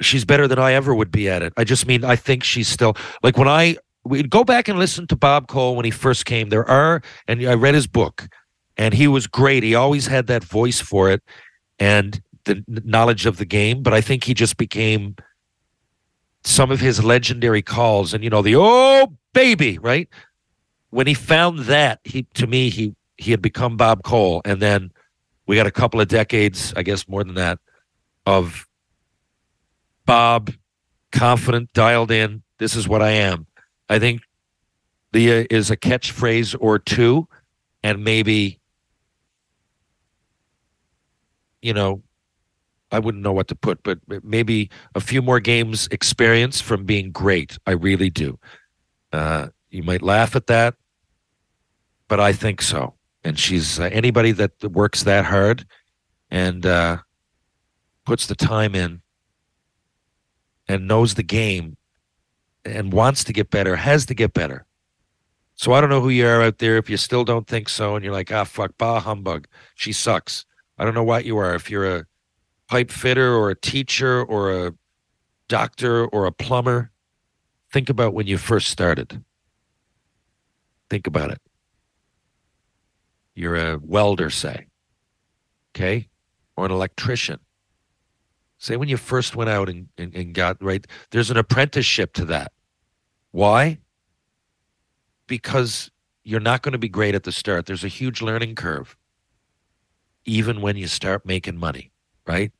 she's 0.00 0.24
better 0.24 0.48
than 0.48 0.58
I 0.58 0.72
ever 0.72 0.94
would 0.94 1.10
be 1.10 1.28
at 1.28 1.42
it. 1.42 1.52
I 1.56 1.64
just 1.64 1.86
mean 1.86 2.04
I 2.04 2.16
think 2.16 2.44
she's 2.44 2.68
still 2.68 2.96
like 3.22 3.36
when 3.36 3.48
I 3.48 3.76
we 4.04 4.22
go 4.22 4.44
back 4.44 4.68
and 4.68 4.78
listen 4.78 5.06
to 5.08 5.16
Bob 5.16 5.48
Cole 5.48 5.76
when 5.76 5.84
he 5.84 5.90
first 5.90 6.24
came. 6.24 6.48
There 6.48 6.68
are, 6.68 7.02
and 7.28 7.46
I 7.46 7.54
read 7.54 7.74
his 7.74 7.86
book, 7.86 8.28
and 8.76 8.94
he 8.94 9.06
was 9.08 9.26
great. 9.26 9.62
He 9.62 9.74
always 9.74 10.06
had 10.06 10.26
that 10.28 10.44
voice 10.44 10.80
for 10.80 11.10
it 11.10 11.22
and 11.78 12.22
the 12.44 12.64
knowledge 12.66 13.26
of 13.26 13.36
the 13.36 13.44
game. 13.44 13.82
But 13.82 13.92
I 13.92 14.00
think 14.00 14.24
he 14.24 14.34
just 14.34 14.56
became 14.56 15.16
some 16.44 16.70
of 16.70 16.80
his 16.80 17.04
legendary 17.04 17.62
calls 17.62 18.14
and 18.14 18.24
you 18.24 18.30
know 18.30 18.40
the 18.40 18.56
oh 18.56 19.12
baby 19.34 19.78
right 19.78 20.08
when 20.88 21.06
he 21.06 21.12
found 21.12 21.60
that 21.60 22.00
he 22.04 22.22
to 22.34 22.46
me 22.46 22.70
he 22.70 22.94
he 23.20 23.30
had 23.30 23.42
become 23.42 23.76
bob 23.76 24.02
cole 24.02 24.40
and 24.44 24.60
then 24.60 24.90
we 25.46 25.56
got 25.56 25.66
a 25.66 25.70
couple 25.70 26.00
of 26.00 26.08
decades 26.08 26.72
i 26.76 26.82
guess 26.82 27.06
more 27.08 27.22
than 27.22 27.34
that 27.34 27.58
of 28.26 28.66
bob 30.06 30.50
confident 31.12 31.72
dialed 31.72 32.10
in 32.10 32.42
this 32.58 32.74
is 32.74 32.88
what 32.88 33.02
i 33.02 33.10
am 33.10 33.46
i 33.88 33.98
think 33.98 34.22
leah 35.12 35.46
is 35.50 35.70
a 35.70 35.76
catchphrase 35.76 36.56
or 36.60 36.78
two 36.78 37.28
and 37.82 38.02
maybe 38.02 38.58
you 41.62 41.74
know 41.74 42.02
I 42.92 42.98
wouldn't 42.98 43.22
know 43.22 43.32
what 43.32 43.48
to 43.48 43.54
put, 43.54 43.82
but 43.82 43.98
maybe 44.24 44.68
a 44.94 45.00
few 45.00 45.22
more 45.22 45.40
games 45.40 45.88
experience 45.90 46.60
from 46.60 46.84
being 46.84 47.12
great. 47.12 47.56
I 47.66 47.72
really 47.72 48.10
do. 48.10 48.38
Uh, 49.12 49.48
you 49.70 49.82
might 49.82 50.02
laugh 50.02 50.34
at 50.34 50.48
that, 50.48 50.74
but 52.08 52.18
I 52.18 52.32
think 52.32 52.60
so. 52.62 52.94
And 53.22 53.38
she's 53.38 53.78
uh, 53.78 53.84
anybody 53.92 54.32
that 54.32 54.52
works 54.62 55.02
that 55.02 55.26
hard 55.26 55.66
and 56.30 56.64
uh, 56.64 56.98
puts 58.06 58.26
the 58.26 58.34
time 58.34 58.74
in 58.74 59.02
and 60.68 60.88
knows 60.88 61.14
the 61.14 61.22
game 61.22 61.76
and 62.64 62.92
wants 62.92 63.24
to 63.24 63.32
get 63.32 63.50
better, 63.50 63.76
has 63.76 64.06
to 64.06 64.14
get 64.14 64.32
better. 64.32 64.64
So 65.56 65.72
I 65.72 65.80
don't 65.80 65.90
know 65.90 66.00
who 66.00 66.08
you 66.08 66.26
are 66.26 66.40
out 66.40 66.58
there. 66.58 66.78
If 66.78 66.88
you 66.88 66.96
still 66.96 67.24
don't 67.24 67.46
think 67.46 67.68
so, 67.68 67.94
and 67.94 68.02
you're 68.02 68.14
like, 68.14 68.32
ah, 68.32 68.44
fuck, 68.44 68.72
bah 68.78 69.00
humbug, 69.00 69.46
she 69.74 69.92
sucks. 69.92 70.46
I 70.78 70.84
don't 70.84 70.94
know 70.94 71.04
what 71.04 71.26
you 71.26 71.36
are. 71.36 71.54
If 71.54 71.70
you're 71.70 71.96
a 71.98 72.06
pipe 72.68 72.90
fitter 72.90 73.34
or 73.34 73.50
a 73.50 73.54
teacher 73.54 74.22
or 74.22 74.68
a 74.68 74.74
doctor 75.48 76.06
or 76.06 76.24
a 76.24 76.32
plumber, 76.32 76.90
think 77.70 77.90
about 77.90 78.14
when 78.14 78.26
you 78.26 78.38
first 78.38 78.70
started. 78.70 79.22
Think 80.88 81.06
about 81.06 81.30
it. 81.30 81.42
You're 83.40 83.56
a 83.56 83.78
welder, 83.78 84.28
say, 84.28 84.66
okay, 85.74 86.08
or 86.58 86.66
an 86.66 86.70
electrician. 86.70 87.40
Say 88.58 88.76
when 88.76 88.90
you 88.90 88.98
first 88.98 89.34
went 89.34 89.48
out 89.48 89.70
and, 89.70 89.88
and, 89.96 90.14
and 90.14 90.34
got 90.34 90.62
right, 90.62 90.86
there's 91.10 91.30
an 91.30 91.38
apprenticeship 91.38 92.12
to 92.14 92.26
that. 92.26 92.52
Why? 93.30 93.78
Because 95.26 95.90
you're 96.22 96.38
not 96.38 96.60
going 96.60 96.74
to 96.74 96.78
be 96.78 96.90
great 96.90 97.14
at 97.14 97.22
the 97.22 97.32
start. 97.32 97.64
There's 97.64 97.82
a 97.82 97.88
huge 97.88 98.20
learning 98.20 98.56
curve, 98.56 98.94
even 100.26 100.60
when 100.60 100.76
you 100.76 100.86
start 100.86 101.24
making 101.24 101.56
money, 101.56 101.92
right? 102.26 102.52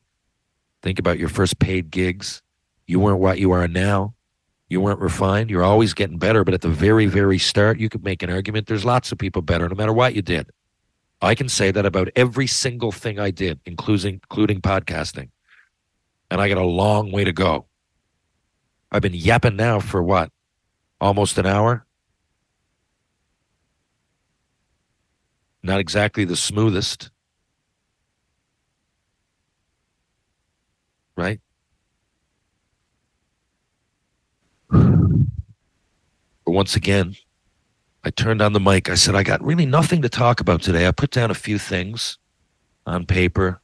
Think 0.80 0.98
about 0.98 1.18
your 1.18 1.28
first 1.28 1.58
paid 1.58 1.90
gigs. 1.90 2.40
You 2.86 3.00
weren't 3.00 3.20
what 3.20 3.38
you 3.38 3.50
are 3.50 3.68
now. 3.68 4.14
You 4.70 4.80
weren't 4.80 5.00
refined. 5.00 5.50
You're 5.50 5.62
always 5.62 5.92
getting 5.92 6.16
better. 6.16 6.42
But 6.42 6.54
at 6.54 6.62
the 6.62 6.68
very, 6.70 7.04
very 7.04 7.38
start, 7.38 7.78
you 7.78 7.90
could 7.90 8.02
make 8.02 8.22
an 8.22 8.30
argument 8.30 8.66
there's 8.66 8.86
lots 8.86 9.12
of 9.12 9.18
people 9.18 9.42
better 9.42 9.68
no 9.68 9.74
matter 9.74 9.92
what 9.92 10.14
you 10.14 10.22
did. 10.22 10.48
I 11.22 11.34
can 11.34 11.48
say 11.48 11.70
that 11.70 11.84
about 11.84 12.08
every 12.16 12.46
single 12.46 12.92
thing 12.92 13.18
I 13.18 13.30
did, 13.30 13.60
including 13.66 14.14
including 14.14 14.60
podcasting. 14.60 15.30
And 16.30 16.40
I 16.40 16.48
got 16.48 16.58
a 16.58 16.64
long 16.64 17.12
way 17.12 17.24
to 17.24 17.32
go. 17.32 17.66
I've 18.90 19.02
been 19.02 19.14
yapping 19.14 19.56
now 19.56 19.80
for 19.80 20.02
what? 20.02 20.30
Almost 21.00 21.38
an 21.38 21.46
hour? 21.46 21.86
Not 25.62 25.80
exactly 25.80 26.24
the 26.24 26.36
smoothest. 26.36 27.10
right? 31.20 31.40
But 34.70 36.52
once 36.52 36.74
again, 36.76 37.14
I 38.03 38.11
turned 38.11 38.40
on 38.40 38.53
the 38.53 38.61
mic. 38.61 38.88
I 38.88 38.94
said, 38.94 39.14
I 39.14 39.22
got 39.22 39.42
really 39.44 39.66
nothing 39.66 40.03
to 40.03 40.09
talk 40.09 40.40
about 40.40 40.62
today. 40.62 40.86
I 40.86 40.90
put 40.90 41.11
down 41.11 41.30
a 41.30 41.34
few 41.34 41.59
things 41.59 42.18
on 42.86 43.05
paper. 43.05 43.61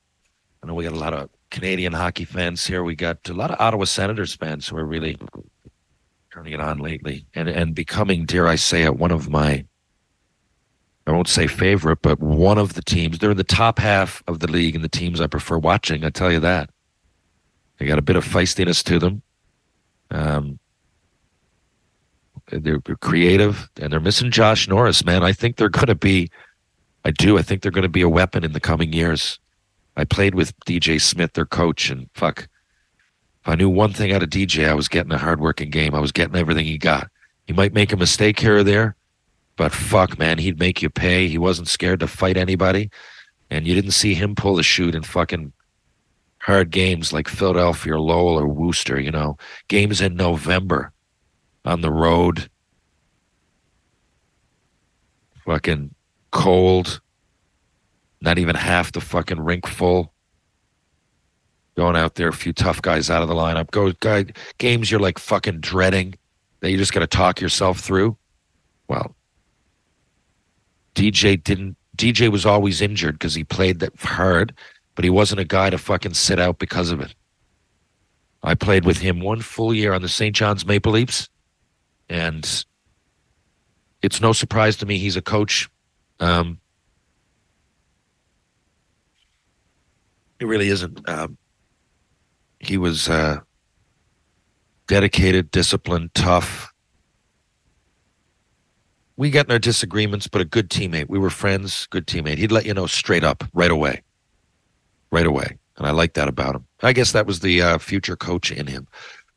I 0.62 0.66
know 0.66 0.74
we 0.74 0.84
got 0.84 0.92
a 0.92 0.98
lot 0.98 1.14
of 1.14 1.30
Canadian 1.50 1.94
hockey 1.94 2.24
fans 2.24 2.66
here. 2.66 2.84
We 2.84 2.94
got 2.94 3.26
a 3.28 3.32
lot 3.32 3.50
of 3.50 3.60
Ottawa 3.60 3.84
Senators 3.84 4.34
fans 4.34 4.68
who 4.68 4.76
are 4.76 4.84
really 4.84 5.16
turning 6.30 6.52
it 6.52 6.60
on 6.60 6.78
lately 6.78 7.26
and, 7.34 7.48
and 7.48 7.74
becoming, 7.74 8.26
dare 8.26 8.46
I 8.46 8.56
say 8.56 8.82
it, 8.82 8.98
one 8.98 9.10
of 9.10 9.30
my, 9.30 9.64
I 11.06 11.12
won't 11.12 11.28
say 11.28 11.46
favorite, 11.46 12.02
but 12.02 12.20
one 12.20 12.58
of 12.58 12.74
the 12.74 12.82
teams. 12.82 13.18
They're 13.18 13.30
in 13.30 13.36
the 13.38 13.44
top 13.44 13.78
half 13.78 14.22
of 14.26 14.40
the 14.40 14.50
league 14.50 14.74
and 14.74 14.84
the 14.84 14.88
teams 14.88 15.20
I 15.20 15.28
prefer 15.28 15.56
watching. 15.56 16.04
I 16.04 16.10
tell 16.10 16.30
you 16.30 16.40
that. 16.40 16.68
They 17.78 17.86
got 17.86 17.98
a 17.98 18.02
bit 18.02 18.16
of 18.16 18.24
feistiness 18.26 18.82
to 18.84 18.98
them. 18.98 19.22
Um, 20.10 20.58
they're 22.48 22.80
creative 22.80 23.68
and 23.80 23.92
they're 23.92 24.00
missing 24.00 24.30
Josh 24.30 24.68
Norris, 24.68 25.04
man. 25.04 25.22
I 25.22 25.32
think 25.32 25.56
they're 25.56 25.68
going 25.68 25.86
to 25.86 25.94
be 25.94 26.30
I 27.06 27.12
do. 27.12 27.38
I 27.38 27.42
think 27.42 27.62
they're 27.62 27.70
going 27.70 27.82
to 27.82 27.88
be 27.88 28.02
a 28.02 28.08
weapon 28.08 28.42
in 28.42 28.50
the 28.50 28.58
coming 28.58 28.92
years. 28.92 29.38
I 29.96 30.04
played 30.04 30.34
with 30.34 30.58
DJ 30.66 31.00
Smith, 31.00 31.34
their 31.34 31.46
coach, 31.46 31.88
and 31.88 32.10
fuck, 32.14 32.48
if 33.42 33.48
I 33.48 33.54
knew 33.54 33.70
one 33.70 33.92
thing 33.92 34.10
out 34.10 34.24
of 34.24 34.28
DJ, 34.28 34.68
I 34.68 34.74
was 34.74 34.88
getting 34.88 35.12
a 35.12 35.18
hardworking 35.18 35.70
game. 35.70 35.94
I 35.94 36.00
was 36.00 36.10
getting 36.10 36.34
everything 36.34 36.66
he 36.66 36.78
got. 36.78 37.08
He 37.46 37.52
might 37.52 37.72
make 37.72 37.92
a 37.92 37.96
mistake 37.96 38.40
here 38.40 38.56
or 38.56 38.64
there, 38.64 38.96
but 39.54 39.70
fuck, 39.70 40.18
man, 40.18 40.38
he'd 40.38 40.58
make 40.58 40.82
you 40.82 40.90
pay. 40.90 41.28
He 41.28 41.38
wasn't 41.38 41.68
scared 41.68 42.00
to 42.00 42.08
fight 42.08 42.36
anybody, 42.36 42.90
and 43.50 43.68
you 43.68 43.76
didn't 43.76 43.92
see 43.92 44.14
him 44.14 44.34
pull 44.34 44.56
the 44.56 44.64
shoot 44.64 44.96
in 44.96 45.04
fucking 45.04 45.52
hard 46.40 46.70
games 46.70 47.12
like 47.12 47.28
Philadelphia 47.28 47.94
or 47.94 48.00
Lowell 48.00 48.36
or 48.36 48.48
Worcester. 48.48 48.98
You 48.98 49.12
know, 49.12 49.38
games 49.68 50.00
in 50.00 50.16
November 50.16 50.92
on 51.66 51.80
the 51.80 51.90
road, 51.90 52.48
fucking 55.44 55.94
cold, 56.30 57.00
not 58.20 58.38
even 58.38 58.54
half 58.54 58.92
the 58.92 59.00
fucking 59.00 59.40
rink 59.40 59.66
full. 59.66 60.12
Going 61.76 61.96
out 61.96 62.14
there, 62.14 62.28
a 62.28 62.32
few 62.32 62.54
tough 62.54 62.80
guys 62.80 63.10
out 63.10 63.22
of 63.22 63.28
the 63.28 63.34
lineup. 63.34 63.70
Go 63.70 63.92
guy 64.00 64.26
games 64.56 64.90
you're 64.90 65.00
like 65.00 65.18
fucking 65.18 65.60
dreading 65.60 66.14
that 66.60 66.70
you 66.70 66.78
just 66.78 66.94
got 66.94 67.00
to 67.00 67.06
talk 67.06 67.40
yourself 67.40 67.80
through. 67.80 68.16
Well, 68.88 69.14
DJ 70.94 71.42
didn't. 71.42 71.76
DJ 71.96 72.30
was 72.30 72.46
always 72.46 72.80
injured 72.80 73.18
because 73.18 73.34
he 73.34 73.44
played 73.44 73.80
that 73.80 73.94
hard, 74.00 74.54
but 74.94 75.04
he 75.04 75.10
wasn't 75.10 75.40
a 75.40 75.44
guy 75.44 75.68
to 75.68 75.78
fucking 75.78 76.14
sit 76.14 76.38
out 76.38 76.58
because 76.58 76.90
of 76.90 77.00
it. 77.00 77.14
I 78.42 78.54
played 78.54 78.84
with 78.84 78.98
him 78.98 79.20
one 79.20 79.40
full 79.40 79.74
year 79.74 79.92
on 79.92 80.02
the 80.02 80.08
St. 80.08 80.34
John's 80.34 80.66
Maple 80.66 80.92
Leafs, 80.92 81.28
and 82.08 82.64
it's 84.02 84.20
no 84.20 84.32
surprise 84.32 84.76
to 84.76 84.86
me 84.86 84.98
he's 84.98 85.16
a 85.16 85.22
coach. 85.22 85.68
Um, 86.20 86.60
it 90.38 90.46
really 90.46 90.68
isn't. 90.68 91.08
Um, 91.08 91.38
he 92.60 92.78
was 92.78 93.08
uh, 93.08 93.40
dedicated, 94.86 95.50
disciplined, 95.50 96.14
tough. 96.14 96.72
We 99.16 99.30
got 99.30 99.46
in 99.46 99.52
our 99.52 99.58
disagreements, 99.58 100.26
but 100.26 100.40
a 100.40 100.44
good 100.44 100.68
teammate. 100.68 101.08
We 101.08 101.18
were 101.18 101.30
friends, 101.30 101.86
good 101.86 102.06
teammate. 102.06 102.38
He'd 102.38 102.52
let 102.52 102.66
you 102.66 102.74
know 102.74 102.86
straight 102.86 103.24
up, 103.24 103.44
right 103.54 103.70
away, 103.70 104.02
right 105.10 105.26
away, 105.26 105.58
and 105.78 105.86
I 105.86 105.90
like 105.90 106.14
that 106.14 106.28
about 106.28 106.54
him. 106.54 106.66
I 106.82 106.92
guess 106.92 107.12
that 107.12 107.26
was 107.26 107.40
the 107.40 107.62
uh, 107.62 107.78
future 107.78 108.16
coach 108.16 108.52
in 108.52 108.66
him. 108.66 108.86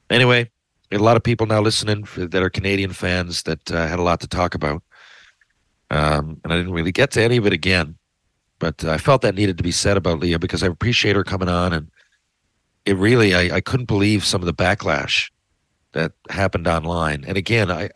Anyway, 0.10 0.52
a 0.92 0.98
lot 0.98 1.18
of 1.18 1.24
people 1.24 1.46
now 1.46 1.62
listening 1.62 2.04
for, 2.04 2.26
that 2.26 2.42
are 2.42 2.50
Canadian 2.50 2.94
fans 2.94 3.44
that 3.44 3.72
uh, 3.72 3.88
had 3.88 4.00
a 4.00 4.04
lot 4.04 4.20
to 4.22 4.28
talk 4.28 4.56
about, 4.56 4.82
um, 5.92 6.40
and 6.44 6.54
I 6.54 6.58
didn't 6.58 6.74
really 6.74 6.92
get 6.92 7.12
to 7.12 7.22
any 7.22 7.38
of 7.38 7.46
it 7.46 7.54
again, 7.54 7.98
but 8.58 8.84
I 8.84 8.98
felt 8.98 9.22
that 9.22 9.36
needed 9.36 9.58
to 9.58 9.64
be 9.64 9.72
said 9.72 9.98
about 9.98 10.20
Leah 10.20 10.40
because 10.40 10.64
I 10.64 10.68
appreciate 10.68 11.16
her 11.16 11.24
coming 11.24 11.50
on, 11.50 11.74
and 11.74 11.92
it 12.86 12.98
really 12.98 13.36
I, 13.36 13.58
I 13.58 13.62
couldn't 13.62 13.86
believe 13.86 14.26
some 14.26 14.42
of 14.42 14.46
the 14.46 14.54
backlash 14.54 15.30
that 15.92 16.12
happened 16.30 16.68
online. 16.68 17.24
And 17.26 17.38
again, 17.38 17.72
I 17.72 17.90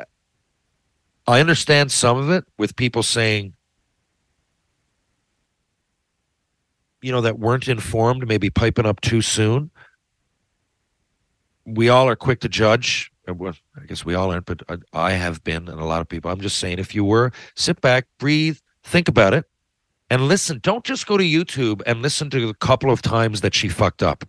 I 1.28 1.40
understand 1.40 1.92
some 1.92 2.18
of 2.18 2.30
it 2.30 2.46
with 2.58 2.76
people 2.76 3.02
saying, 3.02 3.54
you 7.02 7.12
know, 7.12 7.22
that 7.22 7.40
weren't 7.40 7.68
informed, 7.68 8.28
maybe 8.28 8.50
piping 8.50 8.86
up 8.86 9.02
too 9.02 9.22
soon. 9.22 9.72
We 11.66 11.90
all 11.90 12.08
are 12.08 12.16
quick 12.16 12.42
to 12.42 12.50
judge. 12.50 13.12
Uh, 13.28 13.34
well, 13.34 13.54
I 13.82 13.86
guess 13.86 14.04
we 14.04 14.16
all 14.16 14.32
aren't, 14.32 14.46
but 14.46 14.64
I 14.92 15.12
have 15.12 15.44
been, 15.44 15.70
and 15.70 15.80
a 15.80 15.86
lot 15.86 16.02
of 16.02 16.10
people. 16.10 16.30
I'm 16.30 16.42
just 16.42 16.58
saying, 16.58 16.80
if 16.80 16.94
you 16.94 17.06
were, 17.06 17.32
sit 17.56 17.80
back, 17.80 18.06
breathe, 18.20 18.58
think 18.84 19.08
about 19.08 19.34
it, 19.34 19.46
and 20.10 20.28
listen. 20.28 20.60
Don't 20.62 20.84
just 20.84 21.08
go 21.08 21.18
to 21.18 21.24
YouTube 21.24 21.82
and 21.86 22.02
listen 22.02 22.30
to 22.32 22.48
the 22.48 22.54
couple 22.56 22.92
of 22.92 23.02
times 23.02 23.42
that 23.42 23.56
she 23.56 23.70
fucked 23.70 24.04
up, 24.04 24.26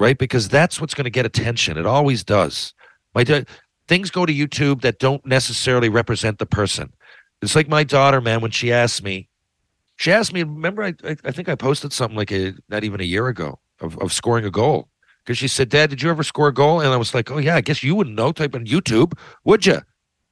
right? 0.00 0.18
Because 0.18 0.48
that's 0.48 0.80
what's 0.80 0.94
going 0.94 1.04
to 1.04 1.10
get 1.10 1.24
attention. 1.24 1.78
It 1.78 1.86
always 1.86 2.24
does. 2.24 2.74
My 3.14 3.24
things 3.86 4.10
go 4.10 4.26
to 4.26 4.34
YouTube 4.34 4.80
that 4.82 4.98
don't 4.98 5.24
necessarily 5.24 5.88
represent 5.88 6.38
the 6.38 6.46
person. 6.46 6.92
It's 7.42 7.54
like 7.54 7.68
my 7.68 7.84
daughter, 7.84 8.20
man, 8.20 8.40
when 8.40 8.50
she 8.50 8.72
asked 8.72 9.02
me, 9.02 9.28
she 9.96 10.12
asked 10.12 10.32
me, 10.32 10.42
remember, 10.42 10.82
I, 10.82 10.94
I, 11.04 11.16
I 11.24 11.30
think 11.30 11.48
I 11.48 11.54
posted 11.54 11.92
something 11.92 12.16
like 12.16 12.32
a, 12.32 12.54
not 12.68 12.84
even 12.84 13.00
a 13.00 13.04
year 13.04 13.28
ago 13.28 13.58
of, 13.80 13.98
of 13.98 14.12
scoring 14.12 14.44
a 14.44 14.50
goal. 14.50 14.88
Because 15.26 15.38
she 15.38 15.48
said, 15.48 15.68
Dad, 15.68 15.90
did 15.90 16.02
you 16.02 16.08
ever 16.08 16.22
score 16.22 16.46
a 16.46 16.54
goal? 16.54 16.80
And 16.80 16.90
I 16.90 16.96
was 16.96 17.12
like, 17.12 17.32
oh, 17.32 17.38
yeah, 17.38 17.56
I 17.56 17.60
guess 17.60 17.82
you 17.82 17.96
wouldn't 17.96 18.14
know. 18.14 18.30
Type 18.30 18.54
in 18.54 18.64
YouTube, 18.64 19.12
would 19.44 19.66
you? 19.66 19.80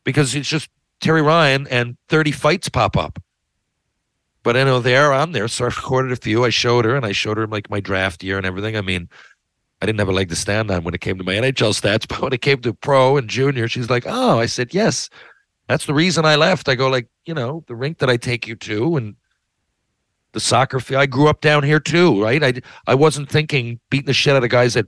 Because 0.04 0.36
it's 0.36 0.48
just 0.48 0.70
Terry 1.00 1.20
Ryan 1.20 1.66
and 1.68 1.96
30 2.08 2.30
fights 2.30 2.68
pop 2.68 2.96
up. 2.96 3.18
But 4.44 4.56
I 4.56 4.62
know 4.62 4.78
they 4.78 4.96
are 4.96 5.12
on 5.12 5.32
there. 5.32 5.48
So 5.48 5.64
I 5.64 5.68
recorded 5.68 6.12
a 6.12 6.16
few. 6.16 6.44
I 6.44 6.50
showed 6.50 6.84
her 6.84 6.94
and 6.94 7.04
I 7.04 7.10
showed 7.10 7.38
her 7.38 7.48
like 7.48 7.68
my 7.70 7.80
draft 7.80 8.22
year 8.22 8.36
and 8.36 8.46
everything. 8.46 8.76
I 8.76 8.82
mean, 8.82 9.08
I 9.82 9.86
didn't 9.86 9.98
have 9.98 10.08
a 10.08 10.12
leg 10.12 10.28
to 10.28 10.36
stand 10.36 10.70
on 10.70 10.84
when 10.84 10.94
it 10.94 11.00
came 11.00 11.18
to 11.18 11.24
my 11.24 11.34
NHL 11.34 11.74
stats, 11.78 12.06
but 12.08 12.22
when 12.22 12.32
it 12.32 12.40
came 12.40 12.60
to 12.60 12.72
pro 12.72 13.16
and 13.16 13.28
junior, 13.28 13.66
she's 13.68 13.90
like, 13.90 14.04
"Oh," 14.06 14.38
I 14.38 14.46
said, 14.46 14.72
"Yes." 14.72 15.10
That's 15.68 15.86
the 15.86 15.94
reason 15.94 16.26
I 16.26 16.36
left. 16.36 16.68
I 16.68 16.74
go 16.74 16.88
like, 16.88 17.08
you 17.24 17.32
know, 17.32 17.64
the 17.68 17.74
rink 17.74 17.98
that 17.98 18.10
I 18.10 18.18
take 18.18 18.46
you 18.46 18.54
to, 18.56 18.96
and 18.96 19.16
the 20.34 20.40
soccer 20.40 20.80
field. 20.80 21.00
I 21.00 21.06
grew 21.06 21.28
up 21.28 21.40
down 21.40 21.62
here 21.62 21.80
too, 21.80 22.22
right? 22.22 22.42
I 22.42 22.54
I 22.86 22.94
wasn't 22.94 23.30
thinking 23.30 23.80
beating 23.90 24.06
the 24.06 24.12
shit 24.12 24.36
out 24.36 24.44
of 24.44 24.50
guys 24.50 24.74
that 24.74 24.86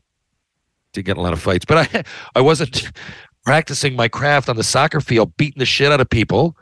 did 0.92 1.04
get 1.04 1.16
a 1.16 1.22
lot 1.22 1.32
of 1.32 1.40
fights, 1.40 1.64
but 1.64 1.94
I 1.94 2.04
I 2.34 2.40
wasn't 2.42 2.90
practicing 3.44 3.96
my 3.96 4.08
craft 4.08 4.48
on 4.48 4.56
the 4.56 4.64
soccer 4.64 5.00
field, 5.00 5.36
beating 5.36 5.60
the 5.60 5.66
shit 5.66 5.90
out 5.90 6.00
of 6.00 6.10
people, 6.10 6.56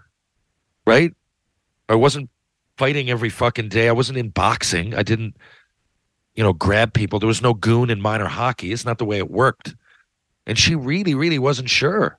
right? 0.87 1.12
I 1.89 1.97
wasn't 1.97 2.30
fighting 2.76 3.11
every 3.11 3.30
fucking 3.30 3.68
day. 3.68 3.89
I 3.89 3.93
wasn't 3.93 4.18
in 4.18 4.28
boxing. 4.30 4.95
I 4.95 5.03
didn't 5.03 5.37
you 6.35 6.43
know, 6.43 6.53
grab 6.53 6.93
people. 6.93 7.18
There 7.18 7.28
was 7.28 7.43
no 7.43 7.55
goon 7.55 7.91
in 7.91 8.01
minor 8.01 8.26
hockey. 8.26 8.72
It's 8.72 8.85
not 8.85 8.99
the 8.99 9.05
way 9.05 9.18
it 9.18 9.30
worked. 9.30 9.74
And 10.47 10.59
she 10.59 10.74
really, 10.74 11.14
really 11.14 11.39
wasn't 11.39 11.70
sure. 11.70 12.18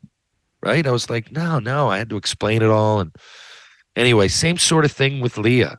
Right. 0.61 0.87
I 0.87 0.91
was 0.91 1.09
like, 1.09 1.31
no, 1.31 1.59
no, 1.59 1.89
I 1.89 1.97
had 1.97 2.09
to 2.09 2.17
explain 2.17 2.63
it 2.63 2.69
all. 2.69 2.99
And 2.99 3.15
anyway, 3.95 4.27
same 4.27 4.57
sort 4.57 4.85
of 4.85 4.91
thing 4.91 5.21
with 5.21 5.37
Leah. 5.37 5.77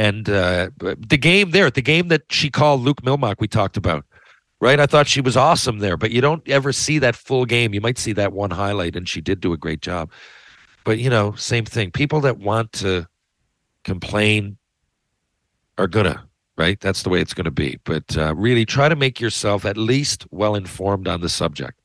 And 0.00 0.30
uh, 0.30 0.70
the 0.78 1.18
game 1.18 1.50
there, 1.50 1.70
the 1.70 1.82
game 1.82 2.08
that 2.08 2.22
she 2.30 2.48
called 2.48 2.80
Luke 2.80 3.02
Milmock, 3.02 3.34
we 3.38 3.46
talked 3.46 3.76
about, 3.76 4.06
right? 4.58 4.80
I 4.80 4.86
thought 4.86 5.06
she 5.06 5.20
was 5.20 5.36
awesome 5.36 5.80
there, 5.80 5.98
but 5.98 6.10
you 6.10 6.22
don't 6.22 6.48
ever 6.48 6.72
see 6.72 6.98
that 7.00 7.14
full 7.14 7.44
game. 7.44 7.74
You 7.74 7.82
might 7.82 7.98
see 7.98 8.14
that 8.14 8.32
one 8.32 8.50
highlight, 8.50 8.96
and 8.96 9.06
she 9.06 9.20
did 9.20 9.40
do 9.40 9.52
a 9.52 9.58
great 9.58 9.82
job. 9.82 10.10
But, 10.84 11.00
you 11.00 11.10
know, 11.10 11.32
same 11.32 11.66
thing. 11.66 11.90
People 11.90 12.22
that 12.22 12.38
want 12.38 12.72
to 12.84 13.08
complain 13.84 14.56
are 15.76 15.86
to 15.86 16.24
right? 16.56 16.80
That's 16.80 17.02
the 17.02 17.10
way 17.10 17.20
it's 17.20 17.34
going 17.34 17.44
to 17.44 17.50
be. 17.50 17.78
But 17.84 18.16
uh, 18.16 18.34
really 18.34 18.64
try 18.64 18.88
to 18.88 18.96
make 18.96 19.20
yourself 19.20 19.66
at 19.66 19.76
least 19.76 20.26
well 20.30 20.54
informed 20.54 21.08
on 21.08 21.20
the 21.20 21.28
subject. 21.28 21.78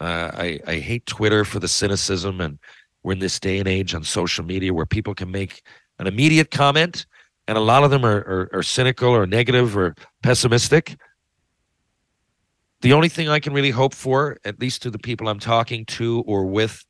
Uh, 0.00 0.32
I, 0.34 0.58
I 0.66 0.74
hate 0.78 1.06
Twitter 1.06 1.44
for 1.44 1.60
the 1.60 1.68
cynicism, 1.68 2.40
and 2.40 2.58
we're 3.04 3.12
in 3.12 3.20
this 3.20 3.38
day 3.38 3.60
and 3.60 3.68
age 3.68 3.94
on 3.94 4.02
social 4.02 4.44
media 4.44 4.74
where 4.74 4.86
people 4.86 5.14
can 5.14 5.30
make 5.30 5.62
an 6.00 6.08
immediate 6.08 6.50
comment, 6.50 7.06
and 7.48 7.56
a 7.56 7.62
lot 7.62 7.82
of 7.82 7.90
them 7.90 8.04
are, 8.04 8.18
are, 8.18 8.50
are 8.52 8.62
cynical 8.62 9.08
or 9.08 9.26
negative 9.26 9.76
or 9.76 9.96
pessimistic. 10.22 10.96
The 12.82 12.92
only 12.92 13.08
thing 13.08 13.28
I 13.28 13.40
can 13.40 13.54
really 13.54 13.70
hope 13.70 13.94
for, 13.94 14.36
at 14.44 14.60
least 14.60 14.82
to 14.82 14.90
the 14.90 14.98
people 14.98 15.28
I'm 15.28 15.40
talking 15.40 15.84
to 15.86 16.22
or 16.26 16.44
with, 16.44 16.84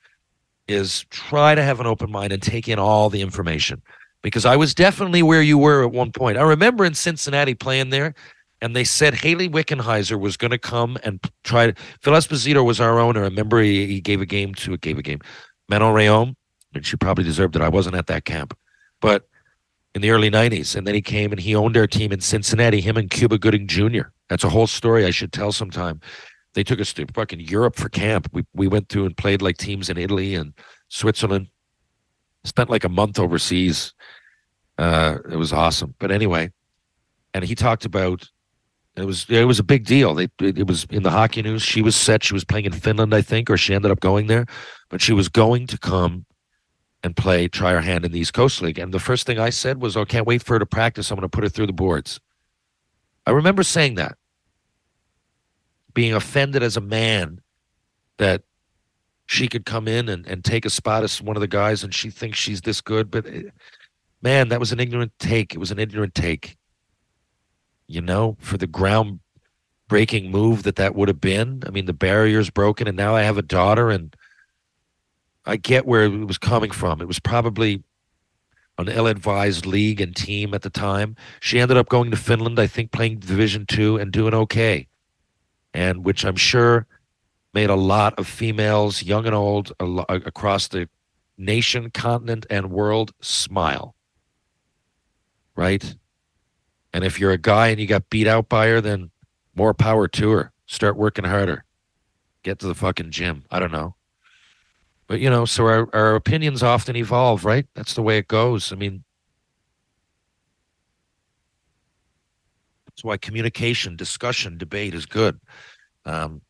is 0.66 1.06
try 1.10 1.54
to 1.54 1.62
have 1.62 1.80
an 1.80 1.86
open 1.86 2.10
mind 2.10 2.32
and 2.32 2.42
take 2.42 2.68
in 2.68 2.78
all 2.78 3.08
the 3.08 3.22
information 3.22 3.80
because 4.20 4.44
I 4.44 4.56
was 4.56 4.74
definitely 4.74 5.22
where 5.22 5.40
you 5.40 5.56
were 5.56 5.84
at 5.84 5.92
one 5.92 6.10
point. 6.10 6.36
I 6.36 6.42
remember 6.42 6.84
in 6.84 6.92
Cincinnati 6.92 7.54
playing 7.54 7.90
there, 7.90 8.14
and 8.60 8.74
they 8.74 8.84
said 8.84 9.14
Hayley 9.14 9.48
Wickenheiser 9.48 10.18
was 10.18 10.36
going 10.36 10.50
to 10.50 10.58
come 10.58 10.98
and 11.04 11.20
try 11.44 11.68
to. 11.68 11.74
Phil 12.02 12.14
Esposito 12.14 12.64
was 12.64 12.80
our 12.80 12.98
owner. 12.98 13.20
I 13.20 13.28
remember 13.28 13.60
he, 13.60 13.86
he 13.86 14.00
gave 14.00 14.20
a 14.20 14.26
game 14.26 14.54
to 14.56 14.76
gave 14.76 14.98
a 14.98 15.02
game, 15.02 15.20
Manon 15.68 15.94
Rhéaume, 15.94 16.34
and 16.74 16.84
she 16.84 16.96
probably 16.96 17.22
deserved 17.22 17.54
it. 17.54 17.62
I 17.62 17.68
wasn't 17.68 17.94
at 17.94 18.08
that 18.08 18.24
camp, 18.24 18.58
but 19.00 19.28
in 19.98 20.02
the 20.02 20.10
early 20.10 20.30
'90s, 20.30 20.76
and 20.76 20.86
then 20.86 20.94
he 20.94 21.02
came 21.02 21.32
and 21.32 21.40
he 21.40 21.54
owned 21.54 21.76
our 21.76 21.86
team 21.86 22.12
in 22.12 22.20
Cincinnati. 22.20 22.80
Him 22.80 22.96
and 22.96 23.10
Cuba 23.10 23.38
Gooding 23.38 23.66
Jr. 23.66 24.08
That's 24.28 24.44
a 24.44 24.48
whole 24.48 24.66
story 24.66 25.04
I 25.04 25.10
should 25.10 25.32
tell 25.32 25.52
sometime. 25.52 26.00
They 26.54 26.64
took 26.64 26.80
us 26.80 26.92
to 26.94 27.06
fucking 27.12 27.40
Europe 27.40 27.76
for 27.76 27.88
camp. 27.88 28.28
We 28.32 28.44
we 28.54 28.68
went 28.68 28.88
through 28.88 29.06
and 29.06 29.16
played 29.16 29.42
like 29.42 29.56
teams 29.58 29.90
in 29.90 29.98
Italy 29.98 30.34
and 30.34 30.54
Switzerland. 30.88 31.48
Spent 32.44 32.70
like 32.70 32.84
a 32.84 32.88
month 32.88 33.18
overseas 33.18 33.92
uh, 34.78 35.18
it 35.30 35.36
was 35.36 35.52
awesome. 35.52 35.94
But 35.98 36.10
anyway, 36.10 36.50
and 37.34 37.44
he 37.44 37.54
talked 37.54 37.84
about 37.84 38.28
it 38.96 39.04
was 39.04 39.26
it 39.28 39.44
was 39.44 39.58
a 39.58 39.64
big 39.64 39.84
deal. 39.84 40.14
They, 40.14 40.28
it, 40.40 40.58
it 40.58 40.66
was 40.66 40.86
in 40.90 41.02
the 41.02 41.10
hockey 41.10 41.42
news. 41.42 41.62
She 41.62 41.82
was 41.82 41.96
set. 41.96 42.24
She 42.24 42.34
was 42.34 42.44
playing 42.44 42.64
in 42.64 42.72
Finland, 42.72 43.14
I 43.14 43.22
think, 43.22 43.50
or 43.50 43.56
she 43.56 43.74
ended 43.74 43.90
up 43.90 44.00
going 44.00 44.28
there. 44.28 44.46
But 44.88 45.00
she 45.02 45.12
was 45.12 45.28
going 45.28 45.66
to 45.68 45.78
come 45.78 46.24
and 47.02 47.16
play, 47.16 47.48
try 47.48 47.72
her 47.72 47.80
hand 47.80 48.04
in 48.04 48.12
the 48.12 48.18
East 48.18 48.34
Coast 48.34 48.60
League. 48.60 48.78
And 48.78 48.92
the 48.92 48.98
first 48.98 49.26
thing 49.26 49.38
I 49.38 49.50
said 49.50 49.80
was, 49.80 49.96
"Oh, 49.96 50.04
can't 50.04 50.26
wait 50.26 50.42
for 50.42 50.54
her 50.54 50.58
to 50.58 50.66
practice. 50.66 51.10
I'm 51.10 51.16
going 51.16 51.28
to 51.28 51.28
put 51.28 51.44
her 51.44 51.50
through 51.50 51.66
the 51.66 51.72
boards." 51.72 52.20
I 53.26 53.30
remember 53.30 53.62
saying 53.62 53.96
that, 53.96 54.16
being 55.94 56.14
offended 56.14 56.62
as 56.62 56.76
a 56.76 56.80
man 56.80 57.40
that 58.16 58.42
she 59.26 59.46
could 59.46 59.66
come 59.66 59.86
in 59.86 60.08
and, 60.08 60.26
and 60.26 60.42
take 60.42 60.64
a 60.64 60.70
spot 60.70 61.04
as 61.04 61.20
one 61.20 61.36
of 61.36 61.40
the 61.40 61.46
guys 61.46 61.84
and 61.84 61.94
she 61.94 62.08
thinks 62.08 62.38
she's 62.38 62.62
this 62.62 62.80
good. 62.80 63.10
But 63.10 63.26
eh, 63.26 63.42
man, 64.22 64.48
that 64.48 64.60
was 64.60 64.72
an 64.72 64.80
ignorant 64.80 65.12
take. 65.18 65.54
It 65.54 65.58
was 65.58 65.70
an 65.70 65.78
ignorant 65.78 66.14
take. 66.14 66.56
You 67.86 68.00
know, 68.00 68.36
for 68.40 68.56
the 68.56 68.66
ground 68.66 69.20
breaking 69.88 70.30
move 70.30 70.62
that 70.62 70.76
that 70.76 70.94
would 70.94 71.08
have 71.08 71.20
been. 71.20 71.62
I 71.66 71.70
mean, 71.70 71.86
the 71.86 71.92
barrier's 71.92 72.50
broken, 72.50 72.86
and 72.86 72.96
now 72.96 73.16
I 73.16 73.22
have 73.22 73.38
a 73.38 73.42
daughter, 73.42 73.90
and 73.90 74.14
I 75.48 75.56
get 75.56 75.86
where 75.86 76.04
it 76.04 76.26
was 76.26 76.36
coming 76.36 76.70
from. 76.70 77.00
It 77.00 77.08
was 77.08 77.18
probably 77.18 77.82
an 78.76 78.88
ill-advised 78.88 79.64
league 79.64 80.00
and 80.00 80.14
team 80.14 80.52
at 80.52 80.60
the 80.60 80.70
time. 80.70 81.16
She 81.40 81.58
ended 81.58 81.78
up 81.78 81.88
going 81.88 82.10
to 82.10 82.16
Finland, 82.18 82.60
I 82.60 82.66
think, 82.66 82.92
playing 82.92 83.20
Division 83.20 83.64
Two 83.66 83.96
and 83.96 84.12
doing 84.12 84.34
okay, 84.34 84.86
and 85.72 86.04
which 86.04 86.24
I'm 86.24 86.36
sure 86.36 86.86
made 87.54 87.70
a 87.70 87.74
lot 87.74 88.16
of 88.18 88.28
females, 88.28 89.02
young 89.02 89.24
and 89.24 89.34
old, 89.34 89.72
across 89.80 90.68
the 90.68 90.88
nation, 91.38 91.90
continent, 91.90 92.44
and 92.50 92.70
world 92.70 93.12
smile. 93.20 93.96
Right? 95.56 95.96
And 96.92 97.04
if 97.04 97.18
you're 97.18 97.32
a 97.32 97.38
guy 97.38 97.68
and 97.68 97.80
you 97.80 97.86
got 97.86 98.10
beat 98.10 98.26
out 98.26 98.48
by 98.48 98.68
her, 98.68 98.80
then 98.80 99.10
more 99.54 99.72
power 99.72 100.08
to 100.08 100.30
her. 100.30 100.52
Start 100.66 100.96
working 100.96 101.24
harder. 101.24 101.64
Get 102.42 102.58
to 102.60 102.66
the 102.66 102.74
fucking 102.74 103.10
gym. 103.10 103.44
I 103.50 103.58
don't 103.58 103.72
know. 103.72 103.96
But 105.08 105.20
you 105.20 105.30
know, 105.30 105.46
so 105.46 105.66
our, 105.66 105.88
our 105.94 106.14
opinions 106.14 106.62
often 106.62 106.94
evolve, 106.94 107.44
right? 107.44 107.66
That's 107.74 107.94
the 107.94 108.02
way 108.02 108.18
it 108.18 108.28
goes. 108.28 108.72
I 108.72 108.76
mean, 108.76 109.02
that's 112.86 113.02
why 113.02 113.16
communication, 113.16 113.96
discussion, 113.96 114.58
debate 114.58 114.94
is 114.94 115.06
good. 115.06 115.40
Um, 116.04 116.42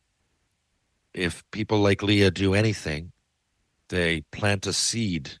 if 1.13 1.43
people 1.51 1.79
like 1.79 2.03
Leah 2.03 2.31
do 2.31 2.53
anything, 2.53 3.13
they 3.87 4.21
plant 4.31 4.67
a 4.67 4.73
seed. 4.73 5.31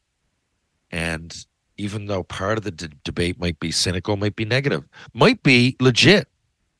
And 0.89 1.35
even 1.77 2.05
though 2.05 2.23
part 2.23 2.57
of 2.57 2.63
the 2.63 2.71
d- 2.71 2.89
debate 3.03 3.39
might 3.39 3.59
be 3.59 3.71
cynical, 3.71 4.15
might 4.15 4.35
be 4.35 4.45
negative, 4.45 4.85
might 5.13 5.43
be 5.43 5.75
legit. 5.79 6.27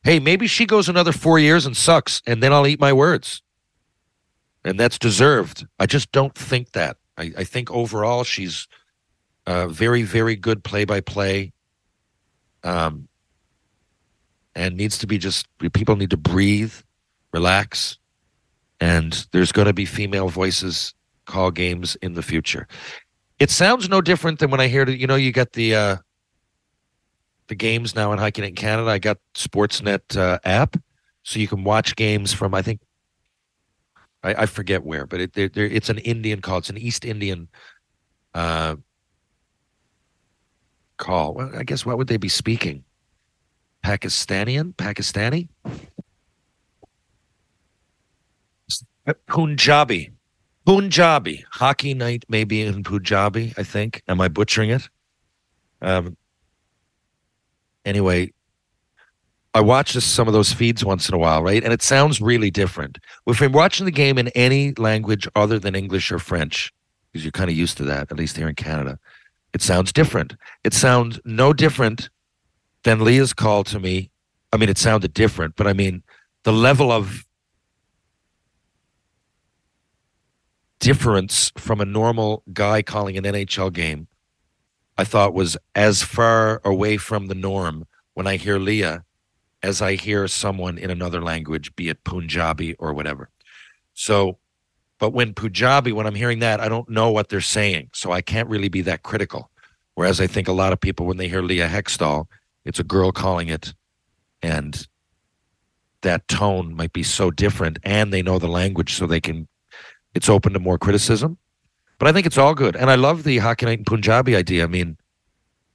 Hey, 0.02 0.18
maybe 0.18 0.46
she 0.46 0.64
goes 0.64 0.88
another 0.88 1.12
four 1.12 1.38
years 1.38 1.66
and 1.66 1.76
sucks, 1.76 2.22
and 2.26 2.42
then 2.42 2.52
I'll 2.52 2.66
eat 2.66 2.80
my 2.80 2.94
words. 2.94 3.42
And 4.64 4.78
that's 4.78 4.98
deserved. 4.98 5.66
I 5.78 5.86
just 5.86 6.12
don't 6.12 6.34
think 6.34 6.72
that. 6.72 6.98
I, 7.16 7.32
I 7.38 7.44
think 7.44 7.70
overall 7.70 8.24
she's 8.24 8.68
very, 9.46 10.02
very 10.02 10.36
good 10.36 10.62
play 10.62 10.84
by 10.84 11.00
play. 11.00 11.52
Um, 12.62 13.08
and 14.54 14.76
needs 14.76 14.98
to 14.98 15.06
be 15.06 15.18
just 15.18 15.46
people 15.72 15.96
need 15.96 16.10
to 16.10 16.16
breathe, 16.16 16.74
relax, 17.32 17.98
and 18.80 19.26
there's 19.32 19.52
going 19.52 19.66
to 19.66 19.72
be 19.72 19.84
female 19.84 20.28
voices 20.28 20.94
call 21.24 21.50
games 21.50 21.96
in 21.96 22.14
the 22.14 22.22
future. 22.22 22.66
It 23.38 23.50
sounds 23.50 23.88
no 23.88 24.00
different 24.00 24.38
than 24.38 24.50
when 24.50 24.60
I 24.60 24.66
hear 24.66 24.84
that. 24.84 24.98
You 24.98 25.06
know, 25.06 25.14
you 25.14 25.32
got 25.32 25.52
the 25.52 25.74
uh, 25.74 25.96
the 27.46 27.54
games 27.54 27.94
now 27.94 28.12
in 28.12 28.18
hiking 28.18 28.44
in 28.44 28.54
Canada. 28.54 28.90
I 28.90 28.98
got 28.98 29.18
Sportsnet 29.34 30.16
uh, 30.16 30.38
app, 30.44 30.76
so 31.22 31.38
you 31.38 31.48
can 31.48 31.64
watch 31.64 31.96
games 31.96 32.32
from 32.32 32.54
I 32.54 32.62
think 32.62 32.80
I, 34.22 34.42
I 34.42 34.46
forget 34.46 34.84
where, 34.84 35.06
but 35.06 35.20
it, 35.20 35.56
it's 35.56 35.88
an 35.88 35.98
Indian 35.98 36.40
call. 36.40 36.58
It's 36.58 36.70
an 36.70 36.78
East 36.78 37.04
Indian 37.04 37.48
uh, 38.34 38.76
call. 40.96 41.34
Well, 41.34 41.50
I 41.56 41.64
guess 41.64 41.86
what 41.86 41.98
would 41.98 42.08
they 42.08 42.18
be 42.18 42.28
speaking? 42.28 42.84
Pakistanian, 43.84 44.74
Pakistani, 44.74 45.48
Punjabi, 49.26 50.10
Punjabi. 50.66 51.44
Hockey 51.50 51.94
night 51.94 52.24
maybe 52.28 52.60
in 52.62 52.82
Punjabi. 52.82 53.54
I 53.56 53.62
think. 53.62 54.02
Am 54.06 54.20
I 54.20 54.28
butchering 54.28 54.70
it? 54.70 54.88
Um. 55.80 56.16
Anyway, 57.86 58.32
I 59.52 59.60
watch 59.60 59.92
some 59.92 60.28
of 60.28 60.34
those 60.34 60.52
feeds 60.52 60.84
once 60.84 61.08
in 61.08 61.14
a 61.14 61.18
while, 61.18 61.42
right? 61.42 61.62
And 61.62 61.72
it 61.72 61.82
sounds 61.82 62.20
really 62.20 62.50
different. 62.50 62.98
If 63.26 63.40
I'm 63.40 63.52
watching 63.52 63.84
the 63.84 63.92
game 63.92 64.16
in 64.16 64.28
any 64.28 64.72
language 64.74 65.26
other 65.34 65.58
than 65.58 65.74
English 65.74 66.12
or 66.12 66.20
French, 66.20 66.72
because 67.10 67.24
you're 67.24 67.32
kind 67.32 67.50
of 67.50 67.56
used 67.56 67.76
to 67.78 67.84
that, 67.84 68.12
at 68.12 68.16
least 68.16 68.36
here 68.36 68.48
in 68.48 68.54
Canada, 68.54 68.98
it 69.52 69.60
sounds 69.60 69.92
different. 69.92 70.36
It 70.62 70.72
sounds 70.72 71.18
no 71.24 71.52
different 71.52 72.10
than 72.84 73.04
Leah's 73.04 73.32
call 73.32 73.64
to 73.64 73.80
me. 73.80 74.10
I 74.52 74.56
mean, 74.56 74.68
it 74.68 74.78
sounded 74.78 75.12
different, 75.12 75.56
but 75.56 75.66
I 75.66 75.72
mean, 75.72 76.04
the 76.44 76.52
level 76.52 76.92
of 76.92 77.24
difference 80.78 81.52
from 81.56 81.80
a 81.80 81.84
normal 81.84 82.44
guy 82.52 82.82
calling 82.82 83.18
an 83.18 83.24
NHL 83.24 83.72
game, 83.72 84.06
I 84.96 85.04
thought 85.04 85.34
was 85.34 85.56
as 85.74 86.02
far 86.02 86.60
away 86.64 86.96
from 86.96 87.26
the 87.26 87.34
norm 87.34 87.86
when 88.14 88.28
I 88.28 88.36
hear 88.36 88.58
Leah 88.58 89.04
as 89.62 89.82
I 89.82 89.94
hear 89.94 90.26
someone 90.28 90.78
in 90.78 90.90
another 90.90 91.20
language, 91.20 91.74
be 91.76 91.88
it 91.88 92.04
Punjabi 92.04 92.74
or 92.74 92.92
whatever. 92.92 93.30
So, 93.94 94.38
but 94.98 95.10
when 95.10 95.34
Punjabi, 95.34 95.92
when 95.92 96.06
I'm 96.06 96.14
hearing 96.14 96.38
that, 96.40 96.60
I 96.60 96.68
don't 96.68 96.88
know 96.88 97.10
what 97.10 97.28
they're 97.28 97.40
saying. 97.40 97.90
So 97.92 98.12
I 98.12 98.22
can't 98.22 98.48
really 98.48 98.68
be 98.68 98.82
that 98.82 99.02
critical. 99.02 99.50
Whereas 99.94 100.20
I 100.20 100.26
think 100.26 100.48
a 100.48 100.52
lot 100.52 100.72
of 100.72 100.80
people, 100.80 101.06
when 101.06 101.18
they 101.18 101.28
hear 101.28 101.42
Leah 101.42 101.68
Hextall, 101.68 102.26
it's 102.64 102.78
a 102.78 102.84
girl 102.84 103.12
calling 103.12 103.48
it, 103.48 103.74
and 104.42 104.86
that 106.02 106.26
tone 106.28 106.74
might 106.74 106.92
be 106.92 107.02
so 107.02 107.30
different, 107.30 107.78
and 107.82 108.12
they 108.12 108.22
know 108.22 108.38
the 108.38 108.48
language, 108.48 108.94
so 108.94 109.06
they 109.06 109.20
can, 109.20 109.48
it's 110.14 110.28
open 110.28 110.52
to 110.52 110.58
more 110.58 110.78
criticism. 110.78 111.36
But 111.98 112.08
I 112.08 112.12
think 112.12 112.26
it's 112.26 112.38
all 112.38 112.54
good. 112.54 112.76
And 112.76 112.90
I 112.90 112.94
love 112.94 113.24
the 113.24 113.38
Hockey 113.38 113.66
Night 113.66 113.78
in 113.80 113.84
Punjabi 113.84 114.34
idea. 114.34 114.64
I 114.64 114.68
mean, 114.68 114.96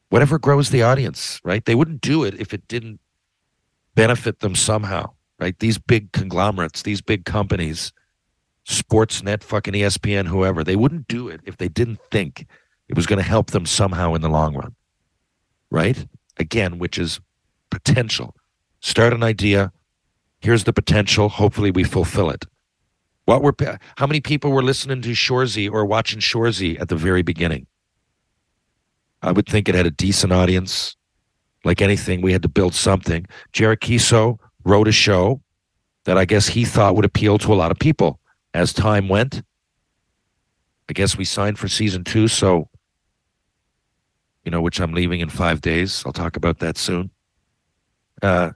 whatever 0.10 0.40
grows 0.40 0.72
the 0.72 0.82
audience, 0.82 1.40
right? 1.44 1.64
They 1.64 1.76
wouldn't 1.76 2.02
do 2.02 2.24
it 2.24 2.34
if 2.40 2.54
it 2.54 2.68
didn't 2.68 3.00
benefit 3.96 4.40
them 4.40 4.56
somehow, 4.56 5.12
right? 5.40 5.58
These 5.60 5.78
big 5.78 6.12
conglomerates, 6.12 6.84
these 6.84 7.02
big 7.02 7.26
companies, 7.26 7.92
Sportsnet, 8.68 9.44
fucking 9.44 9.74
ESPN, 9.74 10.28
whoever, 10.28 10.64
they 10.64 10.76
wouldn't 10.76 11.08
do 11.08 11.28
it 11.28 11.42
if 11.46 11.58
they 11.58 11.68
didn't 11.68 12.00
think 12.12 12.46
it 12.88 12.96
was 12.96 13.06
going 13.06 13.18
to 13.18 13.28
help 13.28 13.52
them 13.52 13.66
somehow 13.66 14.14
in 14.14 14.22
the 14.22 14.30
long 14.30 14.56
run, 14.56 14.76
right? 15.72 16.06
Again, 16.38 16.78
which 16.78 16.98
is 16.98 17.20
potential. 17.72 18.36
Start 18.82 19.14
an 19.14 19.24
idea. 19.24 19.72
Here's 20.40 20.66
the 20.66 20.74
potential. 20.74 21.30
Hopefully, 21.30 21.72
we 21.72 21.84
fulfill 21.84 22.30
it. 22.30 22.46
What 23.26 23.42
were 23.42 23.56
how 23.98 24.06
many 24.06 24.22
people 24.22 24.52
were 24.52 24.62
listening 24.62 25.02
to 25.02 25.12
Shoresy 25.12 25.72
or 25.72 25.86
watching 25.86 26.20
Shoresy 26.20 26.80
at 26.80 26.90
the 26.90 26.96
very 26.96 27.24
beginning? 27.24 27.66
I 29.22 29.32
would 29.32 29.48
think 29.48 29.68
it 29.68 29.74
had 29.74 29.88
a 29.88 29.92
decent 29.92 30.32
audience 30.32 30.96
like 31.66 31.82
anything, 31.82 32.22
we 32.22 32.32
had 32.32 32.44
to 32.44 32.48
build 32.48 32.74
something. 32.76 33.28
Jared 33.52 33.82
Keeso 33.82 34.40
wrote 34.64 34.88
a 34.88 34.92
show 34.92 35.42
that 36.06 36.18
I 36.18 36.26
guess 36.26 36.48
he 36.48 36.64
thought 36.64 36.96
would 36.96 37.06
appeal 37.06 37.38
to 37.40 37.54
a 37.54 37.56
lot 37.56 37.72
of 37.72 37.80
people. 37.80 38.20
As 38.54 38.72
time 38.72 39.10
went, 39.10 39.42
I 40.88 40.94
guess 40.94 41.18
we 41.18 41.26
signed 41.26 41.60
for 41.60 41.68
season 41.68 42.04
two, 42.04 42.28
so 42.28 42.70
you 44.46 44.52
know, 44.52 44.62
which 44.62 44.80
I'm 44.80 44.94
leaving 44.94 45.20
in 45.20 45.30
five 45.30 45.60
days. 45.60 46.04
I'll 46.06 46.14
talk 46.14 46.38
about 46.38 46.60
that 46.60 46.78
soon. 46.78 47.10
Uh, 48.22 48.52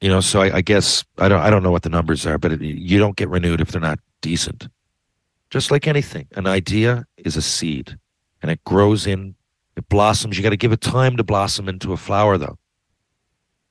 you 0.00 0.08
know, 0.08 0.20
so 0.20 0.40
I, 0.40 0.56
I 0.56 0.60
guess 0.62 1.04
I 1.18 1.28
don't 1.28 1.40
I 1.40 1.50
don't 1.50 1.62
know 1.62 1.70
what 1.70 1.82
the 1.82 1.90
numbers 1.90 2.26
are, 2.26 2.38
but 2.38 2.52
it, 2.52 2.62
you 2.62 2.98
don't 2.98 3.14
get 3.16 3.28
renewed 3.28 3.60
if 3.60 3.70
they're 3.70 3.80
not 3.80 4.00
decent. 4.22 4.68
Just 5.50 5.70
like 5.70 5.86
anything, 5.86 6.26
an 6.32 6.46
idea 6.46 7.04
is 7.18 7.36
a 7.36 7.42
seed, 7.42 7.98
and 8.40 8.50
it 8.50 8.64
grows 8.64 9.06
in 9.06 9.34
it 9.76 9.88
blossoms. 9.88 10.36
You 10.36 10.42
got 10.42 10.50
to 10.50 10.56
give 10.56 10.72
it 10.72 10.80
time 10.80 11.16
to 11.16 11.24
blossom 11.24 11.68
into 11.68 11.92
a 11.92 11.96
flower, 11.96 12.38
though. 12.38 12.58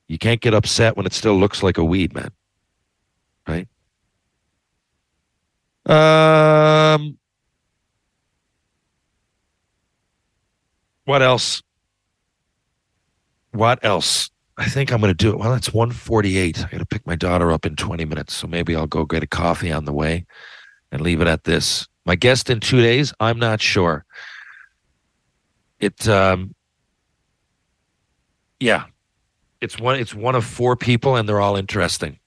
You 0.08 0.18
can't 0.18 0.42
get 0.42 0.54
upset 0.54 0.98
when 0.98 1.06
it 1.06 1.14
still 1.14 1.36
looks 1.38 1.64
like 1.64 1.78
a 1.78 1.86
weed, 1.86 2.14
man. 2.14 2.32
Right? 3.48 3.68
Um, 5.86 7.18
what 11.06 11.22
else? 11.22 11.62
What 13.52 13.84
else? 13.84 14.30
I 14.58 14.66
think 14.66 14.92
I'm 14.92 15.00
going 15.00 15.14
to 15.14 15.18
do 15.18 15.32
it. 15.32 15.40
Well, 15.40 15.54
it's 15.54 15.74
148. 15.74 16.60
I 16.60 16.70
got 16.70 16.78
to 16.80 16.86
pick 16.86 17.08
my 17.08 17.16
daughter 17.16 17.52
up 17.52 17.66
in 17.66 17.76
20 17.76 18.06
minutes, 18.06 18.34
so 18.34 18.48
maybe 18.48 18.76
I'll 18.76 18.88
go 18.88 19.06
get 19.06 19.24
a 19.24 19.28
coffee 19.28 19.72
on 19.72 19.86
the 19.86 19.94
way 19.94 20.26
and 20.92 21.02
leave 21.02 21.22
it 21.22 21.28
at 21.28 21.46
this. 21.46 21.88
My 22.06 22.16
guest 22.16 22.50
in 22.50 22.60
two 22.60 22.82
days, 22.82 23.14
I'm 23.20 23.40
not 23.40 23.62
sure 23.62 24.06
it 25.82 26.08
um 26.08 26.56
yeah. 28.60 28.86
It's 29.60 29.78
one 29.80 30.00
it's 30.00 30.14
one 30.16 30.36
of 30.36 30.46
four 30.46 30.76
people 30.78 31.18
and 31.18 31.28
they're 31.28 31.42
all 31.42 31.58
interesting. 31.58 32.20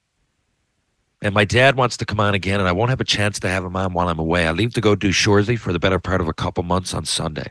And 1.22 1.32
my 1.32 1.46
dad 1.46 1.76
wants 1.76 1.96
to 1.98 2.05
come 2.05 2.20
on 2.20 2.34
again 2.34 2.61
and 2.61 2.68
i 2.68 2.72
won't 2.72 2.90
have 2.90 3.00
a 3.00 3.05
chance 3.05 3.40
to 3.40 3.48
have 3.48 3.64
him 3.64 3.76
on 3.76 3.94
while 3.94 4.09
i'm 4.09 4.18
away. 4.18 4.46
I 4.46 4.50
leave 4.52 4.74
to 4.74 4.80
go 4.82 4.94
do 4.94 5.09
shoresy 5.09 5.59
for 5.59 5.72
the 5.72 5.78
better 5.78 5.98
part 5.98 6.20
of 6.20 6.28
a 6.28 6.34
couple 6.34 6.62
months 6.64 6.92
on 6.92 7.07
sunday. 7.07 7.50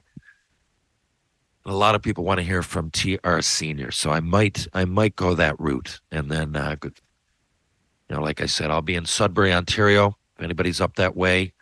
A 1.65 1.73
lot 1.73 1.95
of 1.95 2.01
people 2.01 2.25
want 2.25 2.39
to 2.39 2.45
hear 2.45 2.61
from 2.61 2.91
tr 2.91 3.39
senior 3.39 3.89
so 3.89 4.11
i 4.11 4.19
might 4.19 4.67
i 4.73 4.85
might 4.85 5.15
go 5.15 5.33
that 5.33 5.59
route. 5.59 6.01
And 6.11 6.29
then 6.29 6.55
uh, 6.55 6.75
you 6.83 6.91
know 8.09 8.21
like 8.21 8.41
i 8.41 8.45
said 8.45 8.69
i'll 8.69 8.81
be 8.81 8.95
in 8.95 9.05
sudbury 9.05 9.53
ontario. 9.53 10.17
If 10.37 10.43
anybody's 10.43 10.81
up 10.81 10.95
that 10.95 11.15
way, 11.15 11.53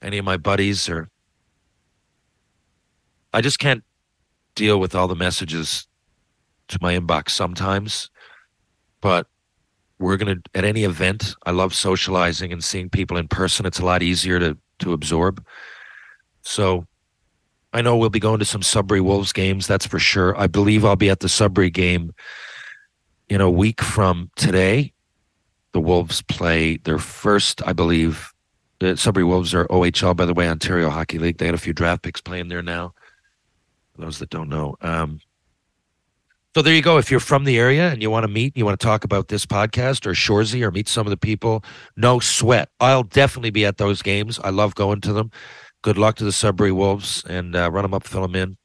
any 0.00 0.18
of 0.18 0.24
my 0.24 0.36
buddies 0.36 0.88
or 0.88 1.08
I 3.32 3.40
just 3.40 3.58
can't 3.58 3.84
deal 4.54 4.78
with 4.78 4.94
all 4.94 5.08
the 5.08 5.14
messages 5.14 5.86
to 6.68 6.78
my 6.80 6.98
inbox 6.98 7.30
sometimes. 7.30 8.10
But 9.00 9.26
we're 9.98 10.16
gonna 10.16 10.36
at 10.54 10.64
any 10.64 10.84
event. 10.84 11.34
I 11.46 11.52
love 11.52 11.74
socializing 11.74 12.52
and 12.52 12.62
seeing 12.62 12.90
people 12.90 13.16
in 13.16 13.28
person. 13.28 13.66
It's 13.66 13.78
a 13.78 13.84
lot 13.84 14.02
easier 14.02 14.38
to 14.38 14.56
to 14.80 14.92
absorb. 14.92 15.44
So 16.42 16.86
I 17.72 17.80
know 17.80 17.96
we'll 17.96 18.10
be 18.10 18.20
going 18.20 18.38
to 18.38 18.44
some 18.44 18.62
Sudbury 18.62 19.00
Wolves 19.00 19.32
games, 19.32 19.66
that's 19.66 19.86
for 19.86 19.98
sure. 19.98 20.38
I 20.38 20.46
believe 20.46 20.84
I'll 20.84 20.96
be 20.96 21.08
at 21.08 21.20
the 21.20 21.28
Sudbury 21.28 21.70
game 21.70 22.12
in 23.28 23.40
a 23.40 23.50
week 23.50 23.80
from 23.80 24.30
today. 24.36 24.92
The 25.72 25.80
Wolves 25.80 26.20
play 26.22 26.76
their 26.76 26.98
first, 26.98 27.66
I 27.66 27.72
believe. 27.72 28.30
Uh, 28.82 28.90
the 28.90 28.96
Sudbury 28.98 29.24
Wolves 29.24 29.54
are 29.54 29.66
OHL, 29.68 30.14
by 30.14 30.26
the 30.26 30.34
way, 30.34 30.48
Ontario 30.48 30.90
Hockey 30.90 31.18
League. 31.18 31.38
They 31.38 31.46
had 31.46 31.54
a 31.54 31.58
few 31.58 31.72
draft 31.72 32.02
picks 32.02 32.20
playing 32.20 32.48
there 32.48 32.62
now. 32.62 32.92
Those 33.96 34.18
that 34.18 34.30
don't 34.30 34.48
know. 34.48 34.76
Um, 34.80 35.20
so 36.54 36.60
there 36.60 36.74
you 36.74 36.82
go. 36.82 36.98
If 36.98 37.10
you're 37.10 37.20
from 37.20 37.44
the 37.44 37.58
area 37.58 37.90
and 37.90 38.02
you 38.02 38.10
want 38.10 38.24
to 38.24 38.28
meet, 38.28 38.54
you 38.56 38.66
want 38.66 38.78
to 38.78 38.86
talk 38.86 39.04
about 39.04 39.28
this 39.28 39.46
podcast 39.46 40.04
or 40.04 40.12
Shoresy 40.12 40.62
or 40.62 40.70
meet 40.70 40.86
some 40.86 41.06
of 41.06 41.10
the 41.10 41.16
people, 41.16 41.64
no 41.96 42.20
sweat. 42.20 42.68
I'll 42.78 43.04
definitely 43.04 43.50
be 43.50 43.64
at 43.64 43.78
those 43.78 44.02
games. 44.02 44.38
I 44.38 44.50
love 44.50 44.74
going 44.74 45.00
to 45.02 45.14
them. 45.14 45.30
Good 45.80 45.96
luck 45.96 46.16
to 46.16 46.24
the 46.24 46.32
Sudbury 46.32 46.72
Wolves 46.72 47.24
and 47.26 47.56
uh, 47.56 47.70
run 47.70 47.82
them 47.82 47.94
up, 47.94 48.06
fill 48.06 48.22
them 48.22 48.36
in, 48.36 48.58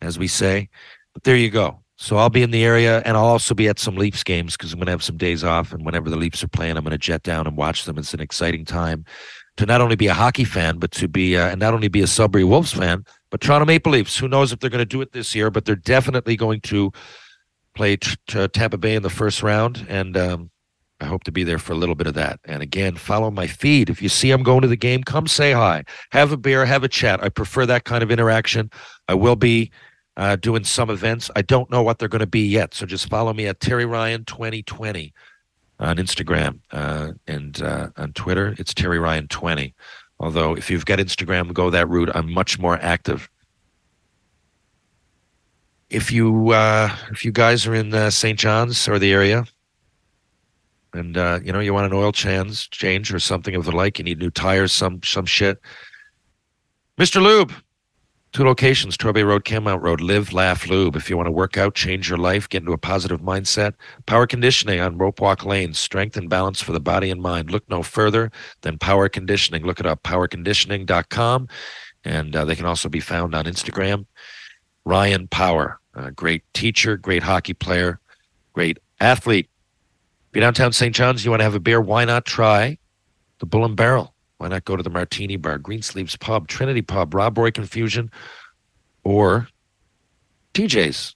as 0.00 0.18
we 0.18 0.26
say. 0.26 0.68
But 1.14 1.22
there 1.22 1.36
you 1.36 1.50
go. 1.50 1.82
So 1.96 2.16
I'll 2.16 2.30
be 2.30 2.42
in 2.42 2.50
the 2.50 2.64
area 2.64 3.00
and 3.04 3.16
I'll 3.16 3.26
also 3.26 3.54
be 3.54 3.68
at 3.68 3.78
some 3.78 3.94
Leafs 3.94 4.24
games 4.24 4.56
because 4.56 4.72
I'm 4.72 4.78
going 4.78 4.86
to 4.86 4.92
have 4.92 5.02
some 5.02 5.16
days 5.16 5.44
off. 5.44 5.72
And 5.72 5.84
whenever 5.84 6.10
the 6.10 6.16
Leafs 6.16 6.42
are 6.42 6.48
playing, 6.48 6.76
I'm 6.76 6.82
going 6.82 6.92
to 6.92 6.98
jet 6.98 7.22
down 7.22 7.46
and 7.46 7.56
watch 7.56 7.84
them. 7.84 7.98
It's 7.98 8.14
an 8.14 8.20
exciting 8.20 8.64
time 8.64 9.04
to 9.56 9.66
not 9.66 9.80
only 9.80 9.96
be 9.96 10.06
a 10.06 10.14
hockey 10.14 10.44
fan, 10.44 10.78
but 10.78 10.90
to 10.92 11.08
be, 11.08 11.36
uh, 11.36 11.48
and 11.48 11.60
not 11.60 11.74
only 11.74 11.88
be 11.88 12.02
a 12.02 12.06
Sudbury 12.06 12.44
Wolves 12.44 12.72
fan, 12.72 13.04
but 13.30 13.40
Toronto 13.40 13.66
Maple 13.66 13.92
Leafs. 13.92 14.18
Who 14.18 14.28
knows 14.28 14.52
if 14.52 14.60
they're 14.60 14.70
going 14.70 14.80
to 14.80 14.84
do 14.84 15.00
it 15.00 15.12
this 15.12 15.34
year, 15.34 15.50
but 15.50 15.64
they're 15.64 15.76
definitely 15.76 16.36
going 16.36 16.60
to 16.62 16.92
play 17.74 17.96
t- 17.96 18.16
t- 18.26 18.48
Tampa 18.48 18.78
Bay 18.78 18.94
in 18.94 19.02
the 19.02 19.10
first 19.10 19.42
round. 19.42 19.86
And, 19.88 20.16
um, 20.16 20.50
I 21.00 21.06
hope 21.06 21.24
to 21.24 21.32
be 21.32 21.44
there 21.44 21.58
for 21.58 21.72
a 21.72 21.76
little 21.76 21.94
bit 21.94 22.06
of 22.06 22.14
that. 22.14 22.40
And 22.44 22.62
again, 22.62 22.96
follow 22.96 23.30
my 23.30 23.46
feed. 23.46 23.88
If 23.88 24.02
you 24.02 24.08
see 24.08 24.30
I'm 24.30 24.42
going 24.42 24.60
to 24.60 24.68
the 24.68 24.76
game, 24.76 25.02
come 25.02 25.26
say 25.26 25.52
hi, 25.52 25.84
have 26.12 26.30
a 26.30 26.36
beer, 26.36 26.66
have 26.66 26.84
a 26.84 26.88
chat. 26.88 27.22
I 27.22 27.30
prefer 27.30 27.64
that 27.66 27.84
kind 27.84 28.02
of 28.02 28.10
interaction. 28.10 28.70
I 29.08 29.14
will 29.14 29.36
be 29.36 29.70
uh, 30.16 30.36
doing 30.36 30.64
some 30.64 30.90
events. 30.90 31.30
I 31.34 31.42
don't 31.42 31.70
know 31.70 31.82
what 31.82 31.98
they're 31.98 32.08
going 32.08 32.20
to 32.20 32.26
be 32.26 32.46
yet. 32.46 32.74
So 32.74 32.84
just 32.84 33.08
follow 33.08 33.32
me 33.32 33.46
at 33.46 33.60
Terry 33.60 33.86
Ryan 33.86 34.24
2020 34.24 35.12
on 35.80 35.96
Instagram 35.96 36.60
uh, 36.70 37.12
and 37.26 37.60
uh, 37.62 37.88
on 37.96 38.12
Twitter. 38.12 38.54
It's 38.58 38.74
Terry 38.74 38.98
Ryan 38.98 39.26
20. 39.28 39.74
Although 40.20 40.54
if 40.54 40.70
you've 40.70 40.84
got 40.84 40.98
Instagram, 40.98 41.52
go 41.52 41.70
that 41.70 41.88
route. 41.88 42.10
I'm 42.14 42.30
much 42.30 42.58
more 42.58 42.78
active. 42.80 43.28
If 45.88 46.12
you 46.12 46.50
uh, 46.50 46.94
if 47.10 47.24
you 47.24 47.32
guys 47.32 47.66
are 47.66 47.74
in 47.74 48.10
St. 48.10 48.38
John's 48.38 48.86
or 48.86 48.98
the 48.98 49.12
area, 49.12 49.44
and 50.92 51.16
you 51.44 51.52
know 51.52 51.58
you 51.58 51.74
want 51.74 51.86
an 51.86 51.98
oil 51.98 52.12
change 52.12 52.70
change 52.70 53.12
or 53.12 53.18
something 53.18 53.56
of 53.56 53.64
the 53.64 53.72
like, 53.72 53.98
you 53.98 54.04
need 54.04 54.18
new 54.18 54.30
tires, 54.30 54.72
some 54.72 55.02
some 55.02 55.26
shit. 55.26 55.58
Mr. 56.96 57.20
Lube, 57.20 57.52
two 58.32 58.44
locations: 58.44 58.96
Torbay 58.96 59.26
Road, 59.26 59.44
Kenmount 59.44 59.82
Road. 59.82 60.00
Live, 60.00 60.32
laugh, 60.32 60.68
lube. 60.68 60.96
If 60.96 61.10
you 61.10 61.16
want 61.16 61.26
to 61.26 61.32
work 61.32 61.56
out, 61.56 61.74
change 61.74 62.08
your 62.08 62.18
life, 62.18 62.48
get 62.48 62.62
into 62.62 62.72
a 62.72 62.78
positive 62.78 63.20
mindset. 63.20 63.74
Power 64.06 64.26
conditioning 64.26 64.80
on 64.80 64.98
Rope 64.98 65.20
Walk 65.20 65.44
Lane, 65.44 65.74
strength 65.74 66.16
and 66.16 66.28
balance 66.28 66.60
for 66.60 66.72
the 66.72 66.80
body 66.80 67.10
and 67.10 67.20
mind. 67.20 67.50
Look 67.50 67.68
no 67.68 67.82
further 67.82 68.30
than 68.62 68.78
Power 68.78 69.08
Conditioning. 69.08 69.64
Look 69.64 69.80
it 69.80 69.86
up, 69.86 70.02
powerconditioning.com, 70.02 71.48
and 72.04 72.36
uh, 72.36 72.44
they 72.44 72.56
can 72.56 72.66
also 72.66 72.88
be 72.88 73.00
found 73.00 73.34
on 73.34 73.44
Instagram. 73.44 74.06
Ryan 74.84 75.28
Power, 75.28 75.80
great 76.16 76.42
teacher, 76.54 76.96
great 76.96 77.22
hockey 77.22 77.54
player, 77.54 78.00
great 78.52 78.78
athlete. 79.00 79.48
If 80.30 80.36
you're 80.36 80.42
downtown 80.42 80.72
St. 80.72 80.94
John's, 80.94 81.24
you 81.24 81.30
want 81.30 81.40
to 81.40 81.44
have 81.44 81.54
a 81.54 81.60
beer, 81.60 81.80
why 81.80 82.04
not 82.04 82.24
try 82.24 82.78
the 83.40 83.46
Bull 83.46 83.64
and 83.64 83.76
Barrel? 83.76 84.14
Why 84.40 84.48
not 84.48 84.64
go 84.64 84.74
to 84.74 84.82
the 84.82 84.88
Martini 84.88 85.36
Bar, 85.36 85.58
Greensleeves 85.58 86.16
Pub, 86.16 86.48
Trinity 86.48 86.80
Pub, 86.80 87.12
Rob 87.12 87.36
Roy 87.36 87.50
Confusion, 87.50 88.10
or 89.04 89.48
TJ's? 90.54 91.14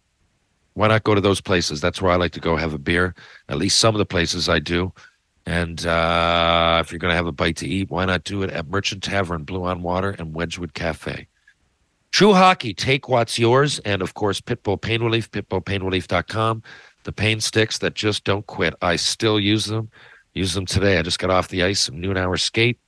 Why 0.74 0.88
not 0.88 1.04
go 1.04 1.14
to 1.14 1.22
those 1.22 1.40
places? 1.40 1.80
That's 1.80 2.02
where 2.02 2.12
I 2.12 2.16
like 2.16 2.32
to 2.32 2.40
go 2.40 2.56
have 2.56 2.74
a 2.74 2.78
beer. 2.78 3.14
At 3.48 3.56
least 3.56 3.78
some 3.78 3.94
of 3.94 3.98
the 3.98 4.04
places 4.04 4.50
I 4.50 4.58
do. 4.58 4.92
And 5.46 5.86
uh, 5.86 6.82
if 6.84 6.92
you're 6.92 6.98
going 6.98 7.12
to 7.12 7.16
have 7.16 7.26
a 7.26 7.32
bite 7.32 7.56
to 7.56 7.66
eat, 7.66 7.88
why 7.88 8.04
not 8.04 8.24
do 8.24 8.42
it 8.42 8.50
at 8.50 8.68
Merchant 8.68 9.02
Tavern, 9.02 9.44
Blue 9.44 9.64
on 9.64 9.82
Water, 9.82 10.10
and 10.18 10.34
Wedgwood 10.34 10.74
Cafe? 10.74 11.26
True 12.12 12.34
Hockey, 12.34 12.74
take 12.74 13.08
what's 13.08 13.38
yours. 13.38 13.78
And 13.86 14.02
of 14.02 14.12
course, 14.12 14.42
Pitbull 14.42 14.78
Pain 14.78 15.02
Relief, 15.02 15.30
pitbullpainrelief.com. 15.30 16.62
The 17.04 17.12
pain 17.12 17.40
sticks 17.40 17.78
that 17.78 17.94
just 17.94 18.24
don't 18.24 18.46
quit. 18.46 18.74
I 18.82 18.96
still 18.96 19.40
use 19.40 19.64
them. 19.64 19.88
Use 20.34 20.52
them 20.52 20.66
today. 20.66 20.98
I 20.98 21.02
just 21.02 21.18
got 21.18 21.30
off 21.30 21.48
the 21.48 21.62
ice, 21.62 21.90
noon 21.90 22.18
hour 22.18 22.36
skate 22.36 22.78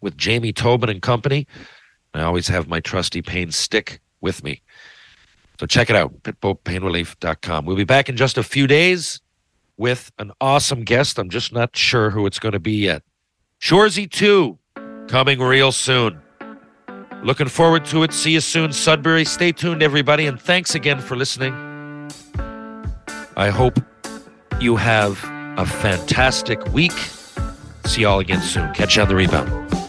with 0.00 0.16
Jamie 0.16 0.52
Tobin 0.52 0.88
and 0.88 1.02
company. 1.02 1.46
I 2.14 2.22
always 2.22 2.48
have 2.48 2.68
my 2.68 2.80
trusty 2.80 3.22
pain 3.22 3.50
stick 3.50 4.00
with 4.20 4.42
me. 4.42 4.62
So 5.58 5.66
check 5.66 5.90
it 5.90 5.96
out, 5.96 6.22
pitbullpainrelief.com. 6.22 7.66
We'll 7.66 7.76
be 7.76 7.84
back 7.84 8.08
in 8.08 8.16
just 8.16 8.38
a 8.38 8.42
few 8.42 8.66
days 8.66 9.20
with 9.76 10.10
an 10.18 10.32
awesome 10.40 10.84
guest. 10.84 11.18
I'm 11.18 11.30
just 11.30 11.52
not 11.52 11.76
sure 11.76 12.10
who 12.10 12.26
it's 12.26 12.38
going 12.38 12.52
to 12.52 12.60
be 12.60 12.72
yet. 12.72 13.02
Shoresy 13.60 14.10
2 14.10 14.58
coming 15.08 15.38
real 15.38 15.72
soon. 15.72 16.20
Looking 17.22 17.48
forward 17.48 17.84
to 17.86 18.02
it. 18.02 18.12
See 18.14 18.32
you 18.32 18.40
soon, 18.40 18.72
Sudbury. 18.72 19.26
Stay 19.26 19.52
tuned, 19.52 19.82
everybody, 19.82 20.26
and 20.26 20.40
thanks 20.40 20.74
again 20.74 21.00
for 21.00 21.16
listening. 21.16 21.52
I 23.36 23.50
hope 23.50 23.78
you 24.60 24.76
have 24.76 25.22
a 25.58 25.66
fantastic 25.66 26.64
week. 26.72 26.92
See 27.84 28.02
y'all 28.02 28.20
again 28.20 28.40
soon. 28.40 28.72
Catch 28.72 28.96
you 28.96 29.02
on 29.02 29.08
the 29.08 29.16
rebound. 29.16 29.79